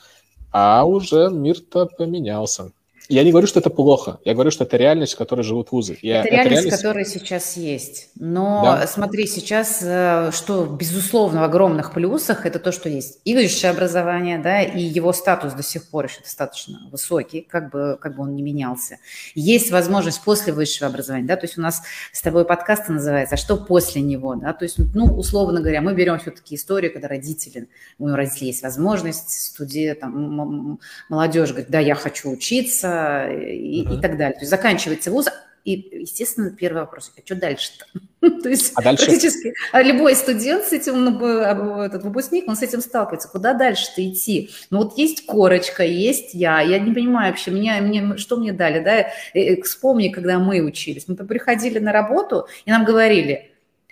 а 0.52 0.84
уже 0.84 1.28
мир-то 1.30 1.86
поменялся. 1.86 2.72
Я 3.10 3.24
не 3.24 3.32
говорю, 3.32 3.48
что 3.48 3.58
это 3.58 3.70
плохо. 3.70 4.20
Я 4.24 4.34
говорю, 4.34 4.52
что 4.52 4.64
это 4.64 4.76
реальность, 4.76 5.14
в 5.14 5.18
которой 5.18 5.42
живут 5.42 5.72
вузы. 5.72 5.98
Я, 6.00 6.20
это, 6.20 6.28
реальность, 6.28 6.52
реальность, 6.52 6.76
которая 6.76 7.04
сейчас 7.04 7.56
есть. 7.56 8.10
Но 8.14 8.62
да. 8.64 8.86
смотри, 8.86 9.26
сейчас, 9.26 9.80
э, 9.82 10.30
что 10.32 10.64
безусловно 10.64 11.40
в 11.40 11.44
огромных 11.44 11.92
плюсах, 11.92 12.46
это 12.46 12.60
то, 12.60 12.70
что 12.70 12.88
есть 12.88 13.20
и 13.24 13.34
высшее 13.34 13.72
образование, 13.72 14.38
да, 14.38 14.62
и 14.62 14.80
его 14.80 15.12
статус 15.12 15.54
до 15.54 15.62
сих 15.64 15.90
пор 15.90 16.06
еще 16.06 16.20
достаточно 16.20 16.88
высокий, 16.92 17.40
как 17.40 17.72
бы, 17.72 17.98
как 18.00 18.16
бы 18.16 18.22
он 18.22 18.36
не 18.36 18.42
менялся. 18.42 18.98
Есть 19.34 19.72
возможность 19.72 20.22
после 20.22 20.52
высшего 20.52 20.88
образования, 20.88 21.26
да, 21.26 21.36
то 21.36 21.46
есть 21.46 21.58
у 21.58 21.60
нас 21.60 21.82
с 22.12 22.22
тобой 22.22 22.44
подкаст 22.44 22.88
называется 22.88 23.34
«А 23.34 23.38
что 23.38 23.56
после 23.56 24.02
него?», 24.02 24.36
да, 24.36 24.52
то 24.52 24.64
есть, 24.64 24.76
ну, 24.94 25.06
условно 25.06 25.60
говоря, 25.60 25.82
мы 25.82 25.94
берем 25.94 26.18
все-таки 26.20 26.54
историю, 26.54 26.92
когда 26.92 27.08
родители, 27.08 27.68
у 27.98 28.06
родителей 28.06 28.48
есть 28.48 28.62
возможность, 28.62 29.30
студия, 29.30 29.96
там, 29.96 30.78
молодежь 31.08 31.50
говорит, 31.50 31.70
да, 31.70 31.80
я 31.80 31.96
хочу 31.96 32.30
учиться, 32.30 32.99
и, 33.30 33.84
uh-huh. 33.84 33.98
и 33.98 34.00
так 34.00 34.16
далее. 34.16 34.34
То 34.34 34.40
есть 34.40 34.50
заканчивается 34.50 35.10
вуз, 35.10 35.28
и, 35.64 36.00
естественно, 36.00 36.50
первый 36.50 36.80
вопрос, 36.80 37.12
а 37.16 37.20
что 37.22 37.34
дальше-то? 37.34 37.84
То 38.42 38.48
есть 38.48 38.72
а 38.76 38.82
дальше? 38.82 39.04
практически 39.04 39.54
любой 39.74 40.16
студент 40.16 40.64
с 40.64 40.72
этим, 40.72 41.04
ну, 41.04 41.80
этот 41.80 42.02
выпускник, 42.02 42.48
он 42.48 42.56
с 42.56 42.62
этим 42.62 42.80
сталкивается. 42.80 43.28
Куда 43.28 43.52
дальше-то 43.52 44.06
идти? 44.08 44.50
Ну 44.70 44.78
вот 44.78 44.96
есть 44.96 45.26
корочка, 45.26 45.84
есть 45.84 46.32
я. 46.32 46.60
Я 46.60 46.78
не 46.78 46.92
понимаю 46.92 47.32
вообще, 47.32 47.50
меня, 47.50 47.80
мне, 47.82 48.16
что 48.16 48.36
мне 48.36 48.52
дали, 48.52 48.82
да? 48.82 49.00
Э, 49.00 49.08
э, 49.34 49.62
вспомни, 49.62 50.08
когда 50.08 50.38
мы 50.38 50.60
учились. 50.62 51.06
Мы 51.08 51.16
приходили 51.16 51.78
на 51.78 51.92
работу, 51.92 52.46
и 52.64 52.70
нам 52.70 52.86
говорили, 52.86 53.50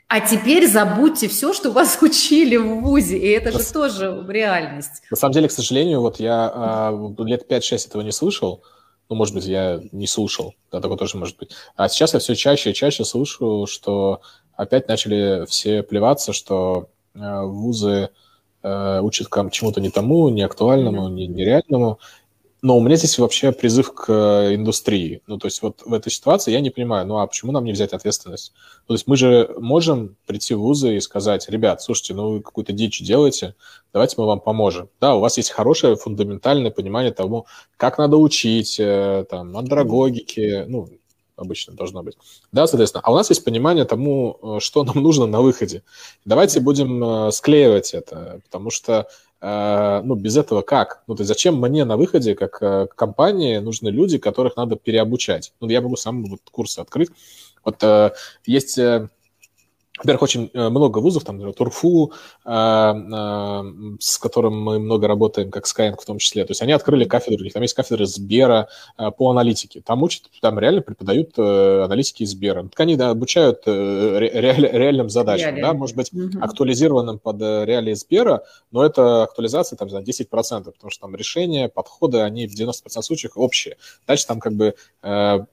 а 0.09 0.21
теперь 0.21 0.67
забудьте 0.67 1.29
все, 1.29 1.53
что 1.53 1.71
вас 1.71 1.99
учили 2.03 2.57
в 2.57 2.81
ВУЗе, 2.81 3.19
и 3.19 3.29
это 3.29 3.53
же 3.53 3.59
на, 3.59 3.65
тоже 3.65 4.25
реальность. 4.27 5.03
На 5.11 5.19
самом 5.19 5.35
деле, 5.35 5.49
к 5.49 5.53
сожалению, 5.53 6.01
вот 6.01 6.19
я 6.19 6.51
а, 6.55 7.15
лет 7.19 7.45
5-6 7.47 7.89
этого 7.89 8.01
не 8.01 8.13
слышал, 8.13 8.65
ну, 9.09 9.17
может 9.17 9.35
быть, 9.35 9.47
я 9.47 9.81
не 9.93 10.07
слушал, 10.07 10.55
да, 10.71 10.81
такое 10.81 10.99
тоже 10.99 11.17
может 11.17 11.37
быть. 11.39 11.53
А 11.77 11.89
сейчас 11.89 12.15
я 12.15 12.21
все 12.21 12.35
чаще 12.35 12.71
и 12.71 12.75
чаще 12.75 13.05
слышу, 13.05 13.67
что 13.67 14.21
опять 14.55 14.89
начали 14.89 15.47
все 15.47 15.83
плеваться, 15.83 16.33
что 16.33 16.89
э, 17.15 17.43
вузы 17.43 18.11
э, 18.63 19.01
учат 19.01 19.29
чему-то 19.51 19.81
не 19.81 19.91
тому, 19.91 20.29
не 20.29 20.43
актуальному, 20.43 21.09
не, 21.09 21.27
нереальному, 21.27 21.99
но 22.61 22.77
у 22.77 22.81
меня 22.81 22.97
здесь 22.97 23.19
вообще 23.19 23.53
призыв 23.53 23.95
к 23.95 24.07
э, 24.09 24.55
индустрии. 24.55 25.23
Ну, 25.27 25.39
то 25.39 25.47
есть 25.47 25.63
вот 25.63 25.83
в 25.85 25.95
этой 25.95 26.11
ситуации 26.11 26.51
я 26.51 26.61
не 26.61 26.71
понимаю, 26.71 27.07
ну 27.07 27.19
а 27.19 27.27
почему 27.27 27.53
нам 27.53 27.65
не 27.65 27.73
взять 27.73 27.93
ответственность? 27.93 28.53
То 28.87 28.95
есть 28.95 29.07
мы 29.07 29.17
же 29.17 29.55
можем 29.59 30.17
прийти 30.27 30.55
в 30.55 30.61
вузы 30.61 30.97
и 30.97 31.01
сказать, 31.01 31.49
ребят, 31.49 31.83
слушайте, 31.83 32.15
ну 32.15 32.31
вы 32.31 32.43
какую-то 32.43 32.73
дичь 32.73 33.01
делаете, 33.01 33.55
давайте 33.93 34.17
мы 34.19 34.27
вам 34.27 34.41
поможем. 34.41 34.89
Да, 35.01 35.15
у 35.15 35.21
вас 35.21 35.37
есть 35.37 35.51
хорошее 35.51 35.97
фундаментальное 35.97 36.71
понимание 36.71 37.13
того, 37.13 37.47
как 37.77 37.99
надо 37.99 38.17
учить, 38.17 38.77
э, 38.81 39.25
там, 39.31 39.57
андрогогики, 39.57 40.65
ну, 40.67 40.89
обычно 41.37 41.75
должно 41.75 42.03
быть. 42.03 42.17
Да, 42.51 42.67
соответственно. 42.67 43.03
А 43.05 43.13
у 43.13 43.15
нас 43.15 43.31
есть 43.31 43.45
понимание 43.45 43.85
тому, 43.85 44.39
э, 44.43 44.61
что 44.61 44.83
нам 44.83 45.01
нужно 45.01 45.27
на 45.27 45.41
выходе. 45.41 45.85
Давайте 46.25 46.59
будем 46.59 47.31
склеивать 47.31 47.95
это, 47.95 48.41
потому 48.45 48.71
что 48.71 49.07
ну, 49.41 50.15
без 50.15 50.37
этого 50.37 50.63
как? 50.63 51.03
Ну, 51.07 51.15
то 51.15 51.23
есть 51.23 51.29
зачем 51.29 51.61
мне 51.61 51.85
на 51.85 51.97
выходе, 51.97 52.35
как 52.35 52.59
э, 52.61 52.87
компании, 52.95 53.59
нужны 53.59 53.89
люди, 53.89 54.19
которых 54.19 54.57
надо 54.57 54.77
переобучать? 54.77 55.53
Ну, 55.61 55.69
я 55.69 55.81
могу 55.81 55.97
сам 55.97 56.25
вот 56.25 56.41
курсы 56.51 56.81
открыть. 56.81 57.11
Вот 57.65 57.83
э, 57.83 58.13
есть 58.45 58.79
во-первых, 59.99 60.23
очень 60.23 60.51
э, 60.55 60.69
много 60.69 60.99
вузов, 60.99 61.25
там, 61.25 61.37
например, 61.37 61.55
ТУРФУ, 61.55 62.13
э, 62.45 62.51
э, 62.51 63.63
с 64.01 64.19
которым 64.19 64.61
мы 64.61 64.79
много 64.79 65.09
работаем, 65.09 65.51
как 65.51 65.67
Skyeng 65.67 65.97
в 66.01 66.05
том 66.05 66.19
числе. 66.19 66.45
То 66.45 66.53
есть 66.53 66.63
они 66.63 66.73
открыли 66.73 67.05
кафедру, 67.05 67.41
у 67.41 67.45
них 67.45 67.53
там 67.53 67.63
есть 67.63 67.75
кафедра 67.75 68.07
Сбера 68.07 68.69
по 69.17 69.31
аналитике. 69.31 69.81
Там 69.81 70.03
учат, 70.03 70.25
там 70.41 70.59
реально 70.59 70.83
преподают 70.83 71.39
аналитики 71.39 72.23
из 72.23 72.31
Сбера. 72.31 72.63
Так 72.69 72.79
они 72.81 72.97
да, 72.97 73.11
обучают 73.11 73.67
реаль, 73.67 74.69
реальным 74.71 75.11
задачам, 75.11 75.57
Реалии. 75.57 75.63
да, 75.63 75.73
может 75.73 75.97
быть, 75.97 76.13
угу. 76.13 76.39
актуализированным 76.41 77.19
под 77.19 77.41
реалии 77.41 77.95
Сбера, 77.95 78.45
но 78.71 78.85
это 78.85 79.25
актуализация 79.25 79.77
там, 79.77 79.91
за 79.91 79.99
10%, 79.99 80.25
потому 80.29 80.91
что 80.91 81.01
там 81.01 81.17
решения, 81.17 81.69
подходы, 81.69 82.21
они 82.21 82.47
в 82.47 82.59
90% 82.59 83.03
случаев 83.03 83.33
общие. 83.35 83.77
Дальше 84.07 84.27
там 84.27 84.41
как 84.41 84.55
бы 84.55 84.75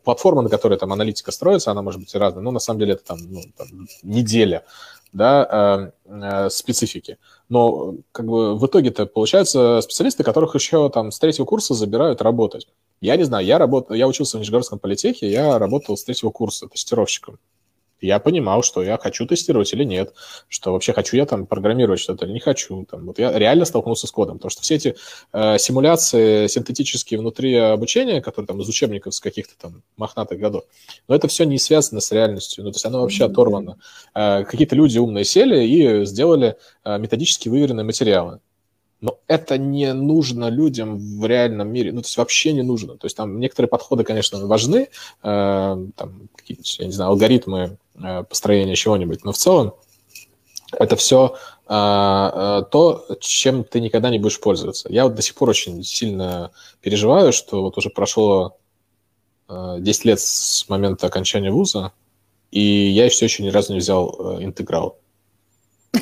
платформа, 0.03 0.41
на 0.41 0.49
которой 0.49 0.77
там 0.77 0.93
аналитика 0.93 1.31
строится, 1.31 1.71
она 1.71 1.81
может 1.81 1.99
быть 1.99 2.13
разная, 2.15 2.43
но 2.43 2.51
на 2.51 2.59
самом 2.59 2.79
деле 2.79 2.93
это 2.93 3.05
там, 3.05 3.17
ну, 3.29 3.41
там 3.57 3.67
неделя 4.03 4.34
неделя 4.35 4.63
да, 5.13 5.91
э, 6.05 6.11
э, 6.11 6.49
специфики. 6.49 7.17
Но 7.47 7.95
как 8.11 8.25
бы 8.25 8.57
в 8.57 8.65
итоге-то 8.65 9.05
получаются 9.05 9.79
специалисты, 9.81 10.23
которых 10.23 10.55
еще 10.55 10.89
там 10.89 11.11
с 11.11 11.19
третьего 11.19 11.45
курса 11.45 11.73
забирают 11.73 12.21
работать. 12.21 12.67
Я 13.01 13.15
не 13.15 13.23
знаю, 13.23 13.45
я 13.45 13.57
работал, 13.57 13.95
я 13.95 14.07
учился 14.07 14.37
в 14.37 14.41
Нижегородском 14.41 14.79
политехе, 14.79 15.31
я 15.31 15.57
работал 15.57 15.95
с 15.95 16.03
третьего 16.03 16.31
курса 16.31 16.67
тестировщиком 16.67 17.39
я 18.05 18.19
понимал, 18.19 18.63
что 18.63 18.83
я 18.83 18.97
хочу 18.97 19.25
тестировать 19.25 19.73
или 19.73 19.83
нет, 19.83 20.13
что 20.47 20.71
вообще 20.71 20.93
хочу 20.93 21.17
я 21.17 21.25
там 21.25 21.45
программировать 21.45 21.99
что-то 21.99 22.25
или 22.25 22.33
не 22.33 22.39
хочу. 22.39 22.85
Там, 22.85 23.05
вот 23.05 23.19
я 23.19 23.37
реально 23.37 23.65
столкнулся 23.65 24.07
с 24.07 24.11
кодом, 24.11 24.37
потому 24.37 24.51
что 24.51 24.61
все 24.61 24.75
эти 24.75 24.95
э, 25.33 25.57
симуляции 25.57 26.47
синтетические 26.47 27.19
внутри 27.19 27.55
обучения, 27.55 28.21
которые 28.21 28.47
там 28.47 28.61
из 28.61 28.69
учебников 28.69 29.13
с 29.15 29.19
каких-то 29.19 29.53
там 29.57 29.83
мохнатых 29.97 30.39
годов, 30.39 30.63
но 31.07 31.15
это 31.15 31.27
все 31.27 31.43
не 31.45 31.59
связано 31.59 32.01
с 32.01 32.11
реальностью, 32.11 32.63
ну, 32.63 32.71
то 32.71 32.75
есть 32.75 32.85
оно 32.85 33.01
вообще 33.01 33.25
оторвано. 33.25 33.77
Э, 34.13 34.43
какие-то 34.43 34.75
люди 34.75 34.97
умные 34.97 35.25
сели 35.25 35.65
и 35.65 36.05
сделали 36.05 36.55
э, 36.83 36.97
методически 36.97 37.49
выверенные 37.49 37.85
материалы. 37.85 38.39
Но 39.01 39.19
это 39.27 39.57
не 39.57 39.93
нужно 39.93 40.49
людям 40.49 40.97
в 40.97 41.25
реальном 41.25 41.71
мире, 41.71 41.91
ну, 41.91 42.01
то 42.01 42.07
есть 42.07 42.17
вообще 42.17 42.53
не 42.53 42.63
нужно. 42.63 42.97
То 42.97 43.05
есть 43.05 43.15
там 43.15 43.39
некоторые 43.39 43.69
подходы, 43.69 44.03
конечно, 44.03 44.45
важны, 44.47 44.87
э, 44.87 44.87
там 45.21 46.29
какие-то, 46.35 46.63
я 46.79 46.85
не 46.85 46.91
знаю, 46.91 47.11
алгоритмы 47.11 47.77
э, 48.01 48.23
построения 48.23 48.75
чего-нибудь, 48.75 49.23
но 49.23 49.31
в 49.31 49.37
целом 49.37 49.73
это 50.77 50.95
все 50.95 51.35
э, 51.67 51.73
э, 51.73 52.63
то, 52.71 53.05
чем 53.19 53.63
ты 53.63 53.79
никогда 53.79 54.09
не 54.09 54.19
будешь 54.19 54.39
пользоваться. 54.39 54.91
Я 54.91 55.05
вот 55.05 55.15
до 55.15 55.21
сих 55.21 55.35
пор 55.35 55.49
очень 55.49 55.83
сильно 55.83 56.51
переживаю, 56.81 57.33
что 57.33 57.61
вот 57.61 57.77
уже 57.77 57.89
прошло 57.89 58.57
э, 59.47 59.77
10 59.79 60.05
лет 60.05 60.19
с 60.19 60.67
момента 60.69 61.07
окончания 61.07 61.51
вуза, 61.51 61.91
и 62.51 62.61
я 62.61 63.09
все 63.09 63.25
еще 63.25 63.43
ни 63.43 63.49
разу 63.49 63.73
не 63.73 63.79
взял 63.79 64.39
интеграл. 64.41 64.97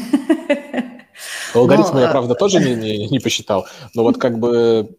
Алгоритмы 1.53 2.01
я, 2.01 2.09
правда, 2.09 2.35
тоже 2.35 2.59
не, 2.59 2.75
не, 2.75 3.07
не 3.09 3.19
посчитал, 3.19 3.67
но 3.93 4.03
вот 4.03 4.17
как 4.17 4.39
бы 4.39 4.95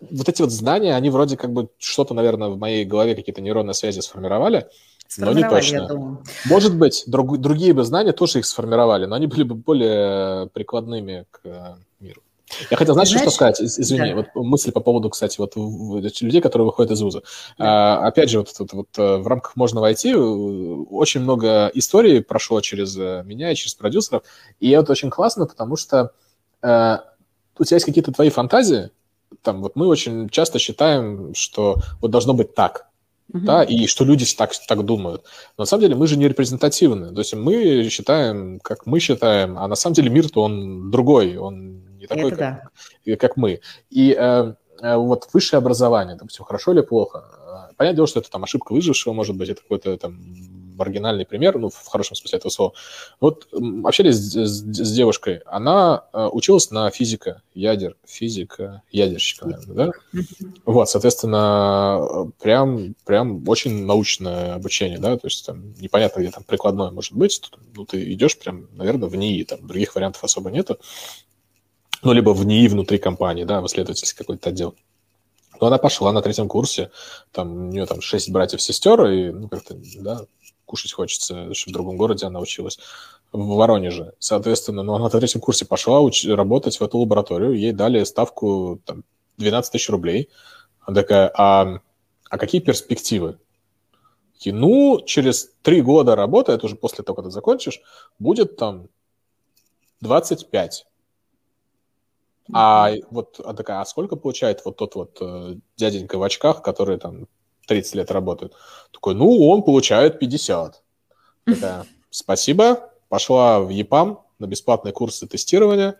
вот 0.00 0.28
эти 0.28 0.42
вот 0.42 0.50
знания, 0.50 0.94
они 0.94 1.10
вроде 1.10 1.36
как 1.36 1.52
бы 1.52 1.68
что-то, 1.78 2.14
наверное, 2.14 2.48
в 2.48 2.58
моей 2.58 2.84
голове 2.84 3.14
какие-то 3.14 3.40
нейронные 3.40 3.74
связи 3.74 4.00
сформировали, 4.00 4.68
но 5.18 5.32
не 5.32 5.48
точно. 5.48 6.20
Может 6.46 6.76
быть, 6.76 7.04
друг, 7.06 7.38
другие 7.38 7.72
бы 7.72 7.84
знания 7.84 8.12
тоже 8.12 8.40
их 8.40 8.46
сформировали, 8.46 9.06
но 9.06 9.16
они 9.16 9.26
были 9.26 9.42
бы 9.44 9.54
более 9.54 10.48
прикладными 10.48 11.26
к 11.30 11.78
миру. 12.00 12.22
Я 12.70 12.76
хотел, 12.76 12.94
знаешь, 12.94 13.08
Знаешь, 13.08 13.22
что 13.22 13.30
сказать? 13.30 13.60
Извини, 13.60 14.10
да. 14.10 14.16
вот 14.16 14.26
мысли 14.34 14.70
по 14.70 14.80
поводу, 14.80 15.10
кстати, 15.10 15.38
вот 15.38 15.56
людей, 15.56 16.40
которые 16.40 16.66
выходят 16.66 16.92
из 16.92 17.02
ВУЗа. 17.02 17.22
Да. 17.58 17.98
А, 17.98 18.06
опять 18.06 18.30
же, 18.30 18.38
вот, 18.38 18.54
вот, 18.58 18.72
вот 18.72 18.88
э, 18.98 19.16
в 19.16 19.26
рамках 19.26 19.56
«Можно 19.56 19.80
войти» 19.80 20.12
э, 20.12 20.16
очень 20.16 21.22
много 21.22 21.70
историй 21.74 22.22
прошло 22.22 22.60
через 22.60 22.96
э, 22.96 23.22
меня 23.26 23.50
и 23.50 23.56
через 23.56 23.74
продюсеров, 23.74 24.22
и 24.60 24.70
это 24.70 24.92
очень 24.92 25.10
классно, 25.10 25.46
потому 25.46 25.76
что 25.76 26.12
э, 26.62 26.98
у 27.58 27.64
тебя 27.64 27.76
есть 27.76 27.86
какие-то 27.86 28.12
твои 28.12 28.30
фантазии, 28.30 28.90
там, 29.46 29.62
вот 29.62 29.76
мы 29.76 29.86
очень 29.86 30.28
часто 30.28 30.58
считаем, 30.58 31.34
что 31.34 31.76
вот 32.00 32.10
должно 32.10 32.34
быть 32.34 32.54
так, 32.54 32.86
Uh-huh. 33.32 33.40
Да, 33.40 33.64
и 33.64 33.88
что 33.88 34.04
люди 34.04 34.24
так, 34.36 34.52
так 34.68 34.84
думают. 34.84 35.24
Но 35.58 35.62
на 35.62 35.66
самом 35.66 35.80
деле 35.80 35.96
мы 35.96 36.06
же 36.06 36.16
не 36.16 36.28
репрезентативны. 36.28 37.12
То 37.12 37.18
есть 37.18 37.34
мы 37.34 37.88
считаем, 37.90 38.60
как 38.60 38.86
мы 38.86 39.00
считаем, 39.00 39.58
а 39.58 39.66
на 39.66 39.74
самом 39.74 39.94
деле 39.94 40.10
мир-то 40.10 40.42
он 40.42 40.92
другой, 40.92 41.36
он 41.36 41.82
не 41.98 42.06
такой, 42.06 42.30
как, 42.30 42.70
да. 43.04 43.16
как 43.16 43.36
мы. 43.36 43.58
И 43.90 44.16
э, 44.16 44.54
э, 44.80 44.96
вот 44.96 45.28
высшее 45.32 45.58
образование, 45.58 46.14
допустим, 46.14 46.44
хорошо 46.44 46.72
или 46.72 46.82
плохо? 46.82 47.24
Понятное 47.76 47.96
дело, 47.96 48.06
что 48.06 48.20
это 48.20 48.30
там 48.30 48.44
ошибка 48.44 48.72
выжившего, 48.72 49.12
может 49.12 49.34
быть, 49.34 49.48
это 49.48 49.60
какой-то 49.60 49.96
там 49.96 50.22
маргинальный 50.76 51.26
пример, 51.26 51.58
ну, 51.58 51.68
в 51.68 51.86
хорошем 51.86 52.16
смысле 52.16 52.38
этого 52.38 52.50
слова. 52.50 52.72
Вот 53.20 53.48
общались 53.84 54.16
с, 54.16 54.34
с, 54.34 54.62
с 54.62 54.92
девушкой, 54.92 55.40
она 55.46 56.04
э, 56.12 56.28
училась 56.30 56.70
на 56.70 56.90
физика, 56.90 57.42
ядер, 57.54 57.96
физика, 58.06 58.82
ядерщика, 58.90 59.46
наверное, 59.46 59.92
да? 60.12 60.20
Вот, 60.64 60.88
соответственно, 60.88 62.30
прям, 62.40 62.94
прям 63.04 63.48
очень 63.48 63.84
научное 63.84 64.54
обучение, 64.54 64.98
да, 64.98 65.16
то 65.16 65.26
есть 65.26 65.46
там 65.46 65.74
непонятно, 65.80 66.20
где 66.20 66.30
там 66.30 66.44
прикладное 66.44 66.90
может 66.90 67.12
быть, 67.12 67.40
ну, 67.74 67.84
ты 67.84 68.12
идешь 68.12 68.38
прям, 68.38 68.68
наверное, 68.72 69.08
в 69.08 69.16
НИИ, 69.16 69.44
там 69.44 69.66
других 69.66 69.94
вариантов 69.94 70.24
особо 70.24 70.50
нету. 70.50 70.78
Ну, 72.02 72.12
либо 72.12 72.30
в 72.30 72.44
НИИ 72.44 72.68
внутри 72.68 72.98
компании, 72.98 73.44
да, 73.44 73.60
в 73.60 73.66
исследовательский 73.66 74.18
какой-то 74.18 74.50
отдел. 74.50 74.74
Но 75.60 75.68
она 75.68 75.78
пошла 75.78 76.12
на 76.12 76.22
третьем 76.22 76.48
курсе, 76.48 76.90
там 77.32 77.68
у 77.68 77.72
нее 77.72 77.86
там 77.86 78.00
шесть 78.00 78.30
братьев-сестер, 78.30 79.06
и, 79.06 79.30
ну, 79.30 79.48
как-то, 79.48 79.76
да, 80.00 80.26
кушать 80.66 80.92
хочется, 80.92 81.54
что 81.54 81.70
в 81.70 81.72
другом 81.72 81.96
городе 81.96 82.26
она 82.26 82.40
училась, 82.40 82.78
в 83.32 83.56
Воронеже. 83.56 84.14
Соответственно, 84.18 84.82
ну, 84.82 84.94
она 84.94 85.04
на 85.04 85.10
третьем 85.10 85.40
курсе 85.40 85.64
пошла 85.64 86.00
уч- 86.00 86.32
работать 86.32 86.78
в 86.78 86.84
эту 86.84 86.98
лабораторию, 86.98 87.52
ей 87.52 87.72
дали 87.72 88.04
ставку 88.04 88.80
там, 88.84 89.04
12 89.38 89.72
тысяч 89.72 89.88
рублей. 89.88 90.28
Она 90.80 91.02
такая, 91.02 91.30
а, 91.34 91.80
а 92.28 92.38
какие 92.38 92.60
перспективы? 92.60 93.38
И, 94.40 94.52
ну, 94.52 95.00
через 95.04 95.50
три 95.62 95.80
года 95.80 96.14
работы, 96.14 96.52
это 96.52 96.66
уже 96.66 96.76
после 96.76 97.02
того, 97.02 97.16
когда 97.16 97.30
ты 97.30 97.34
закончишь, 97.34 97.80
будет 98.18 98.56
там 98.56 98.88
25. 100.00 100.86
А 102.52 102.92
вот 103.10 103.40
а 103.44 103.54
такая, 103.54 103.80
а 103.80 103.84
сколько 103.84 104.14
получает 104.14 104.64
вот 104.64 104.76
тот 104.76 104.94
вот 104.94 105.18
э, 105.20 105.56
дяденька 105.76 106.16
в 106.16 106.22
очках, 106.22 106.62
который 106.62 106.96
там 106.98 107.26
30 107.66 107.94
лет 107.96 108.10
работает? 108.10 108.52
Такой, 108.92 109.14
ну, 109.14 109.48
он 109.48 109.62
получает 109.62 110.18
50. 110.18 110.82
Такая, 111.44 111.86
спасибо, 112.10 112.90
пошла 113.08 113.60
в 113.60 113.70
ЕПАМ 113.70 114.20
на 114.38 114.46
бесплатные 114.46 114.92
курсы 114.92 115.26
тестирования, 115.26 115.98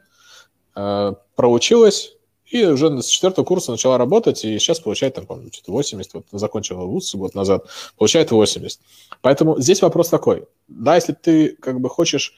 э, 0.75 1.13
проучилась, 1.35 2.17
и 2.47 2.65
уже 2.65 3.03
с 3.03 3.07
четвертого 3.07 3.45
курса 3.45 3.73
начала 3.73 3.99
работать, 3.99 4.45
и 4.45 4.59
сейчас 4.59 4.79
получает, 4.79 5.15
там, 5.15 5.27
по-моему, 5.27 5.51
что-то 5.53 5.73
80, 5.73 6.15
вот 6.15 6.27
закончила 6.31 6.85
вуз 6.85 7.15
год 7.15 7.35
назад, 7.35 7.67
получает 7.99 8.31
80. 8.31 8.81
Поэтому 9.21 9.59
здесь 9.61 9.83
вопрос 9.83 10.09
такой. 10.09 10.47
Да, 10.69 10.95
если 10.95 11.13
ты 11.13 11.57
как 11.57 11.81
бы 11.81 11.89
хочешь 11.89 12.35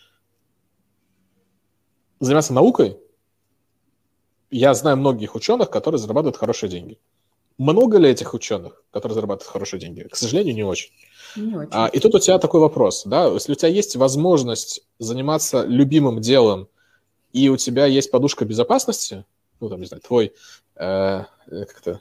заниматься 2.21 2.55
наукой, 2.55 2.97
я 4.51 4.73
знаю 4.73 4.97
многих 4.97 5.35
ученых, 5.35 5.71
которые 5.71 5.99
зарабатывают 5.99 6.39
хорошие 6.39 6.71
деньги. 6.71 6.99
Много 7.59 7.99
ли 7.99 8.09
этих 8.09 8.35
ученых, 8.35 8.85
которые 8.93 9.15
зарабатывают 9.15 9.51
хорошие 9.51 9.81
деньги? 9.81 10.03
К 10.03 10.15
сожалению, 10.17 10.55
не 10.55 10.65
очень. 10.65 10.91
Не 11.37 11.57
очень. 11.57 11.71
А, 11.73 11.89
и 11.89 11.99
тут 11.99 12.15
у 12.15 12.19
тебя 12.21 12.39
такой 12.39 12.61
вопрос, 12.61 13.03
да, 13.05 13.27
если 13.27 13.53
у 13.53 13.55
тебя 13.57 13.69
есть 13.69 13.97
возможность 13.97 14.83
заниматься 14.99 15.65
любимым 15.65 16.21
делом, 16.21 16.69
и 17.33 17.49
у 17.49 17.57
тебя 17.57 17.87
есть 17.87 18.11
подушка 18.11 18.45
безопасности, 18.45 19.25
ну, 19.61 19.69
там, 19.69 19.81
не 19.81 19.87
знаю, 19.87 20.03
твой 20.03 20.33
э, 20.77 21.25
как-то 21.51 22.01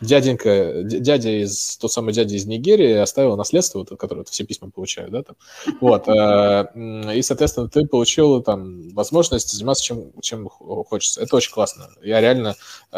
дяденька, 0.00 0.82
дядя 0.82 1.42
из, 1.42 1.76
тот 1.76 1.92
самый 1.92 2.12
дядя 2.12 2.34
из 2.34 2.46
Нигерии 2.46 2.94
оставил 2.94 3.36
наследство, 3.36 3.80
вот, 3.80 3.90
которое 3.98 4.20
вот, 4.20 4.28
все 4.28 4.44
письма 4.44 4.70
получают, 4.70 5.12
да, 5.12 5.22
там, 5.22 5.36
вот, 5.80 6.08
э, 6.08 7.14
и, 7.14 7.22
соответственно, 7.22 7.68
ты 7.68 7.86
получил 7.86 8.42
там 8.42 8.90
возможность 8.90 9.52
заниматься 9.52 9.84
чем, 9.84 10.12
чем 10.20 10.48
хочется. 10.48 11.22
Это 11.22 11.36
очень 11.36 11.52
классно. 11.52 11.88
Я 12.02 12.20
реально 12.20 12.54
э, 12.92 12.96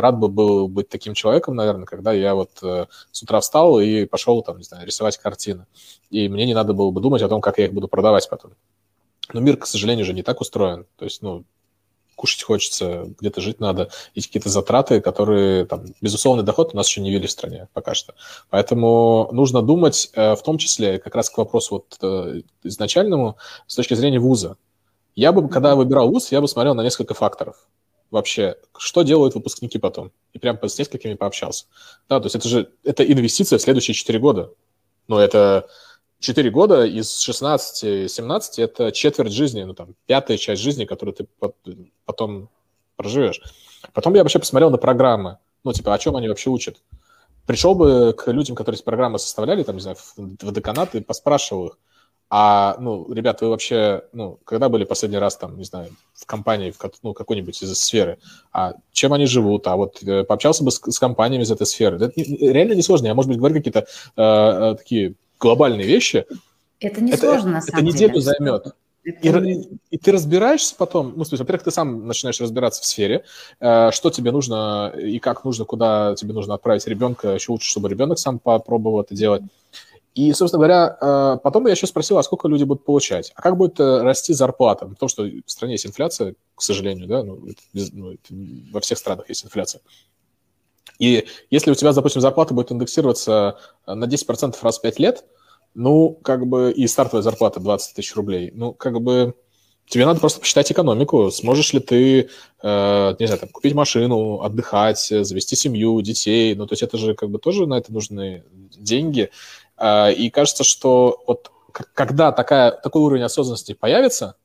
рад 0.00 0.18
бы 0.18 0.28
был 0.28 0.68
быть 0.68 0.88
таким 0.88 1.14
человеком, 1.14 1.56
наверное, 1.56 1.86
когда 1.86 2.12
я 2.12 2.34
вот 2.34 2.50
э, 2.62 2.86
с 3.10 3.22
утра 3.22 3.40
встал 3.40 3.80
и 3.80 4.04
пошел 4.04 4.42
там, 4.42 4.58
не 4.58 4.64
знаю, 4.64 4.86
рисовать 4.86 5.18
картины. 5.18 5.66
И 6.10 6.28
мне 6.28 6.46
не 6.46 6.54
надо 6.54 6.72
было 6.72 6.90
бы 6.90 7.00
думать 7.00 7.22
о 7.22 7.28
том, 7.28 7.40
как 7.40 7.58
я 7.58 7.66
их 7.66 7.72
буду 7.72 7.88
продавать 7.88 8.28
потом. 8.28 8.52
Но 9.32 9.40
мир, 9.40 9.58
к 9.58 9.66
сожалению, 9.66 10.06
же 10.06 10.14
не 10.14 10.22
так 10.22 10.40
устроен. 10.40 10.86
То 10.96 11.04
есть, 11.04 11.20
ну, 11.20 11.44
кушать 12.18 12.42
хочется, 12.42 13.06
где-то 13.20 13.40
жить 13.40 13.60
надо, 13.60 13.90
и 14.14 14.20
какие-то 14.20 14.48
затраты, 14.48 15.00
которые, 15.00 15.64
там, 15.64 15.84
безусловный 16.00 16.42
доход 16.42 16.74
у 16.74 16.76
нас 16.76 16.88
еще 16.88 17.00
не 17.00 17.10
ввели 17.10 17.28
в 17.28 17.30
стране 17.30 17.68
пока 17.72 17.94
что. 17.94 18.14
Поэтому 18.50 19.28
нужно 19.32 19.62
думать, 19.62 20.10
э, 20.14 20.34
в 20.34 20.42
том 20.42 20.58
числе, 20.58 20.98
как 20.98 21.14
раз 21.14 21.30
к 21.30 21.38
вопросу 21.38 21.74
вот 21.74 21.98
э, 22.02 22.42
изначальному, 22.64 23.36
с 23.68 23.76
точки 23.76 23.94
зрения 23.94 24.18
вуза. 24.18 24.56
Я 25.14 25.32
бы, 25.32 25.48
когда 25.48 25.76
выбирал 25.76 26.08
вуз, 26.10 26.32
я 26.32 26.40
бы 26.40 26.48
смотрел 26.48 26.74
на 26.74 26.82
несколько 26.82 27.14
факторов 27.14 27.56
вообще, 28.10 28.56
что 28.76 29.02
делают 29.02 29.34
выпускники 29.34 29.78
потом. 29.78 30.10
И 30.32 30.38
прям 30.38 30.58
с 30.62 30.78
несколькими 30.78 31.14
пообщался. 31.14 31.66
Да, 32.08 32.20
то 32.20 32.26
есть 32.26 32.36
это 32.36 32.48
же 32.48 32.70
это 32.84 33.04
инвестиция 33.04 33.58
в 33.58 33.62
следующие 33.62 33.94
4 33.94 34.18
года. 34.18 34.50
Ну, 35.08 35.18
это 35.18 35.68
4 36.20 36.50
года 36.50 36.84
из 36.84 37.28
16-17 37.28 38.42
это 38.58 38.92
четверть 38.92 39.32
жизни, 39.32 39.62
ну 39.62 39.74
там 39.74 39.94
пятая 40.06 40.36
часть 40.36 40.62
жизни, 40.62 40.84
которую 40.84 41.14
ты 41.14 41.26
потом 42.04 42.48
проживешь. 42.96 43.40
Потом 43.92 44.14
я 44.14 44.22
вообще 44.22 44.38
посмотрел 44.38 44.70
на 44.70 44.78
программы, 44.78 45.38
ну 45.64 45.72
типа 45.72 45.94
о 45.94 45.98
чем 45.98 46.16
они 46.16 46.28
вообще 46.28 46.50
учат. 46.50 46.82
Пришел 47.46 47.74
бы 47.74 48.12
к 48.12 48.30
людям, 48.30 48.56
которые 48.56 48.76
эти 48.76 48.84
программы 48.84 49.18
составляли, 49.18 49.62
там, 49.62 49.76
не 49.76 49.80
знаю, 49.80 49.96
в 50.16 50.52
деканат 50.52 50.94
и 50.94 51.00
поспрашивал 51.00 51.68
их, 51.68 51.78
а, 52.30 52.76
ну, 52.78 53.10
ребят, 53.10 53.40
вы 53.40 53.48
вообще, 53.48 54.02
ну, 54.12 54.38
когда 54.44 54.68
были 54.68 54.84
последний 54.84 55.16
раз 55.16 55.36
там, 55.38 55.56
не 55.56 55.64
знаю, 55.64 55.96
в 56.12 56.26
компании, 56.26 56.72
в 56.72 56.78
ну, 57.02 57.14
какой-нибудь 57.14 57.62
из 57.62 57.72
сферы, 57.78 58.18
а 58.52 58.74
чем 58.92 59.14
они 59.14 59.24
живут, 59.24 59.66
а 59.66 59.76
вот 59.76 60.02
э, 60.02 60.24
пообщался 60.24 60.62
бы 60.62 60.70
с, 60.70 60.78
с 60.78 60.98
компаниями 60.98 61.44
из 61.44 61.50
этой 61.50 61.66
сферы. 61.66 61.96
Это 61.96 62.12
реально 62.16 62.74
несложно. 62.74 63.06
Я, 63.06 63.14
может 63.14 63.30
быть, 63.30 63.38
говорю 63.38 63.54
какие-то 63.54 63.80
э, 63.80 64.22
э, 64.22 64.74
такие 64.76 65.14
глобальные 65.38 65.86
вещи. 65.86 66.26
Это 66.80 67.00
не 67.00 67.12
это, 67.12 67.20
сложно, 67.20 67.50
на 67.52 67.60
самом 67.60 67.88
это 67.88 67.96
деле. 67.96 68.06
Это 68.06 68.16
неделю 68.16 68.20
займет. 68.20 68.74
И, 69.04 69.68
и 69.90 69.98
ты 69.98 70.12
разбираешься 70.12 70.74
потом, 70.76 71.14
ну, 71.16 71.24
смысле, 71.24 71.44
во-первых, 71.44 71.64
ты 71.64 71.70
сам 71.70 72.06
начинаешь 72.06 72.40
разбираться 72.40 72.82
в 72.82 72.84
сфере, 72.84 73.24
э, 73.58 73.90
что 73.90 74.10
тебе 74.10 74.32
нужно 74.32 74.92
и 74.96 75.18
как 75.18 75.44
нужно, 75.44 75.64
куда 75.64 76.14
тебе 76.14 76.34
нужно 76.34 76.54
отправить 76.54 76.86
ребенка, 76.86 77.30
еще 77.30 77.52
лучше, 77.52 77.70
чтобы 77.70 77.88
ребенок 77.88 78.18
сам 78.18 78.38
попробовал 78.38 79.00
это 79.00 79.14
делать. 79.14 79.42
И, 80.14 80.32
собственно 80.32 80.58
говоря, 80.58 80.98
э, 81.00 81.38
потом 81.42 81.66
я 81.66 81.72
еще 81.72 81.86
спросил, 81.86 82.18
а 82.18 82.22
сколько 82.22 82.48
люди 82.48 82.64
будут 82.64 82.84
получать, 82.84 83.32
а 83.34 83.40
как 83.40 83.56
будет 83.56 83.78
э, 83.80 84.02
расти 84.02 84.34
зарплата, 84.34 84.86
потому 84.86 85.08
что 85.08 85.22
в 85.22 85.50
стране 85.50 85.74
есть 85.74 85.86
инфляция, 85.86 86.34
к 86.54 86.60
сожалению, 86.60 87.06
да, 87.06 87.22
ну, 87.22 87.38
это, 87.46 87.90
ну, 87.92 88.12
это, 88.12 88.20
во 88.72 88.80
всех 88.80 88.98
странах 88.98 89.28
есть 89.28 89.44
инфляция. 89.44 89.80
И 90.98 91.26
если 91.50 91.70
у 91.70 91.74
тебя, 91.74 91.92
допустим, 91.92 92.20
зарплата 92.20 92.54
будет 92.54 92.72
индексироваться 92.72 93.58
на 93.86 94.04
10% 94.04 94.56
раз 94.62 94.78
в 94.78 94.82
5 94.82 94.98
лет, 94.98 95.24
ну, 95.74 96.18
как 96.22 96.46
бы, 96.46 96.72
и 96.72 96.86
стартовая 96.86 97.22
зарплата 97.22 97.60
20 97.60 97.94
тысяч 97.94 98.14
рублей, 98.16 98.50
ну, 98.54 98.72
как 98.72 99.00
бы, 99.00 99.34
тебе 99.86 100.06
надо 100.06 100.20
просто 100.20 100.40
посчитать 100.40 100.70
экономику. 100.72 101.30
Сможешь 101.30 101.72
ли 101.72 101.80
ты, 101.80 102.28
э, 102.62 103.16
не 103.18 103.26
знаю, 103.26 103.40
там, 103.40 103.48
купить 103.48 103.74
машину, 103.74 104.40
отдыхать, 104.42 105.00
завести 105.00 105.56
семью, 105.56 106.00
детей, 106.00 106.54
ну, 106.54 106.66
то 106.66 106.72
есть 106.72 106.82
это 106.82 106.98
же, 106.98 107.14
как 107.14 107.30
бы, 107.30 107.38
тоже 107.38 107.66
на 107.66 107.78
это 107.78 107.92
нужны 107.92 108.44
деньги. 108.76 109.30
Э, 109.76 110.12
и 110.12 110.30
кажется, 110.30 110.64
что 110.64 111.22
вот 111.26 111.50
когда 111.72 112.32
такая, 112.32 112.72
такой 112.72 113.02
уровень 113.02 113.22
осознанности 113.22 113.72
появится, 113.72 114.36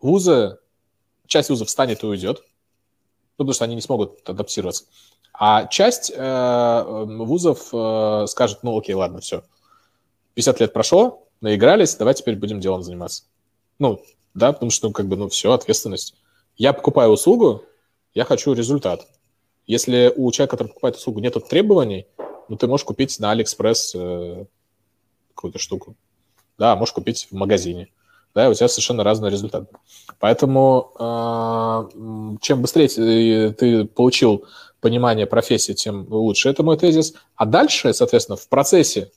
вузы, 0.00 0.58
часть 1.26 1.50
вузов 1.50 1.68
встанет 1.68 2.02
и 2.02 2.06
уйдет, 2.06 2.42
ну, 3.38 3.44
потому 3.44 3.54
что 3.54 3.64
они 3.64 3.74
не 3.74 3.80
смогут 3.80 4.28
адаптироваться. 4.28 4.84
А 5.32 5.66
часть 5.66 6.12
э, 6.14 7.04
вузов 7.06 7.68
э, 7.72 8.26
скажет, 8.28 8.58
ну 8.62 8.78
окей, 8.78 8.94
ладно, 8.94 9.20
все, 9.20 9.42
50 10.34 10.60
лет 10.60 10.72
прошло, 10.72 11.26
наигрались, 11.40 11.96
давай 11.96 12.14
теперь 12.14 12.36
будем 12.36 12.60
делом 12.60 12.82
заниматься. 12.82 13.24
Ну, 13.78 14.02
да, 14.34 14.52
потому 14.52 14.70
что, 14.70 14.88
ну, 14.88 14.92
как 14.92 15.06
бы, 15.06 15.16
ну, 15.16 15.28
все, 15.28 15.52
ответственность. 15.52 16.14
Я 16.56 16.72
покупаю 16.72 17.10
услугу, 17.10 17.64
я 18.14 18.24
хочу 18.24 18.52
результат. 18.52 19.06
Если 19.66 20.12
у 20.14 20.30
человека, 20.32 20.56
который 20.56 20.68
покупает 20.68 20.96
услугу, 20.96 21.20
нет 21.20 21.36
требований, 21.48 22.06
ну, 22.48 22.56
ты 22.56 22.66
можешь 22.66 22.84
купить 22.84 23.18
на 23.18 23.30
Алиэкспресс 23.30 23.94
э, 23.94 24.44
какую-то 25.34 25.58
штуку. 25.58 25.96
Да, 26.58 26.76
можешь 26.76 26.92
купить 26.92 27.28
в 27.30 27.34
магазине. 27.34 27.88
да, 28.34 28.46
и 28.46 28.50
у 28.50 28.54
тебя 28.54 28.68
совершенно 28.68 29.04
разный 29.04 29.30
результат. 29.30 29.68
Поэтому 30.18 30.92
э, 30.98 32.38
чем 32.40 32.62
быстрее 32.62 32.88
ты, 32.88 33.52
ты 33.52 33.84
получил 33.84 34.46
понимание 34.82 35.26
профессии, 35.26 35.72
тем 35.72 36.06
лучше. 36.10 36.50
Это 36.50 36.62
мой 36.64 36.76
тезис. 36.76 37.14
А 37.36 37.46
дальше, 37.46 37.94
соответственно, 37.94 38.36
в 38.36 38.48
процессе 38.48 39.12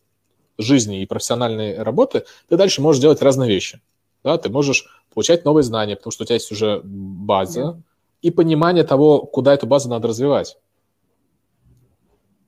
жизни 0.57 1.01
и 1.01 1.05
профессиональной 1.05 1.81
работы 1.81 2.23
ты 2.47 2.55
дальше 2.55 2.81
можешь 2.81 3.01
делать 3.01 3.21
разные 3.21 3.49
вещи. 3.49 3.81
Да, 4.23 4.37
ты 4.37 4.49
можешь 4.49 4.85
получать 5.13 5.43
новые 5.43 5.63
знания, 5.63 5.95
потому 5.95 6.11
что 6.11 6.23
у 6.23 6.25
тебя 6.25 6.35
есть 6.35 6.51
уже 6.51 6.81
база 6.83 7.59
yeah. 7.59 7.81
и 8.21 8.31
понимание 8.31 8.83
того, 8.83 9.21
куда 9.21 9.53
эту 9.53 9.65
базу 9.65 9.89
надо 9.89 10.07
развивать. 10.07 10.57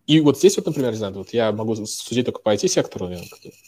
И 0.06 0.22
вот 0.22 0.38
здесь 0.38 0.56
вот, 0.58 0.68
например, 0.68 0.92
не 0.92 0.98
знаю, 0.98 1.14
вот 1.16 1.34
я 1.34 1.52
могу 1.52 1.76
судить 1.86 2.26
только 2.26 2.40
по 2.40 2.54
IT-сектору, 2.54 3.10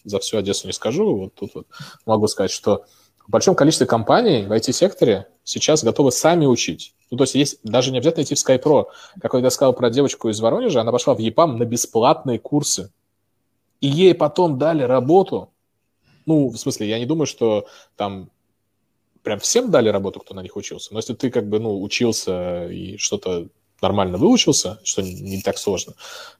за 0.06 0.20
всю 0.20 0.38
Одессу 0.38 0.68
не 0.68 0.74
скажу, 0.74 1.18
вот 1.18 1.34
тут 1.34 1.56
вот 1.56 1.68
могу 2.06 2.28
сказать, 2.28 2.52
что 2.52 2.86
в 3.30 3.32
большом 3.32 3.54
количестве 3.54 3.86
компаний 3.86 4.48
в 4.48 4.52
IT-секторе 4.52 5.28
сейчас 5.44 5.84
готовы 5.84 6.12
сами 6.12 6.48
учить. 6.48 6.96
Ну, 7.12 7.18
то 7.18 7.26
есть 7.26 7.36
есть 7.36 7.60
даже 7.62 7.92
не 7.92 8.00
обязательно 8.00 8.24
идти 8.24 8.34
в 8.34 8.40
SkyPro. 8.40 8.88
Как 9.22 9.36
я 9.36 9.50
сказал 9.52 9.74
про 9.74 9.92
девочку 9.92 10.30
из 10.30 10.40
Воронежа, 10.40 10.82
она 10.82 10.92
пошла 10.92 11.14
в 11.14 11.20
ЕПАМ 11.20 11.60
на 11.60 11.66
бесплатные 11.66 12.40
курсы. 12.40 12.92
И 13.82 13.88
ей 13.88 14.16
потом 14.16 14.58
дали 14.58 14.82
работу. 14.82 15.52
Ну, 16.26 16.50
в 16.50 16.58
смысле, 16.58 16.90
я 16.90 16.98
не 16.98 17.06
думаю, 17.06 17.28
что 17.28 17.68
там 17.96 18.32
прям 19.22 19.38
всем 19.40 19.70
дали 19.70 19.90
работу, 19.90 20.20
кто 20.20 20.34
на 20.34 20.42
них 20.42 20.56
учился. 20.56 20.92
Но 20.92 20.98
если 20.98 21.14
ты 21.14 21.30
как 21.30 21.48
бы, 21.48 21.60
ну, 21.60 21.80
учился 21.84 22.68
и 22.68 22.98
что-то 22.98 23.48
нормально 23.80 24.18
выучился, 24.18 24.80
что 24.84 25.04
не 25.04 25.44
так 25.44 25.60
сложно, 25.60 25.94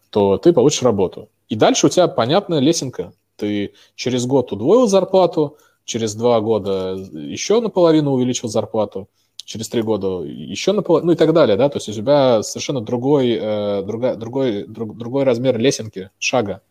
то 0.10 0.40
ты 0.40 0.54
получишь 0.54 0.82
работу. 0.82 1.30
И 1.50 1.56
дальше 1.56 1.86
у 1.86 1.90
тебя 1.90 2.08
понятная 2.08 2.62
лесенка. 2.62 3.14
Ты 3.36 3.76
через 3.94 4.26
год 4.26 4.52
удвоил 4.52 4.88
зарплату, 4.88 5.56
через 5.90 6.14
два 6.16 6.40
года 6.40 6.94
еще 7.12 7.60
наполовину 7.60 8.12
увеличил 8.12 8.48
зарплату, 8.48 9.10
через 9.44 9.68
три 9.70 9.82
года 9.82 10.24
еще 10.24 10.72
наполовину, 10.72 11.08
ну 11.08 11.14
и 11.14 11.16
так 11.16 11.34
далее, 11.34 11.58
да, 11.58 11.68
то 11.68 11.78
есть 11.78 11.90
у 11.90 11.94
тебя 11.94 12.44
совершенно 12.44 12.82
другой, 12.82 13.32
э, 13.32 13.82
другой, 13.82 14.16
другой, 14.16 14.68
друг, 14.68 14.96
другой 14.96 15.24
размер 15.24 15.58
лесенки, 15.58 16.12
шага, 16.20 16.62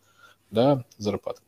да, 0.51 0.85
зарплаты. 0.97 1.41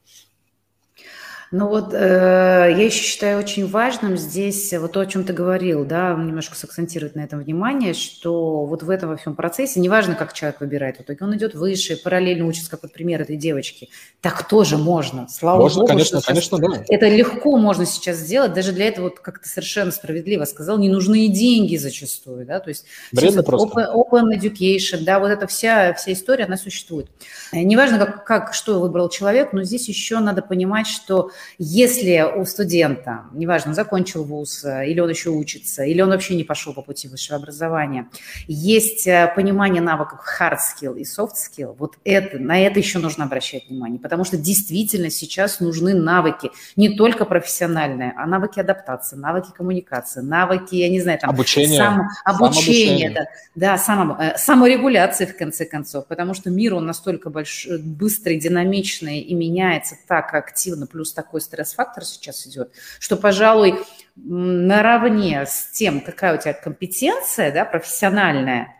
Ну 1.52 1.68
вот 1.68 1.94
э, 1.94 1.98
я 1.98 2.86
еще 2.86 3.04
считаю 3.04 3.38
очень 3.38 3.68
важным 3.68 4.16
здесь 4.16 4.72
вот 4.72 4.94
то, 4.94 5.02
о 5.02 5.06
чем 5.06 5.26
ты 5.26 5.34
говорил, 5.34 5.84
да, 5.84 6.14
немножко 6.14 6.56
сакцентировать 6.56 7.16
на 7.16 7.20
этом 7.20 7.40
внимание, 7.40 7.94
что 7.94 8.66
вот 8.66 8.84
в 8.84 8.90
этом 8.90 9.10
во 9.10 9.18
всем 9.18 9.36
процессе, 9.36 9.82
неважно, 9.82 10.16
как 10.16 10.32
человек 10.32 10.62
выбирает, 10.62 10.98
в 10.98 11.02
итоге 11.02 11.18
он 11.26 11.36
идет 11.36 11.54
выше, 11.54 11.98
параллельно 12.02 12.46
учится, 12.46 12.72
как 12.72 12.84
вот 12.84 12.94
пример 12.94 13.22
этой 13.22 13.36
девочки, 13.36 13.90
так 14.22 14.48
тоже 14.48 14.78
можно, 14.78 15.28
слава 15.28 15.60
можно, 15.60 15.82
богу. 15.82 15.90
конечно, 15.90 16.22
конечно, 16.22 16.58
да. 16.58 16.86
Это 16.88 17.10
легко 17.10 17.58
можно 17.58 17.86
сейчас 17.86 18.16
сделать, 18.16 18.54
даже 18.54 18.72
для 18.72 18.88
этого, 18.88 19.10
вот, 19.10 19.20
как 19.20 19.40
ты 19.40 19.50
совершенно 19.50 19.92
справедливо 19.92 20.46
сказал, 20.46 20.78
не 20.78 20.88
нужны 20.88 21.26
и 21.26 21.28
деньги 21.28 21.76
зачастую, 21.76 22.46
да, 22.46 22.62
то 22.62 22.70
есть 22.70 22.86
Вредно 23.12 23.44
просто. 23.44 23.92
Open, 23.94 23.94
open 23.94 24.40
education, 24.40 25.00
да, 25.02 25.20
вот 25.20 25.28
эта 25.28 25.48
вся, 25.48 25.94
вся 25.96 26.14
история, 26.14 26.46
она 26.46 26.56
существует. 26.56 27.08
Неважно, 27.52 27.98
как, 27.98 28.24
как, 28.24 28.54
что 28.54 28.80
выбрал 28.80 29.10
человек, 29.10 29.52
но 29.52 29.64
здесь 29.64 29.90
еще 29.90 30.20
надо 30.20 30.42
понимать, 30.42 30.88
что 30.88 31.30
если 31.58 32.26
у 32.36 32.46
студента, 32.46 33.26
неважно, 33.34 33.74
закончил 33.74 34.24
вуз, 34.24 34.64
э, 34.64 34.90
или 34.90 35.00
он 35.00 35.10
еще 35.10 35.30
учится, 35.30 35.84
или 35.84 36.02
он 36.02 36.10
вообще 36.10 36.36
не 36.36 36.44
пошел 36.44 36.74
по 36.74 36.82
пути 36.82 37.08
высшего 37.08 37.38
образования, 37.38 38.10
есть 38.48 39.08
э, 39.08 39.32
понимание 39.36 39.82
навыков 39.82 40.20
hard 40.40 40.58
skill 40.58 40.98
и 40.98 41.04
soft 41.04 41.34
skill, 41.36 41.76
вот 41.78 41.96
это, 42.04 42.40
на 42.40 42.60
это 42.60 42.80
еще 42.80 43.00
нужно 43.00 43.26
обращать 43.26 43.70
внимание, 43.70 44.00
потому 44.00 44.24
что 44.24 44.38
действительно 44.38 45.10
сейчас 45.10 45.60
нужны 45.60 45.94
навыки, 45.94 46.52
не 46.76 46.96
только 46.96 47.26
профессиональные, 47.26 48.14
а 48.18 48.26
навыки 48.26 48.60
адаптации, 48.60 49.16
навыки 49.16 49.50
коммуникации, 49.56 50.22
навыки, 50.22 50.76
я 50.76 50.90
не 50.90 51.02
знаю, 51.02 51.20
там... 51.20 51.30
Обучение. 51.30 51.78
Сам, 51.78 52.10
обучение, 52.26 53.10
да, 53.12 53.26
да 53.56 53.78
само, 53.78 54.18
э, 54.20 54.38
саморегуляции, 54.38 55.26
в 55.26 55.38
конце 55.38 55.66
концов, 55.66 56.08
потому 56.08 56.34
что 56.34 56.50
мир, 56.50 56.76
он 56.76 56.86
настолько 56.86 57.30
большой, 57.30 57.80
быстрый, 57.80 58.38
динамичный 58.40 59.20
и 59.20 59.34
меняется 59.34 59.96
так 60.08 60.34
активно, 60.34 60.88
плюс 60.88 61.14
такой 61.32 61.40
стресс-фактор 61.40 62.04
сейчас 62.04 62.46
идет, 62.46 62.74
что, 63.00 63.16
пожалуй, 63.16 63.80
наравне 64.18 65.46
с 65.48 65.72
тем, 65.72 66.02
какая 66.02 66.38
у 66.38 66.42
тебя 66.42 66.52
компетенция 66.52 67.54
да, 67.54 67.64
профессиональная, 67.64 68.76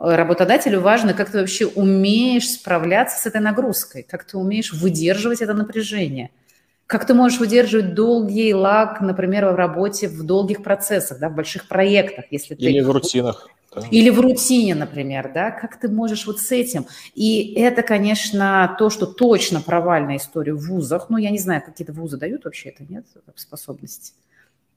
работодателю 0.00 0.80
важно, 0.80 1.14
как 1.14 1.30
ты 1.30 1.38
вообще 1.38 1.66
умеешь 1.66 2.50
справляться 2.50 3.20
с 3.20 3.26
этой 3.26 3.40
нагрузкой, 3.40 4.02
как 4.02 4.24
ты 4.24 4.36
умеешь 4.36 4.72
выдерживать 4.72 5.42
это 5.42 5.54
напряжение, 5.54 6.30
как 6.88 7.06
ты 7.06 7.14
можешь 7.14 7.38
выдерживать 7.38 7.94
долгий 7.94 8.52
лаг, 8.52 9.00
например, 9.00 9.46
в 9.46 9.54
работе, 9.54 10.08
в 10.08 10.24
долгих 10.24 10.64
процессах, 10.64 11.20
да, 11.20 11.28
в 11.28 11.36
больших 11.36 11.68
проектах, 11.68 12.24
если 12.32 12.56
ты... 12.56 12.64
Или 12.64 12.80
в 12.80 12.90
рутинах. 12.90 13.46
Или 13.90 14.10
в 14.10 14.20
рутине, 14.20 14.74
например, 14.74 15.32
да, 15.32 15.50
как 15.50 15.78
ты 15.80 15.88
можешь 15.88 16.26
вот 16.26 16.40
с 16.40 16.52
этим. 16.52 16.86
И 17.14 17.54
это, 17.54 17.82
конечно, 17.82 18.76
то, 18.78 18.90
что 18.90 19.06
точно 19.06 19.60
провальная 19.60 20.16
история 20.16 20.52
в 20.54 20.66
вузах. 20.66 21.08
Ну, 21.08 21.16
я 21.16 21.30
не 21.30 21.38
знаю, 21.38 21.62
какие-то 21.64 21.92
вузы 21.92 22.16
дают 22.16 22.44
вообще 22.44 22.70
это, 22.70 22.84
нет, 22.84 23.06
способности. 23.36 24.12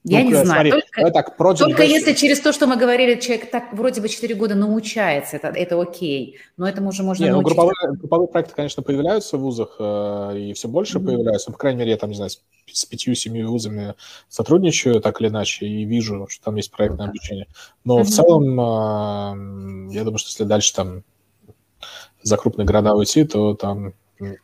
Я 0.07 0.19
ну, 0.19 0.25
не 0.25 0.33
знаю. 0.35 0.45
Смотри, 0.45 0.71
только 0.71 1.11
так, 1.11 1.37
только 1.57 1.83
если 1.83 2.13
через 2.13 2.39
то, 2.39 2.53
что 2.53 2.67
мы 2.67 2.77
говорили, 2.77 3.19
человек 3.19 3.49
так 3.49 3.73
вроде 3.73 4.01
бы 4.01 4.07
4 4.07 4.35
года 4.35 4.53
научается, 4.53 5.37
это, 5.37 5.47
это 5.47 5.81
окей. 5.81 6.37
Но 6.57 6.69
этому 6.69 6.89
уже 6.89 7.01
можно 7.01 7.23
не, 7.23 7.31
ну, 7.31 7.41
групповые, 7.41 7.73
групповые 7.89 8.27
проекты, 8.27 8.53
конечно, 8.53 8.83
появляются 8.83 9.37
в 9.37 9.41
вузах, 9.41 9.77
э, 9.79 10.37
и 10.37 10.53
все 10.53 10.67
больше 10.67 10.99
mm-hmm. 10.99 11.05
появляются. 11.05 11.51
по 11.51 11.57
крайней 11.57 11.79
мере, 11.79 11.91
я 11.91 11.97
там, 11.97 12.11
не 12.11 12.15
знаю, 12.15 12.29
с, 12.29 12.39
с 12.71 12.85
пятью-семи 12.85 13.43
вузами 13.43 13.95
сотрудничаю 14.29 15.01
так 15.01 15.19
или 15.21 15.29
иначе, 15.29 15.65
и 15.65 15.85
вижу, 15.85 16.27
что 16.29 16.45
там 16.45 16.55
есть 16.55 16.69
проектное 16.69 17.07
обучение. 17.07 17.47
Но 17.83 17.99
mm-hmm. 17.99 18.03
в 18.03 18.09
целом, 18.09 19.89
э, 19.89 19.93
я 19.95 20.03
думаю, 20.03 20.19
что 20.19 20.29
если 20.29 20.43
дальше 20.43 20.71
там 20.75 21.03
за 22.21 22.37
крупные 22.37 22.67
города 22.67 22.93
уйти, 22.93 23.23
то 23.23 23.55
там 23.55 23.93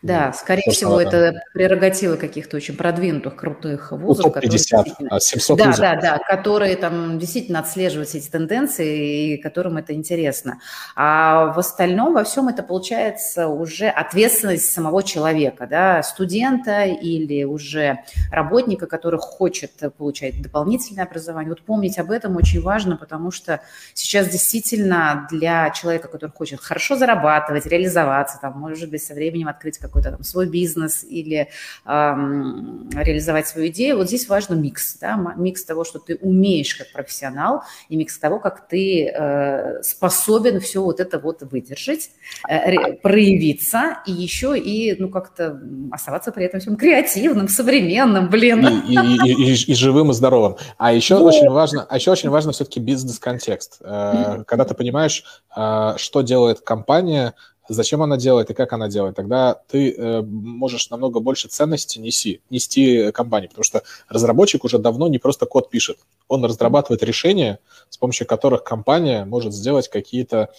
да, 0.02 0.34
скорее 0.34 0.64
Просто 0.66 0.86
всего, 0.86 1.00
это 1.00 1.44
прерогативы 1.54 2.18
каких-то 2.18 2.58
очень 2.58 2.76
продвинутых, 2.76 3.36
крутых 3.36 3.92
вузов. 3.92 4.26
Ну, 4.26 4.42
50, 4.42 4.90
которые 4.90 5.22
700 5.22 5.58
да, 5.58 5.66
вузов. 5.66 5.80
Да, 5.80 5.96
да, 5.96 6.18
которые 6.18 6.76
там 6.76 7.18
действительно 7.20 7.60
отслеживают 7.60 8.14
эти 8.14 8.28
тенденции 8.30 9.34
и 9.34 9.38
которым 9.38 9.78
это 9.78 9.94
интересно. 9.94 10.60
А 10.96 11.54
в 11.54 11.60
остальном 11.60 12.14
во 12.14 12.24
всем 12.26 12.50
это 12.50 12.64
получается 12.64 13.48
уже 13.48 13.88
ответственность 13.88 14.72
самого 14.72 15.04
человека, 15.04 15.68
да, 15.68 16.04
студента 16.04 16.84
или 16.84 17.44
уже 17.46 18.00
работника, 18.32 18.88
который 18.88 19.20
хочет 19.20 19.72
получать 19.98 20.42
дополнительное 20.42 21.06
образование. 21.06 21.50
Вот 21.50 21.62
помнить 21.62 21.98
об 21.98 22.12
этом 22.12 22.36
очень 22.36 22.62
важно, 22.62 22.98
потому 22.98 23.32
что 23.32 23.62
сейчас 23.94 24.28
действительно 24.28 25.28
для 25.32 25.70
человека, 25.70 26.10
который 26.10 26.32
хочет 26.32 26.60
хорошо 26.60 26.98
зарабатывать, 26.98 27.66
реализоваться, 27.66 28.38
там, 28.42 28.60
может 28.60 28.90
быть, 28.90 29.02
со 29.02 29.14
временем 29.14 29.48
открыть 29.62 29.78
какой-то 29.78 30.12
там 30.12 30.24
свой 30.24 30.48
бизнес 30.48 31.04
или 31.08 31.50
эм, 31.86 32.90
реализовать 32.94 33.48
свою 33.48 33.68
идею. 33.68 33.98
Вот 33.98 34.08
здесь 34.08 34.28
важно 34.28 34.56
микс, 34.56 34.98
да, 35.00 35.16
микс 35.38 35.64
того, 35.64 35.84
что 35.84 36.00
ты 36.00 36.16
умеешь 36.16 36.76
как 36.76 36.92
профессионал, 36.92 37.64
и 37.90 37.96
микс 37.96 38.18
того, 38.18 38.40
как 38.40 38.68
ты 38.68 39.08
э, 39.08 39.84
способен 39.84 40.60
все 40.60 40.82
вот 40.82 41.00
это 41.00 41.20
вот 41.20 41.44
выдержать, 41.44 42.10
э, 42.50 42.94
проявиться, 42.94 44.00
и 44.08 44.12
еще 44.12 44.58
и, 44.58 44.96
ну, 45.00 45.10
как-то 45.10 45.62
оставаться 45.92 46.32
при 46.32 46.46
этом 46.46 46.60
всем 46.60 46.76
креативным, 46.76 47.48
современным, 47.48 48.30
блин. 48.30 48.68
И, 48.68 48.96
и, 48.96 49.44
и, 49.44 49.54
и, 49.54 49.72
и 49.72 49.76
живым, 49.76 50.12
и 50.12 50.14
здоровым. 50.14 50.58
А 50.78 50.92
еще 50.92 51.18
вот. 51.18 51.34
очень 51.34 51.50
важно, 51.50 51.86
а 51.88 51.96
еще 51.96 52.12
очень 52.12 52.30
важно 52.30 52.52
все-таки 52.52 52.80
бизнес-контекст. 52.80 53.78
Э, 53.82 54.44
когда 54.48 54.66
ты 54.66 54.74
понимаешь, 54.74 55.24
э, 55.56 55.94
что 55.98 56.22
делает 56.22 56.62
компания, 56.62 57.36
зачем 57.68 58.02
она 58.02 58.18
делает 58.18 58.50
и 58.50 58.54
как 58.54 58.74
она 58.74 58.88
делает, 58.88 59.16
тогда 59.16 59.56
ты 59.68 59.92
э, 59.92 60.22
можешь 60.22 60.90
намного 60.90 61.20
больше 61.20 61.48
ценности 61.48 62.00
неси, 62.00 62.42
нести 62.50 63.12
компании, 63.12 63.48
потому 63.48 63.64
что 63.64 63.84
разработчик 64.10 64.64
уже 64.64 64.78
давно 64.78 65.08
не 65.08 65.20
просто 65.20 65.46
код 65.46 65.70
пишет, 65.70 65.98
он 66.28 66.44
разрабатывает 66.46 67.04
решения, 67.04 67.60
с 67.90 67.98
помощью 67.98 68.28
которых 68.28 68.64
компания 68.64 69.26
может 69.26 69.54
сделать 69.54 69.90
какие-то 69.90 70.50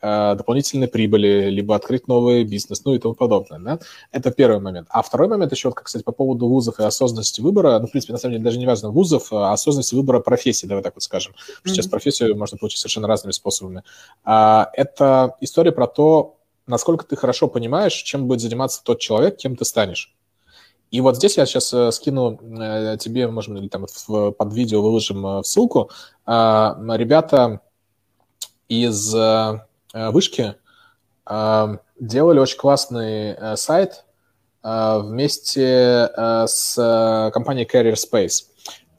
э, 0.00 0.34
дополнительные 0.36 0.88
прибыли, 0.88 1.48
либо 1.50 1.74
открыть 1.74 2.08
новый 2.08 2.44
бизнес, 2.44 2.84
ну 2.84 2.94
и 2.94 2.98
тому 2.98 3.14
подобное. 3.14 3.58
Да? 3.58 3.78
Это 4.10 4.30
первый 4.30 4.60
момент. 4.60 4.88
А 4.90 5.02
второй 5.02 5.28
момент 5.28 5.52
еще, 5.52 5.68
вот, 5.68 5.76
кстати, 5.76 6.02
по 6.02 6.12
поводу 6.12 6.48
вузов 6.48 6.80
и 6.80 6.84
осознанности 6.84 7.40
выбора, 7.40 7.78
ну, 7.78 7.86
в 7.86 7.90
принципе, 7.90 8.12
на 8.12 8.18
самом 8.18 8.34
деле, 8.34 8.44
даже 8.44 8.58
не 8.58 8.66
важно 8.66 8.90
вузов, 8.90 9.32
а 9.32 9.52
осознанности 9.52 9.94
выбора 9.94 10.20
профессии, 10.20 10.66
давай 10.66 10.82
так 10.82 10.94
вот 10.94 11.02
скажем. 11.02 11.32
Mm-hmm. 11.32 11.68
Сейчас 11.68 11.86
профессию 11.86 12.36
можно 12.36 12.58
получить 12.58 12.80
совершенно 12.80 13.08
разными 13.08 13.32
способами. 13.32 13.82
А, 14.24 14.70
это 14.74 15.36
история 15.40 15.72
про 15.72 15.86
то, 15.86 16.36
насколько 16.66 17.04
ты 17.04 17.16
хорошо 17.16 17.48
понимаешь, 17.48 17.94
чем 17.94 18.26
будет 18.26 18.40
заниматься 18.40 18.82
тот 18.82 19.00
человек, 19.00 19.36
кем 19.36 19.56
ты 19.56 19.64
станешь. 19.64 20.14
И 20.92 21.00
вот 21.00 21.16
здесь 21.16 21.38
я 21.38 21.46
сейчас 21.46 21.72
э, 21.72 21.90
скину 21.90 22.38
э, 22.60 22.98
тебе, 22.98 23.26
может 23.26 23.52
быть, 23.54 23.70
там 23.70 23.86
под 24.32 24.52
видео 24.52 24.82
выложим 24.82 25.26
э, 25.26 25.42
ссылку. 25.42 25.90
А, 26.26 26.76
ребята 26.96 27.60
из 28.68 29.12
вышки 29.92 30.54
делали 31.26 32.38
очень 32.38 32.56
классный 32.56 33.56
сайт 33.56 34.06
вместе 34.62 36.10
с 36.46 37.30
компанией 37.34 37.68
Carrier 37.70 37.96
Space. 37.96 38.44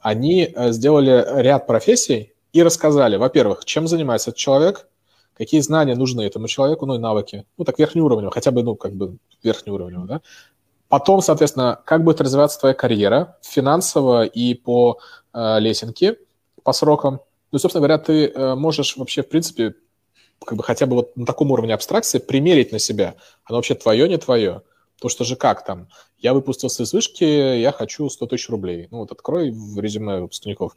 они 0.00 0.54
сделали 0.68 1.42
ряд 1.42 1.66
профессий 1.66 2.34
и 2.52 2.62
рассказали, 2.62 3.16
во-первых, 3.16 3.64
чем 3.64 3.88
занимается 3.88 4.30
этот 4.30 4.38
человек, 4.38 4.86
какие 5.36 5.60
знания 5.60 5.94
нужны 5.94 6.22
этому 6.22 6.48
человеку, 6.48 6.86
ну 6.86 6.94
и 6.94 6.98
навыки, 6.98 7.44
ну 7.58 7.64
так 7.64 7.78
верхнеуровневого, 7.78 8.32
хотя 8.32 8.50
бы, 8.50 8.62
ну 8.62 8.76
как 8.76 8.94
бы 8.94 9.16
верхнеуровневого, 9.42 10.06
да. 10.06 10.20
Потом, 10.88 11.22
соответственно, 11.22 11.80
как 11.84 12.04
будет 12.04 12.20
развиваться 12.20 12.60
твоя 12.60 12.74
карьера 12.74 13.36
финансово 13.42 14.24
и 14.24 14.54
по 14.54 14.98
э, 15.32 15.58
лесенке, 15.58 16.18
по 16.62 16.72
срокам. 16.72 17.20
Ну, 17.50 17.58
собственно 17.58 17.80
говоря, 17.80 17.98
ты 17.98 18.26
э, 18.26 18.54
можешь 18.54 18.96
вообще, 18.96 19.22
в 19.22 19.28
принципе, 19.28 19.74
как 20.44 20.56
бы 20.56 20.62
хотя 20.62 20.86
бы 20.86 20.96
вот 20.96 21.16
на 21.16 21.26
таком 21.26 21.50
уровне 21.50 21.74
абстракции 21.74 22.18
примерить 22.18 22.70
на 22.70 22.78
себя, 22.78 23.14
оно 23.44 23.58
вообще 23.58 23.74
твое, 23.74 24.08
не 24.08 24.18
твое. 24.18 24.62
То, 25.00 25.08
что 25.08 25.24
же 25.24 25.36
как 25.36 25.64
там, 25.64 25.88
я 26.24 26.32
выпустился 26.32 26.84
из 26.84 26.92
вышки, 26.94 27.24
я 27.24 27.70
хочу 27.70 28.08
100 28.08 28.26
тысяч 28.26 28.48
рублей. 28.48 28.88
Ну 28.90 28.98
вот 28.98 29.12
открой 29.12 29.50
в 29.50 29.78
резюме 29.78 30.20
выпускников, 30.20 30.74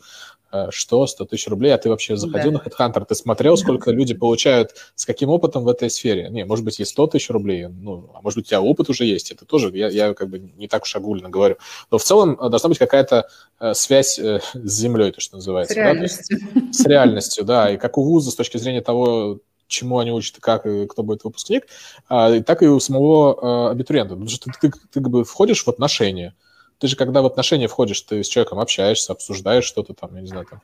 э, 0.51 0.67
что 0.71 1.07
100 1.07 1.23
тысяч 1.25 1.47
рублей, 1.47 1.73
а 1.73 1.77
ты 1.77 1.89
вообще 1.89 2.17
заходил 2.17 2.51
да. 2.51 2.57
на 2.57 2.67
HeadHunter, 2.67 3.05
ты 3.05 3.15
смотрел, 3.15 3.55
сколько 3.55 3.91
люди 3.91 4.13
получают, 4.13 4.71
с 4.95 5.05
каким 5.05 5.29
опытом 5.29 5.63
в 5.63 5.69
этой 5.69 5.89
сфере? 5.89 6.27
Не, 6.29 6.43
может 6.43 6.65
быть, 6.65 6.79
есть 6.79 6.91
100 6.91 7.07
тысяч 7.07 7.29
рублей, 7.29 7.67
ну, 7.67 8.09
а 8.13 8.21
может 8.21 8.37
быть, 8.37 8.47
у 8.47 8.49
тебя 8.49 8.61
опыт 8.61 8.89
уже 8.89 9.05
есть, 9.05 9.31
это 9.31 9.45
тоже, 9.45 9.71
я, 9.73 9.87
я 9.87 10.13
как 10.13 10.29
бы 10.29 10.39
не 10.39 10.67
так 10.67 10.83
уж 10.83 10.93
огульно 10.95 11.29
говорю. 11.29 11.55
Но 11.91 11.97
в 11.97 12.03
целом 12.03 12.37
э, 12.37 12.49
должна 12.49 12.67
быть 12.67 12.79
какая-то 12.79 13.29
э, 13.61 13.73
связь 13.73 14.19
с 14.19 14.53
землей, 14.53 15.13
то, 15.13 15.21
что 15.21 15.37
называется. 15.37 15.75
С 15.75 15.77
реальностью. 15.77 16.39
Да? 16.53 16.61
С 16.73 16.85
реальностью, 16.85 17.45
да, 17.45 17.71
и 17.71 17.77
как 17.77 17.97
у 17.97 18.03
вуза 18.03 18.31
с 18.31 18.35
точки 18.35 18.57
зрения 18.57 18.81
того, 18.81 19.39
чему 19.67 19.99
они 19.99 20.11
учат 20.11 20.37
и 20.37 20.41
как, 20.41 20.65
и 20.65 20.87
кто 20.87 21.03
будет 21.03 21.23
выпускник, 21.23 21.67
а, 22.07 22.39
так 22.41 22.63
и 22.63 22.67
у 22.67 22.79
самого 22.79 23.67
а, 23.67 23.71
абитуриента. 23.71 24.15
Потому 24.15 24.29
что 24.29 24.51
ты, 24.51 24.69
ты, 24.69 24.71
ты, 24.71 25.01
как 25.01 25.09
бы 25.09 25.23
входишь 25.23 25.63
в 25.63 25.67
отношения. 25.67 26.35
Ты 26.79 26.87
же, 26.87 26.95
когда 26.95 27.21
в 27.21 27.25
отношения 27.25 27.67
входишь, 27.67 28.01
ты 28.01 28.23
с 28.23 28.27
человеком 28.27 28.59
общаешься, 28.59 29.11
обсуждаешь 29.11 29.65
что-то 29.65 29.93
там, 29.93 30.15
я 30.15 30.21
не 30.21 30.27
знаю, 30.27 30.45
там, 30.45 30.61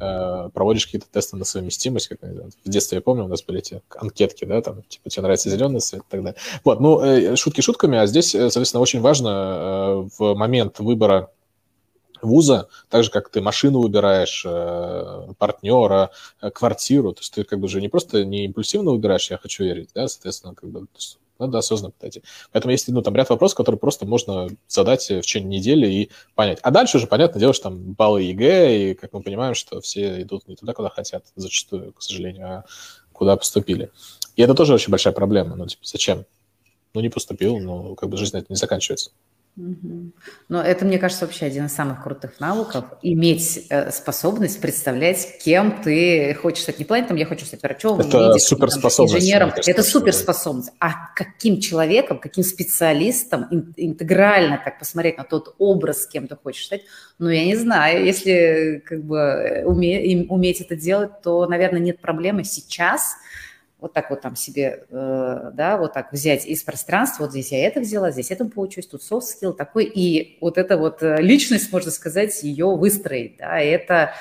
э, 0.00 0.48
проводишь 0.54 0.86
какие-то 0.86 1.06
тесты 1.12 1.36
на 1.36 1.44
совместимость, 1.44 2.08
как 2.08 2.20
в 2.22 2.68
детстве 2.68 2.96
я 2.96 3.02
помню, 3.02 3.24
у 3.24 3.28
нас 3.28 3.42
были 3.42 3.58
эти 3.58 3.82
анкетки, 3.90 4.46
да, 4.46 4.62
там, 4.62 4.82
типа, 4.84 5.10
тебе 5.10 5.22
нравится 5.22 5.50
зеленый 5.50 5.80
цвет 5.80 6.02
и 6.02 6.10
так 6.10 6.22
далее. 6.22 6.40
Вот, 6.64 6.80
ну, 6.80 7.00
э, 7.02 7.36
шутки 7.36 7.60
шутками, 7.60 7.98
а 7.98 8.06
здесь, 8.06 8.34
э, 8.34 8.38
соответственно, 8.38 8.80
очень 8.80 9.00
важно 9.00 10.08
в 10.18 10.34
момент 10.34 10.78
выбора 10.78 11.30
вуза, 12.24 12.68
так 12.88 13.04
же, 13.04 13.10
как 13.10 13.28
ты 13.30 13.40
машину 13.40 13.80
выбираешь, 13.80 14.42
э, 14.46 15.32
партнера, 15.38 16.10
э, 16.40 16.50
квартиру, 16.50 17.12
то 17.12 17.20
есть 17.20 17.34
ты 17.34 17.44
как 17.44 17.60
бы 17.60 17.68
же 17.68 17.80
не 17.80 17.88
просто 17.88 18.24
не 18.24 18.44
импульсивно 18.46 18.92
выбираешь, 18.92 19.30
я 19.30 19.38
хочу 19.38 19.64
верить, 19.64 19.90
да, 19.94 20.08
соответственно, 20.08 20.54
как 20.54 20.70
бы 20.70 20.86
надо 21.40 21.58
осознанно 21.58 21.92
подойти. 21.92 22.22
Поэтому 22.52 22.72
есть 22.72 22.86
ну, 22.88 23.02
там 23.02 23.16
ряд 23.16 23.30
вопросов, 23.30 23.56
которые 23.56 23.78
просто 23.78 24.06
можно 24.06 24.48
задать 24.68 25.08
в 25.08 25.22
течение 25.22 25.58
недели 25.58 25.86
и 25.90 26.10
понять. 26.34 26.58
А 26.62 26.70
дальше 26.70 26.98
уже, 26.98 27.06
понятно, 27.06 27.40
делаешь 27.40 27.58
там 27.58 27.94
баллы 27.94 28.22
ЕГЭ, 28.24 28.90
и 28.90 28.94
как 28.94 29.12
мы 29.12 29.22
понимаем, 29.22 29.54
что 29.54 29.80
все 29.80 30.22
идут 30.22 30.46
не 30.48 30.56
туда, 30.56 30.74
куда 30.74 30.90
хотят, 30.90 31.24
зачастую, 31.34 31.94
к 31.94 32.02
сожалению, 32.02 32.46
а 32.46 32.64
куда 33.12 33.36
поступили. 33.36 33.90
И 34.36 34.42
это 34.42 34.54
тоже 34.54 34.74
очень 34.74 34.90
большая 34.90 35.12
проблема. 35.12 35.56
Ну, 35.56 35.66
типа, 35.66 35.82
зачем? 35.84 36.24
Ну, 36.94 37.00
не 37.00 37.08
поступил, 37.08 37.58
но 37.58 37.94
как 37.94 38.08
бы 38.08 38.16
жизнь 38.16 38.34
на 38.34 38.38
это 38.38 38.46
не 38.50 38.56
заканчивается. 38.56 39.10
Но 39.56 40.62
это, 40.62 40.84
мне 40.84 40.98
кажется, 40.98 41.26
вообще 41.26 41.46
один 41.46 41.66
из 41.66 41.72
самых 41.72 42.02
крутых 42.02 42.40
навыков– 42.40 42.84
иметь 43.02 43.66
э, 43.68 43.90
способность 43.90 44.60
представлять, 44.60 45.38
кем 45.44 45.82
ты 45.82 46.34
хочешь 46.34 46.62
стать. 46.62 46.78
Не 46.78 46.84
плане, 46.84 47.06
там, 47.06 47.16
я 47.16 47.26
хочу 47.26 47.44
стать 47.44 47.62
врачом, 47.62 48.00
это 48.00 48.16
медиком, 48.16 48.38
суперспособность, 48.38 49.16
инженером. 49.16 49.50
Кажется, 49.50 49.70
это 49.70 49.82
суперспособность. 49.82 50.72
А 50.78 51.12
каким 51.14 51.60
человеком, 51.60 52.18
каким 52.18 52.44
специалистом 52.44 53.72
интегрально 53.76 54.60
так 54.64 54.78
посмотреть 54.78 55.18
на 55.18 55.24
тот 55.24 55.54
образ, 55.58 56.06
кем 56.06 56.28
ты 56.28 56.36
хочешь 56.36 56.66
стать, 56.66 56.82
ну, 57.18 57.28
я 57.28 57.44
не 57.44 57.56
знаю. 57.56 58.04
Если 58.04 58.82
как 58.86 59.04
бы 59.04 59.62
уме, 59.66 60.26
уметь 60.28 60.60
это 60.60 60.76
делать, 60.76 61.22
то, 61.22 61.46
наверное, 61.46 61.80
нет 61.80 62.00
проблемы 62.00 62.44
сейчас– 62.44 63.16
вот 63.80 63.92
так 63.92 64.10
вот 64.10 64.20
там 64.20 64.36
себе, 64.36 64.84
э, 64.90 65.50
да, 65.54 65.76
вот 65.76 65.92
так 65.92 66.12
взять 66.12 66.46
из 66.46 66.62
пространства, 66.62 67.24
вот 67.24 67.32
здесь 67.32 67.52
я 67.52 67.66
это 67.66 67.80
взяла, 67.80 68.10
здесь 68.10 68.30
это 68.30 68.44
поучусь, 68.44 68.86
тут 68.86 69.02
soft 69.02 69.22
skill 69.22 69.52
такой, 69.52 69.84
и 69.84 70.38
вот 70.40 70.58
эта 70.58 70.76
вот 70.76 71.02
э, 71.02 71.20
личность, 71.20 71.72
можно 71.72 71.90
сказать, 71.90 72.42
ее 72.42 72.66
выстроить, 72.66 73.38
да, 73.38 73.58
это, 73.58 74.12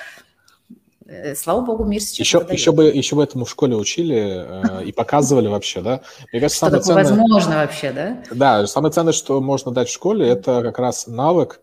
э, 1.05 1.36
слава 1.36 1.62
богу, 1.62 1.84
мир 1.84 2.01
сейчас 2.01 2.20
еще, 2.20 2.45
еще 2.49 2.72
бы 2.72 2.86
Еще 2.86 3.16
бы 3.16 3.24
этому 3.24 3.45
в 3.45 3.49
школе 3.49 3.76
учили 3.76 4.86
и 4.86 4.91
показывали 4.91 5.47
вообще, 5.47 5.82
да. 5.82 6.01
Мне 6.32 6.41
кажется, 6.41 6.57
что 6.68 6.80
такое 6.80 6.82
ценное, 6.82 7.03
возможно 7.03 7.55
вообще, 7.55 7.91
да? 7.91 8.24
Да, 8.32 8.68
самое 8.68 8.93
ценное, 8.93 9.14
что 9.14 9.41
можно 9.41 9.72
дать 9.72 9.89
в 9.89 9.93
школе, 9.93 10.28
это 10.28 10.62
как 10.62 10.80
раз 10.80 11.07
навык 11.07 11.62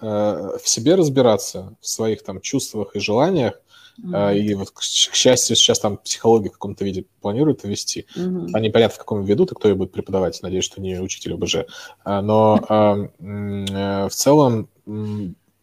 в 0.00 0.60
себе 0.62 0.94
разбираться, 0.94 1.74
в 1.80 1.88
своих 1.88 2.22
там 2.22 2.40
чувствах 2.40 2.94
и 2.94 3.00
желаниях, 3.00 3.60
Mm-hmm. 4.02 4.38
И 4.38 4.54
вот, 4.54 4.70
к 4.70 4.82
счастью, 4.82 5.56
сейчас 5.56 5.80
там 5.80 5.96
психологию 5.96 6.50
в 6.50 6.54
каком-то 6.54 6.84
виде 6.84 7.04
планируют 7.20 7.64
ввести. 7.64 8.06
Mm-hmm. 8.16 8.50
А 8.52 8.60
непонятно, 8.60 8.94
в 8.94 8.98
каком 8.98 9.24
ведут 9.24 9.52
и 9.52 9.54
кто 9.54 9.68
ее 9.68 9.74
будет 9.74 9.92
преподавать. 9.92 10.40
Надеюсь, 10.42 10.64
что 10.64 10.80
не 10.80 11.00
учитель 11.00 11.34
ОБЖ. 11.34 11.56
А, 12.04 12.22
но 12.22 13.10
э, 13.18 14.08
в 14.08 14.14
целом 14.14 14.68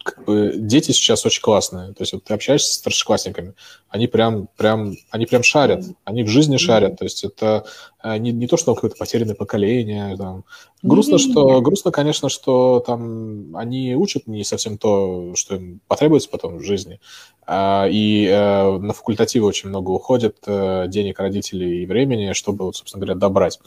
как 0.06 0.24
бы 0.24 0.54
дети 0.56 0.92
сейчас 0.92 1.26
очень 1.26 1.42
классные. 1.42 1.88
То 1.94 2.04
есть 2.04 2.14
вот 2.14 2.24
ты 2.24 2.36
общаешься 2.36 2.72
с 2.72 2.76
старшеклассниками, 2.76 3.56
они 3.90 4.06
прям, 4.06 4.48
прям, 4.56 4.94
они 5.10 5.26
прям 5.26 5.42
шарят, 5.42 5.84
они 6.04 6.22
в 6.22 6.28
жизни 6.28 6.58
шарят. 6.58 7.00
То 7.00 7.06
есть 7.06 7.24
это 7.24 7.66
э, 8.04 8.16
не, 8.18 8.32
не 8.32 8.46
то, 8.46 8.56
что 8.56 8.76
какое-то 8.76 8.98
потерянное 8.98 9.34
поколение. 9.34 10.16
Там. 10.16 10.44
Грустно, 10.84 11.18
что, 11.18 11.60
грустно, 11.62 11.90
конечно, 11.90 12.30
что 12.30 12.84
там 12.86 13.58
они 13.58 13.96
учат 13.96 14.28
не 14.28 14.44
совсем 14.44 14.78
то, 14.78 15.34
что 15.34 15.56
им 15.56 15.82
потребуется 15.88 16.30
потом 16.30 16.58
в 16.58 16.64
жизни. 16.64 17.00
А, 17.48 17.88
и 17.90 18.28
э, 18.28 18.78
на 18.78 18.94
факультативы 18.94 19.48
очень 19.48 19.70
много 19.70 19.90
уходит 19.90 20.38
э, 20.46 20.86
денег 20.88 21.20
родителей 21.20 21.82
и 21.82 21.88
времени, 21.88 22.34
чтобы, 22.34 22.72
собственно 22.76 23.04
говоря, 23.04 23.20
добрать. 23.20 23.60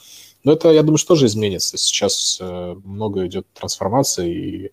Но 0.45 0.53
это, 0.53 0.71
я 0.71 0.83
думаю, 0.85 0.99
что 0.99 1.09
тоже 1.09 1.27
изменится. 1.27 1.77
Сейчас 1.79 2.41
много 2.41 3.27
идет 3.27 3.45
трансформации, 3.55 4.33
и 4.33 4.71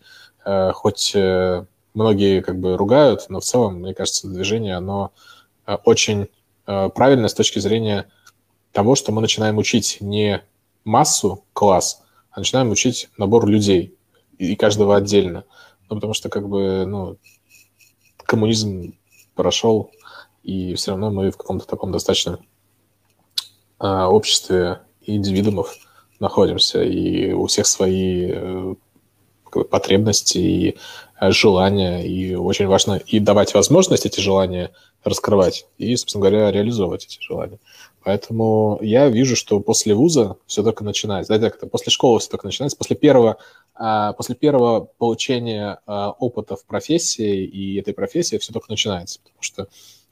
хоть 0.73 1.15
э, 1.15 1.65
многие 1.93 2.41
как 2.41 2.59
бы 2.59 2.77
ругают, 2.77 3.25
но 3.29 3.39
в 3.39 3.43
целом, 3.43 3.79
мне 3.79 3.93
кажется, 3.93 4.27
движение, 4.27 4.75
оно 4.75 5.11
э, 5.65 5.77
очень 5.83 6.27
правильное 6.65 7.27
с 7.27 7.33
точки 7.33 7.59
зрения 7.59 8.09
того, 8.71 8.95
что 8.95 9.11
мы 9.11 9.21
начинаем 9.21 9.57
учить 9.57 9.97
не 10.01 10.43
массу, 10.83 11.43
класс, 11.53 12.01
а 12.31 12.39
начинаем 12.39 12.71
учить 12.71 13.09
набор 13.17 13.47
людей, 13.47 13.95
и 14.39 14.55
каждого 14.55 14.95
отдельно. 14.95 15.43
Ну, 15.89 15.95
потому 15.95 16.13
что, 16.13 16.29
как 16.29 16.49
бы, 16.49 16.85
ну, 16.87 17.17
коммунизм 18.17 18.97
прошел, 19.35 19.91
и 20.41 20.73
все 20.73 20.91
равно 20.91 21.11
мы 21.11 21.29
в 21.29 21.37
каком-то 21.37 21.67
таком 21.67 21.91
достаточно 21.91 22.39
обществе 23.77 24.81
индивидуумов 25.01 25.75
находимся, 26.19 26.83
и 26.83 27.31
у 27.31 27.45
всех 27.45 27.67
свои 27.67 28.75
потребности 29.63 30.37
и 30.37 30.77
э, 31.19 31.31
желания, 31.31 32.05
и 32.05 32.35
очень 32.35 32.67
важно 32.67 32.95
и 32.95 33.19
давать 33.19 33.53
возможность 33.53 34.05
эти 34.05 34.19
желания 34.19 34.71
раскрывать, 35.03 35.67
и, 35.77 35.95
собственно 35.95 36.21
говоря, 36.27 36.51
реализовывать 36.51 37.05
эти 37.05 37.21
желания. 37.21 37.59
Поэтому 38.03 38.77
я 38.81 39.07
вижу, 39.09 39.35
что 39.35 39.59
после 39.59 39.95
вуза 39.95 40.37
все 40.45 40.61
только 40.61 40.83
начинается. 40.83 41.37
Да, 41.37 41.49
так, 41.49 41.71
после 41.71 41.91
школы 41.91 42.19
все 42.19 42.29
только 42.29 42.45
начинается. 42.45 42.77
После 42.77 42.95
первого, 42.95 43.37
а, 43.73 44.13
после 44.13 44.35
первого 44.35 44.89
получения 44.99 45.79
а, 45.87 46.11
опыта 46.11 46.55
в 46.55 46.65
профессии 46.65 47.43
и 47.43 47.79
этой 47.79 47.95
профессии 47.95 48.37
все 48.37 48.53
только 48.53 48.69
начинается. 48.69 49.19
Потому 49.21 49.41
что 49.41 49.67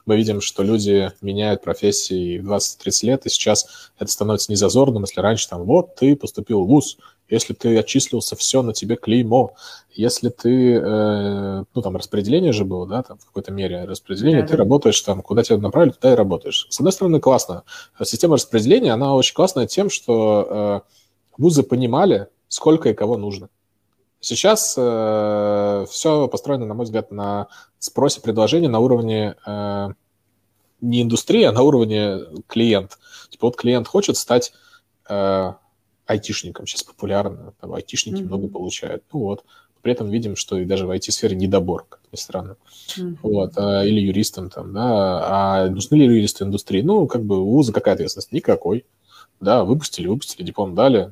мы 0.06 0.18
видим, 0.18 0.42
что 0.42 0.64
люди 0.64 1.12
меняют 1.22 1.62
профессии 1.62 2.40
в 2.40 2.52
20-30 2.52 3.06
лет, 3.06 3.26
и 3.26 3.30
сейчас 3.30 3.92
это 3.98 4.12
становится 4.12 4.52
незазорным, 4.52 5.04
если 5.04 5.22
раньше 5.22 5.50
там, 5.50 5.64
вот, 5.64 5.96
ты 5.96 6.16
поступил 6.16 6.64
в 6.64 6.68
ВУЗ, 6.68 6.98
если 7.30 7.54
ты 7.54 7.78
отчислился, 7.78 8.36
все, 8.36 8.62
на 8.62 8.74
тебе 8.74 8.96
клеймо. 8.96 9.56
Если 9.92 10.30
ты, 10.30 10.76
э, 10.76 11.64
ну, 11.74 11.82
там, 11.82 11.96
распределение 11.96 12.52
же 12.52 12.66
было, 12.66 12.86
да, 12.86 13.02
там, 13.02 13.18
в 13.18 13.26
какой-то 13.26 13.52
мере 13.52 13.86
распределение, 13.86 14.42
да, 14.42 14.48
ты 14.48 14.54
да. 14.54 14.60
работаешь 14.60 15.02
там, 15.02 15.22
куда 15.22 15.42
тебя 15.42 15.58
направили, 15.58 15.94
туда 15.94 16.14
и 16.14 16.16
работаешь. 16.16 16.68
С 16.70 16.80
одной 16.80 16.92
стороны, 16.92 17.20
классно. 17.20 17.64
Система 18.04 18.36
распределения, 18.36 18.92
она 18.92 19.16
очень 19.16 19.34
классная 19.34 19.68
тем, 19.68 19.90
что 19.90 20.84
э, 20.86 21.42
вузы 21.42 21.64
понимали, 21.64 22.28
сколько 22.50 22.90
и 22.90 22.94
кого 22.94 23.18
нужно. 23.18 23.50
Сейчас 24.24 24.76
э, 24.78 25.86
все 25.90 26.28
построено, 26.30 26.66
на 26.66 26.74
мой 26.74 26.86
взгляд, 26.86 27.12
на 27.12 27.50
спросе 27.78 28.22
предложения 28.22 28.70
на 28.70 28.80
уровне 28.80 29.36
э, 29.46 29.90
не 30.80 31.02
индустрии, 31.02 31.44
а 31.44 31.52
на 31.52 31.62
уровне 31.62 32.20
клиент. 32.48 32.98
Типа 33.30 33.48
вот 33.48 33.58
клиент 33.58 33.86
хочет 33.86 34.16
стать 34.16 34.54
э, 35.10 35.54
айтишником, 36.06 36.66
сейчас 36.66 36.84
популярно, 36.84 37.54
там, 37.60 37.74
айтишники 37.74 38.22
mm-hmm. 38.22 38.26
много 38.26 38.48
получают. 38.48 39.04
Ну 39.12 39.20
вот, 39.20 39.44
при 39.82 39.92
этом 39.92 40.10
видим, 40.10 40.38
что 40.38 40.58
и 40.58 40.64
даже 40.64 40.88
в 40.88 40.92
IT-сфере 40.92 41.36
недобор, 41.36 41.86
как 41.90 42.00
ни 42.14 42.16
странно. 42.16 42.56
Mm-hmm. 42.96 43.18
Вот, 43.24 43.54
а, 43.58 43.84
или 43.84 44.00
юристам 44.00 44.50
там, 44.50 44.72
да, 44.72 45.64
а 45.64 45.70
нужны 45.70 45.96
ли 45.96 46.06
юристы 46.06 46.46
индустрии? 46.46 46.82
Ну, 46.82 47.08
как 47.08 47.24
бы 47.24 47.40
у 47.42 47.50
вуза 47.50 47.74
какая 47.74 47.96
ответственность? 47.96 48.32
Никакой. 48.32 48.86
Да, 49.42 49.66
выпустили, 49.66 50.08
выпустили, 50.08 50.46
диплом 50.46 50.76
дали, 50.76 51.12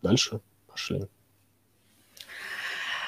дальше 0.00 0.40
пошли. 0.66 1.06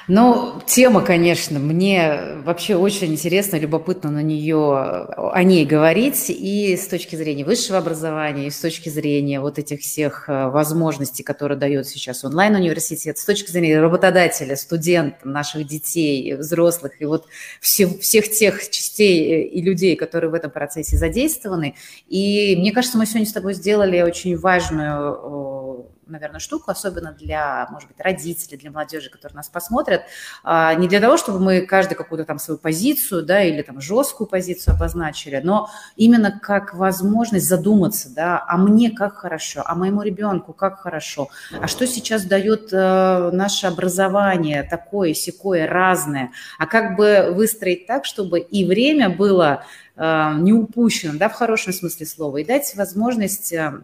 Ну, 0.09 0.61
тема, 0.65 1.01
конечно, 1.01 1.59
мне 1.59 2.37
вообще 2.45 2.77
очень 2.77 3.11
интересно, 3.11 3.57
любопытно 3.57 4.09
на 4.09 4.23
нее, 4.23 4.55
о 4.55 5.43
ней 5.43 5.65
говорить 5.65 6.29
и 6.29 6.77
с 6.77 6.87
точки 6.87 7.17
зрения 7.17 7.43
высшего 7.43 7.77
образования, 7.77 8.47
и 8.47 8.49
с 8.49 8.57
точки 8.57 8.87
зрения 8.87 9.41
вот 9.41 9.59
этих 9.59 9.81
всех 9.81 10.29
э, 10.29 10.47
возможностей, 10.47 11.23
которые 11.23 11.57
дает 11.57 11.89
сейчас 11.89 12.23
онлайн-университет, 12.23 13.17
с 13.17 13.25
точки 13.25 13.51
зрения 13.51 13.81
работодателя, 13.81 14.55
студентов, 14.55 15.25
наших 15.25 15.67
детей, 15.67 16.35
взрослых, 16.35 17.01
и 17.01 17.05
вот 17.05 17.25
все, 17.59 17.87
всех 17.87 18.29
тех 18.29 18.69
частей 18.69 19.43
и 19.43 19.61
людей, 19.61 19.97
которые 19.97 20.31
в 20.31 20.35
этом 20.35 20.51
процессе 20.51 20.95
задействованы. 20.95 21.75
И 22.07 22.55
мне 22.57 22.71
кажется, 22.71 22.97
мы 22.97 23.05
сегодня 23.05 23.27
с 23.27 23.33
тобой 23.33 23.55
сделали 23.55 24.01
очень 24.01 24.37
важную 24.37 25.96
наверное, 26.07 26.39
штуку, 26.39 26.71
особенно 26.71 27.11
для, 27.11 27.67
может 27.71 27.87
быть, 27.87 27.99
родителей, 27.99 28.57
для 28.57 28.71
молодежи, 28.71 29.09
которые 29.09 29.35
нас 29.35 29.49
посмотрят, 29.49 30.03
а, 30.43 30.73
не 30.75 30.87
для 30.87 30.99
того, 30.99 31.17
чтобы 31.17 31.39
мы 31.39 31.61
каждый 31.61 31.95
какую-то 31.95 32.25
там 32.25 32.39
свою 32.39 32.57
позицию, 32.57 33.23
да, 33.23 33.43
или 33.43 33.61
там 33.61 33.81
жесткую 33.81 34.27
позицию 34.27 34.75
обозначили, 34.75 35.41
но 35.43 35.69
именно 35.95 36.39
как 36.39 36.73
возможность 36.73 37.47
задуматься, 37.47 38.13
да, 38.13 38.43
а 38.47 38.57
мне 38.57 38.91
как 38.91 39.17
хорошо, 39.17 39.63
а 39.65 39.75
моему 39.75 40.01
ребенку 40.01 40.53
как 40.53 40.79
хорошо, 40.79 41.29
а 41.61 41.67
что 41.67 41.87
сейчас 41.87 42.25
дает 42.25 42.69
э, 42.71 43.31
наше 43.31 43.67
образование 43.67 44.63
такое, 44.63 45.13
секое, 45.13 45.67
разное, 45.67 46.31
а 46.57 46.65
как 46.65 46.95
бы 46.95 47.31
выстроить 47.33 47.87
так, 47.87 48.05
чтобы 48.05 48.39
и 48.39 48.65
время 48.65 49.09
было 49.09 49.63
э, 49.95 50.33
не 50.39 50.53
упущено, 50.53 51.13
да, 51.17 51.29
в 51.29 51.33
хорошем 51.33 51.73
смысле 51.73 52.05
слова, 52.05 52.37
и 52.37 52.45
дать 52.45 52.73
возможность 52.75 53.53
э, 53.53 53.81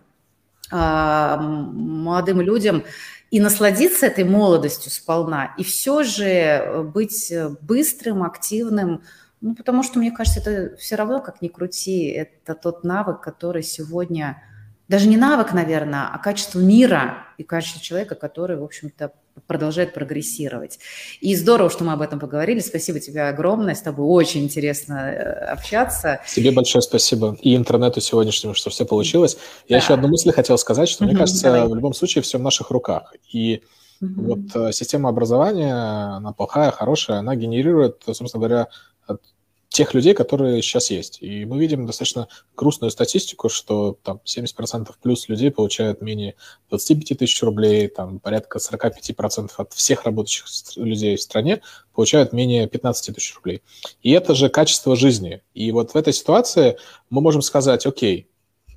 молодым 0.73 2.41
людям 2.41 2.83
и 3.31 3.39
насладиться 3.39 4.07
этой 4.07 4.23
молодостью 4.23 4.91
сполна, 4.91 5.53
и 5.57 5.63
все 5.63 6.03
же 6.03 6.83
быть 6.93 7.33
быстрым, 7.61 8.23
активным, 8.23 9.03
ну, 9.41 9.55
потому 9.55 9.83
что, 9.83 9.99
мне 9.99 10.11
кажется, 10.11 10.39
это 10.39 10.75
все 10.77 10.95
равно, 10.95 11.19
как 11.19 11.41
ни 11.41 11.49
крути, 11.49 12.05
это 12.07 12.55
тот 12.55 12.83
навык, 12.83 13.21
который 13.21 13.61
сегодня, 13.61 14.41
даже 14.87 15.09
не 15.09 15.17
навык, 15.17 15.51
наверное, 15.51 16.07
а 16.11 16.17
качество 16.17 16.59
мира 16.59 17.25
и 17.37 17.43
качество 17.43 17.81
человека, 17.81 18.15
который, 18.15 18.57
в 18.57 18.63
общем-то, 18.63 19.11
продолжает 19.47 19.93
прогрессировать. 19.93 20.79
И 21.21 21.35
здорово, 21.35 21.69
что 21.69 21.83
мы 21.83 21.93
об 21.93 22.01
этом 22.01 22.19
поговорили. 22.19 22.59
Спасибо 22.59 22.99
тебе 22.99 23.23
огромное. 23.23 23.75
С 23.75 23.81
тобой 23.81 24.05
очень 24.05 24.43
интересно 24.43 24.93
э, 24.93 25.45
общаться. 25.45 26.21
Тебе 26.33 26.51
большое 26.51 26.81
спасибо. 26.81 27.37
И 27.41 27.55
интернету 27.55 28.01
сегодняшнему, 28.01 28.53
что 28.53 28.69
все 28.69 28.85
получилось. 28.85 29.37
Я 29.67 29.77
да. 29.77 29.83
еще 29.83 29.93
одну 29.95 30.07
мысль 30.07 30.31
хотел 30.31 30.57
сказать, 30.57 30.89
что, 30.89 31.03
мне 31.03 31.15
кажется, 31.15 31.43
Давай. 31.43 31.67
в 31.67 31.75
любом 31.75 31.93
случае 31.93 32.21
все 32.21 32.37
в 32.37 32.41
наших 32.41 32.69
руках. 32.69 33.13
И 33.31 33.63
вот 34.01 34.55
э, 34.55 34.71
система 34.71 35.09
образования, 35.09 35.73
она 35.73 36.33
плохая, 36.33 36.71
хорошая, 36.71 37.19
она 37.19 37.35
генерирует, 37.35 38.01
собственно 38.05 38.39
говоря, 38.39 38.67
тех 39.73 39.95
людей, 39.95 40.13
которые 40.13 40.61
сейчас 40.61 40.91
есть. 40.91 41.17
И 41.19 41.45
мы 41.45 41.57
видим 41.57 41.87
достаточно 41.87 42.27
грустную 42.55 42.91
статистику, 42.91 43.49
что 43.49 43.97
там 44.03 44.21
70% 44.23 44.91
плюс 45.01 45.27
людей 45.27 45.49
получают 45.49 45.99
менее 45.99 46.35
25 46.69 47.17
тысяч 47.17 47.41
рублей, 47.41 47.87
там 47.87 48.19
порядка 48.19 48.59
45% 48.59 49.49
от 49.57 49.73
всех 49.73 50.05
работающих 50.05 50.45
людей 50.75 51.15
в 51.17 51.21
стране 51.21 51.61
получают 51.95 52.33
менее 52.33 52.67
15 52.67 53.15
тысяч 53.15 53.35
рублей. 53.35 53.63
И 54.03 54.11
это 54.11 54.35
же 54.35 54.49
качество 54.49 54.95
жизни. 54.95 55.41
И 55.55 55.71
вот 55.71 55.95
в 55.95 55.97
этой 55.97 56.13
ситуации 56.13 56.77
мы 57.09 57.21
можем 57.21 57.41
сказать, 57.41 57.87
окей, 57.87 58.27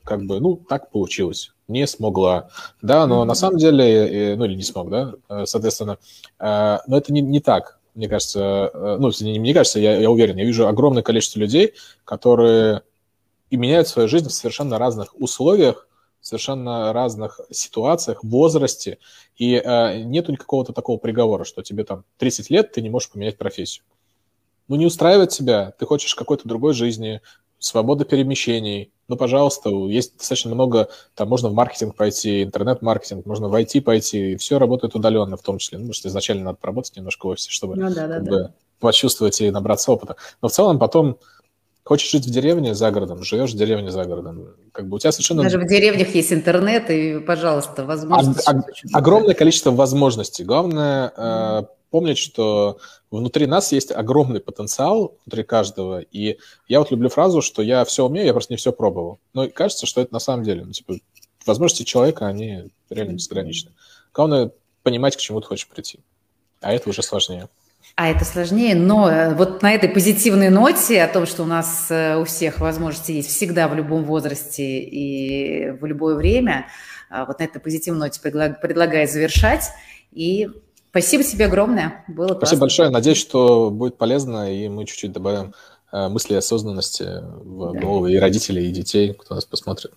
как 0.03 0.25
бы, 0.25 0.41
ну, 0.41 0.57
так 0.57 0.91
получилось, 0.91 1.53
не 1.69 1.87
смогла, 1.87 2.49
да, 2.81 3.07
но 3.07 3.23
mm-hmm. 3.23 3.27
на 3.27 3.35
самом 3.35 3.59
деле, 3.59 3.85
э, 4.33 4.37
ну, 4.37 4.47
или 4.47 4.55
не 4.55 4.63
смог, 4.63 4.89
да, 4.89 5.13
э, 5.29 5.45
соответственно, 5.45 5.99
э, 6.39 6.79
но 6.87 6.97
это 6.97 7.13
не, 7.13 7.21
не 7.21 7.41
так 7.41 7.81
мне 7.97 8.09
кажется, 8.09 8.71
э, 8.73 8.97
ну, 9.01 9.11
не 9.21 9.39
мне 9.39 9.55
кажется, 9.55 9.81
я, 9.81 9.99
я 9.99 10.11
уверен, 10.11 10.37
я 10.37 10.45
вижу 10.45 10.69
огромное 10.69 11.03
количество 11.03 11.41
людей, 11.41 11.75
которые 12.05 12.83
и 13.51 13.57
меняют 13.57 13.89
свою 13.89 14.07
жизнь 14.07 14.29
в 14.29 14.33
совершенно 14.33 14.79
разных 14.79 15.19
условиях, 15.19 15.89
в 16.21 16.27
совершенно 16.27 16.93
разных 16.93 17.41
ситуациях, 17.51 18.23
возрасте, 18.23 18.99
и 19.37 19.55
э, 19.55 20.03
нету 20.03 20.33
никакого-то 20.33 20.73
такого 20.73 20.99
приговора, 20.99 21.45
что 21.45 21.63
тебе 21.63 21.85
там 21.85 22.05
30 22.19 22.51
лет, 22.51 22.73
ты 22.73 22.83
не 22.83 22.91
можешь 22.91 23.11
поменять 23.11 23.39
профессию. 23.39 23.85
Ну, 24.69 24.77
не 24.77 24.87
устраивает 24.87 25.31
тебя, 25.31 25.73
ты 25.79 25.87
хочешь 25.87 26.15
какой-то 26.15 26.49
другой 26.49 26.75
жизни, 26.75 27.23
свобода 27.59 28.05
перемещений, 28.05 28.93
ну, 29.09 29.17
пожалуйста, 29.17 29.71
есть 29.71 30.17
достаточно 30.19 30.55
много, 30.55 30.89
там 31.15 31.29
можно 31.29 31.49
в 31.49 31.55
маркетинг 31.55 31.95
пойти, 31.95 32.43
интернет-маркетинг, 32.43 33.25
можно 33.25 33.49
в 33.49 33.55
IT 33.55 33.83
пойти, 33.83 34.33
и 34.33 34.37
все 34.37 34.59
работает 34.59 34.95
удаленно 34.95 35.37
в 35.37 35.43
том 35.43 35.59
числе, 35.59 35.79
ну, 35.79 35.85
потому 35.85 35.95
что 35.95 36.09
изначально 36.09 36.45
надо 36.45 36.59
поработать 36.61 36.97
немножко 36.97 37.27
в 37.27 37.31
офисе, 37.31 37.51
чтобы 37.51 37.77
ну, 37.77 37.95
да, 37.95 38.07
да, 38.07 38.21
да. 38.21 38.53
почувствовать 38.81 39.41
и 39.41 39.51
набраться 39.51 39.93
опыта. 39.93 40.17
Но 40.43 40.49
в 40.49 40.53
целом 40.53 40.79
потом 40.79 41.19
хочешь 41.85 42.11
жить 42.11 42.27
в 42.27 42.31
деревне 42.31 42.75
за 42.75 42.91
городом, 42.91 43.23
живешь 43.23 43.53
в 43.53 43.57
деревне 43.57 43.93
за 43.93 44.05
городом. 44.05 44.49
Как 44.73 44.89
бы 44.89 44.97
у 44.97 44.99
тебя 44.99 45.13
совершенно... 45.13 45.45
Даже 45.45 45.61
в 45.61 45.69
деревнях 45.69 46.13
есть 46.15 46.33
интернет, 46.33 46.91
и, 46.91 47.21
пожалуйста, 47.21 47.85
возможности. 47.85 48.51
Ог- 48.51 48.65
огромное 48.93 49.35
количество 49.35 49.71
возможностей. 49.71 50.45
Главное 50.45 51.13
mm 51.17 51.69
помнить, 51.97 52.19
что 52.19 52.79
внутри 53.11 53.47
нас 53.47 53.73
есть 53.73 53.91
огромный 53.91 54.41
потенциал, 54.41 55.17
внутри 55.25 55.45
каждого, 55.45 56.01
и 56.01 56.37
я 56.69 56.79
вот 56.79 56.91
люблю 56.91 57.09
фразу, 57.09 57.41
что 57.41 57.63
я 57.63 57.87
все 57.87 58.05
умею, 58.05 58.27
я 58.27 58.35
просто 58.35 58.53
не 58.53 58.59
все 58.59 58.71
пробовал. 58.71 59.19
Но 59.33 59.49
кажется, 59.49 59.87
что 59.87 60.03
это 60.03 60.13
на 60.13 60.19
самом 60.19 60.45
деле, 60.45 60.67
ну, 60.67 60.73
типа, 60.73 60.97
возможности 61.47 61.85
человека, 61.85 62.27
они 62.27 62.65
реально 62.91 63.13
безграничны. 63.13 63.73
Главное 64.13 64.51
понимать, 64.83 65.17
к 65.17 65.21
чему 65.21 65.41
ты 65.41 65.47
хочешь 65.47 65.67
прийти. 65.67 66.01
А 66.61 66.75
это 66.75 66.91
уже 66.91 67.03
сложнее. 67.03 67.49
А 67.95 68.11
это 68.11 68.27
сложнее, 68.27 68.75
но 68.75 69.11
э, 69.11 69.35
вот 69.35 69.63
на 69.63 69.73
этой 69.73 69.89
позитивной 69.89 70.51
ноте 70.51 71.03
о 71.03 71.09
том, 71.09 71.25
что 71.25 71.45
у 71.45 71.47
нас 71.47 71.87
э, 71.89 72.19
у 72.19 72.25
всех 72.25 72.61
возможности 72.61 73.13
есть 73.13 73.31
всегда 73.31 73.69
в 73.69 73.75
любом 73.75 74.05
возрасте 74.05 74.81
и 74.81 75.71
в 75.71 75.87
любое 75.87 76.15
время, 76.15 76.67
а 77.09 77.25
вот 77.25 77.39
на 77.39 77.45
этой 77.45 77.59
позитивной 77.59 78.01
ноте 78.01 78.21
предлагаю 78.21 79.09
завершать. 79.09 79.71
И 80.13 80.49
Спасибо 80.97 81.25
тебе 81.25 81.45
огромное. 81.45 82.05
Было 82.09 82.29
Спасибо 82.29 82.41
классно. 82.41 82.61
большое. 82.61 82.89
Надеюсь, 82.89 83.19
что 83.19 83.71
будет 83.71 83.99
полезно, 83.99 84.51
и 84.51 84.67
мы 84.71 84.87
чуть-чуть 84.87 85.13
добавим 85.13 85.53
э, 85.93 86.09
мысли 86.09 86.35
осознанности 86.35 87.23
в 87.23 87.75
да. 87.75 87.81
головы 87.81 88.15
и 88.15 88.17
родителей, 88.17 88.67
и 88.67 88.71
детей, 88.71 89.13
кто 89.13 89.35
нас 89.35 89.45
посмотрит. 89.45 89.93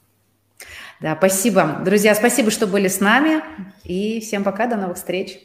Да, 1.00 1.16
спасибо. 1.16 1.80
Друзья, 1.86 2.14
спасибо, 2.16 2.52
что 2.52 2.68
были 2.68 2.89
с 2.89 3.00
нами. 3.00 3.41
И 3.86 4.20
всем 4.20 4.43
пока, 4.43 4.68
до 4.68 4.76
новых 4.76 4.97
встреч. 4.97 5.39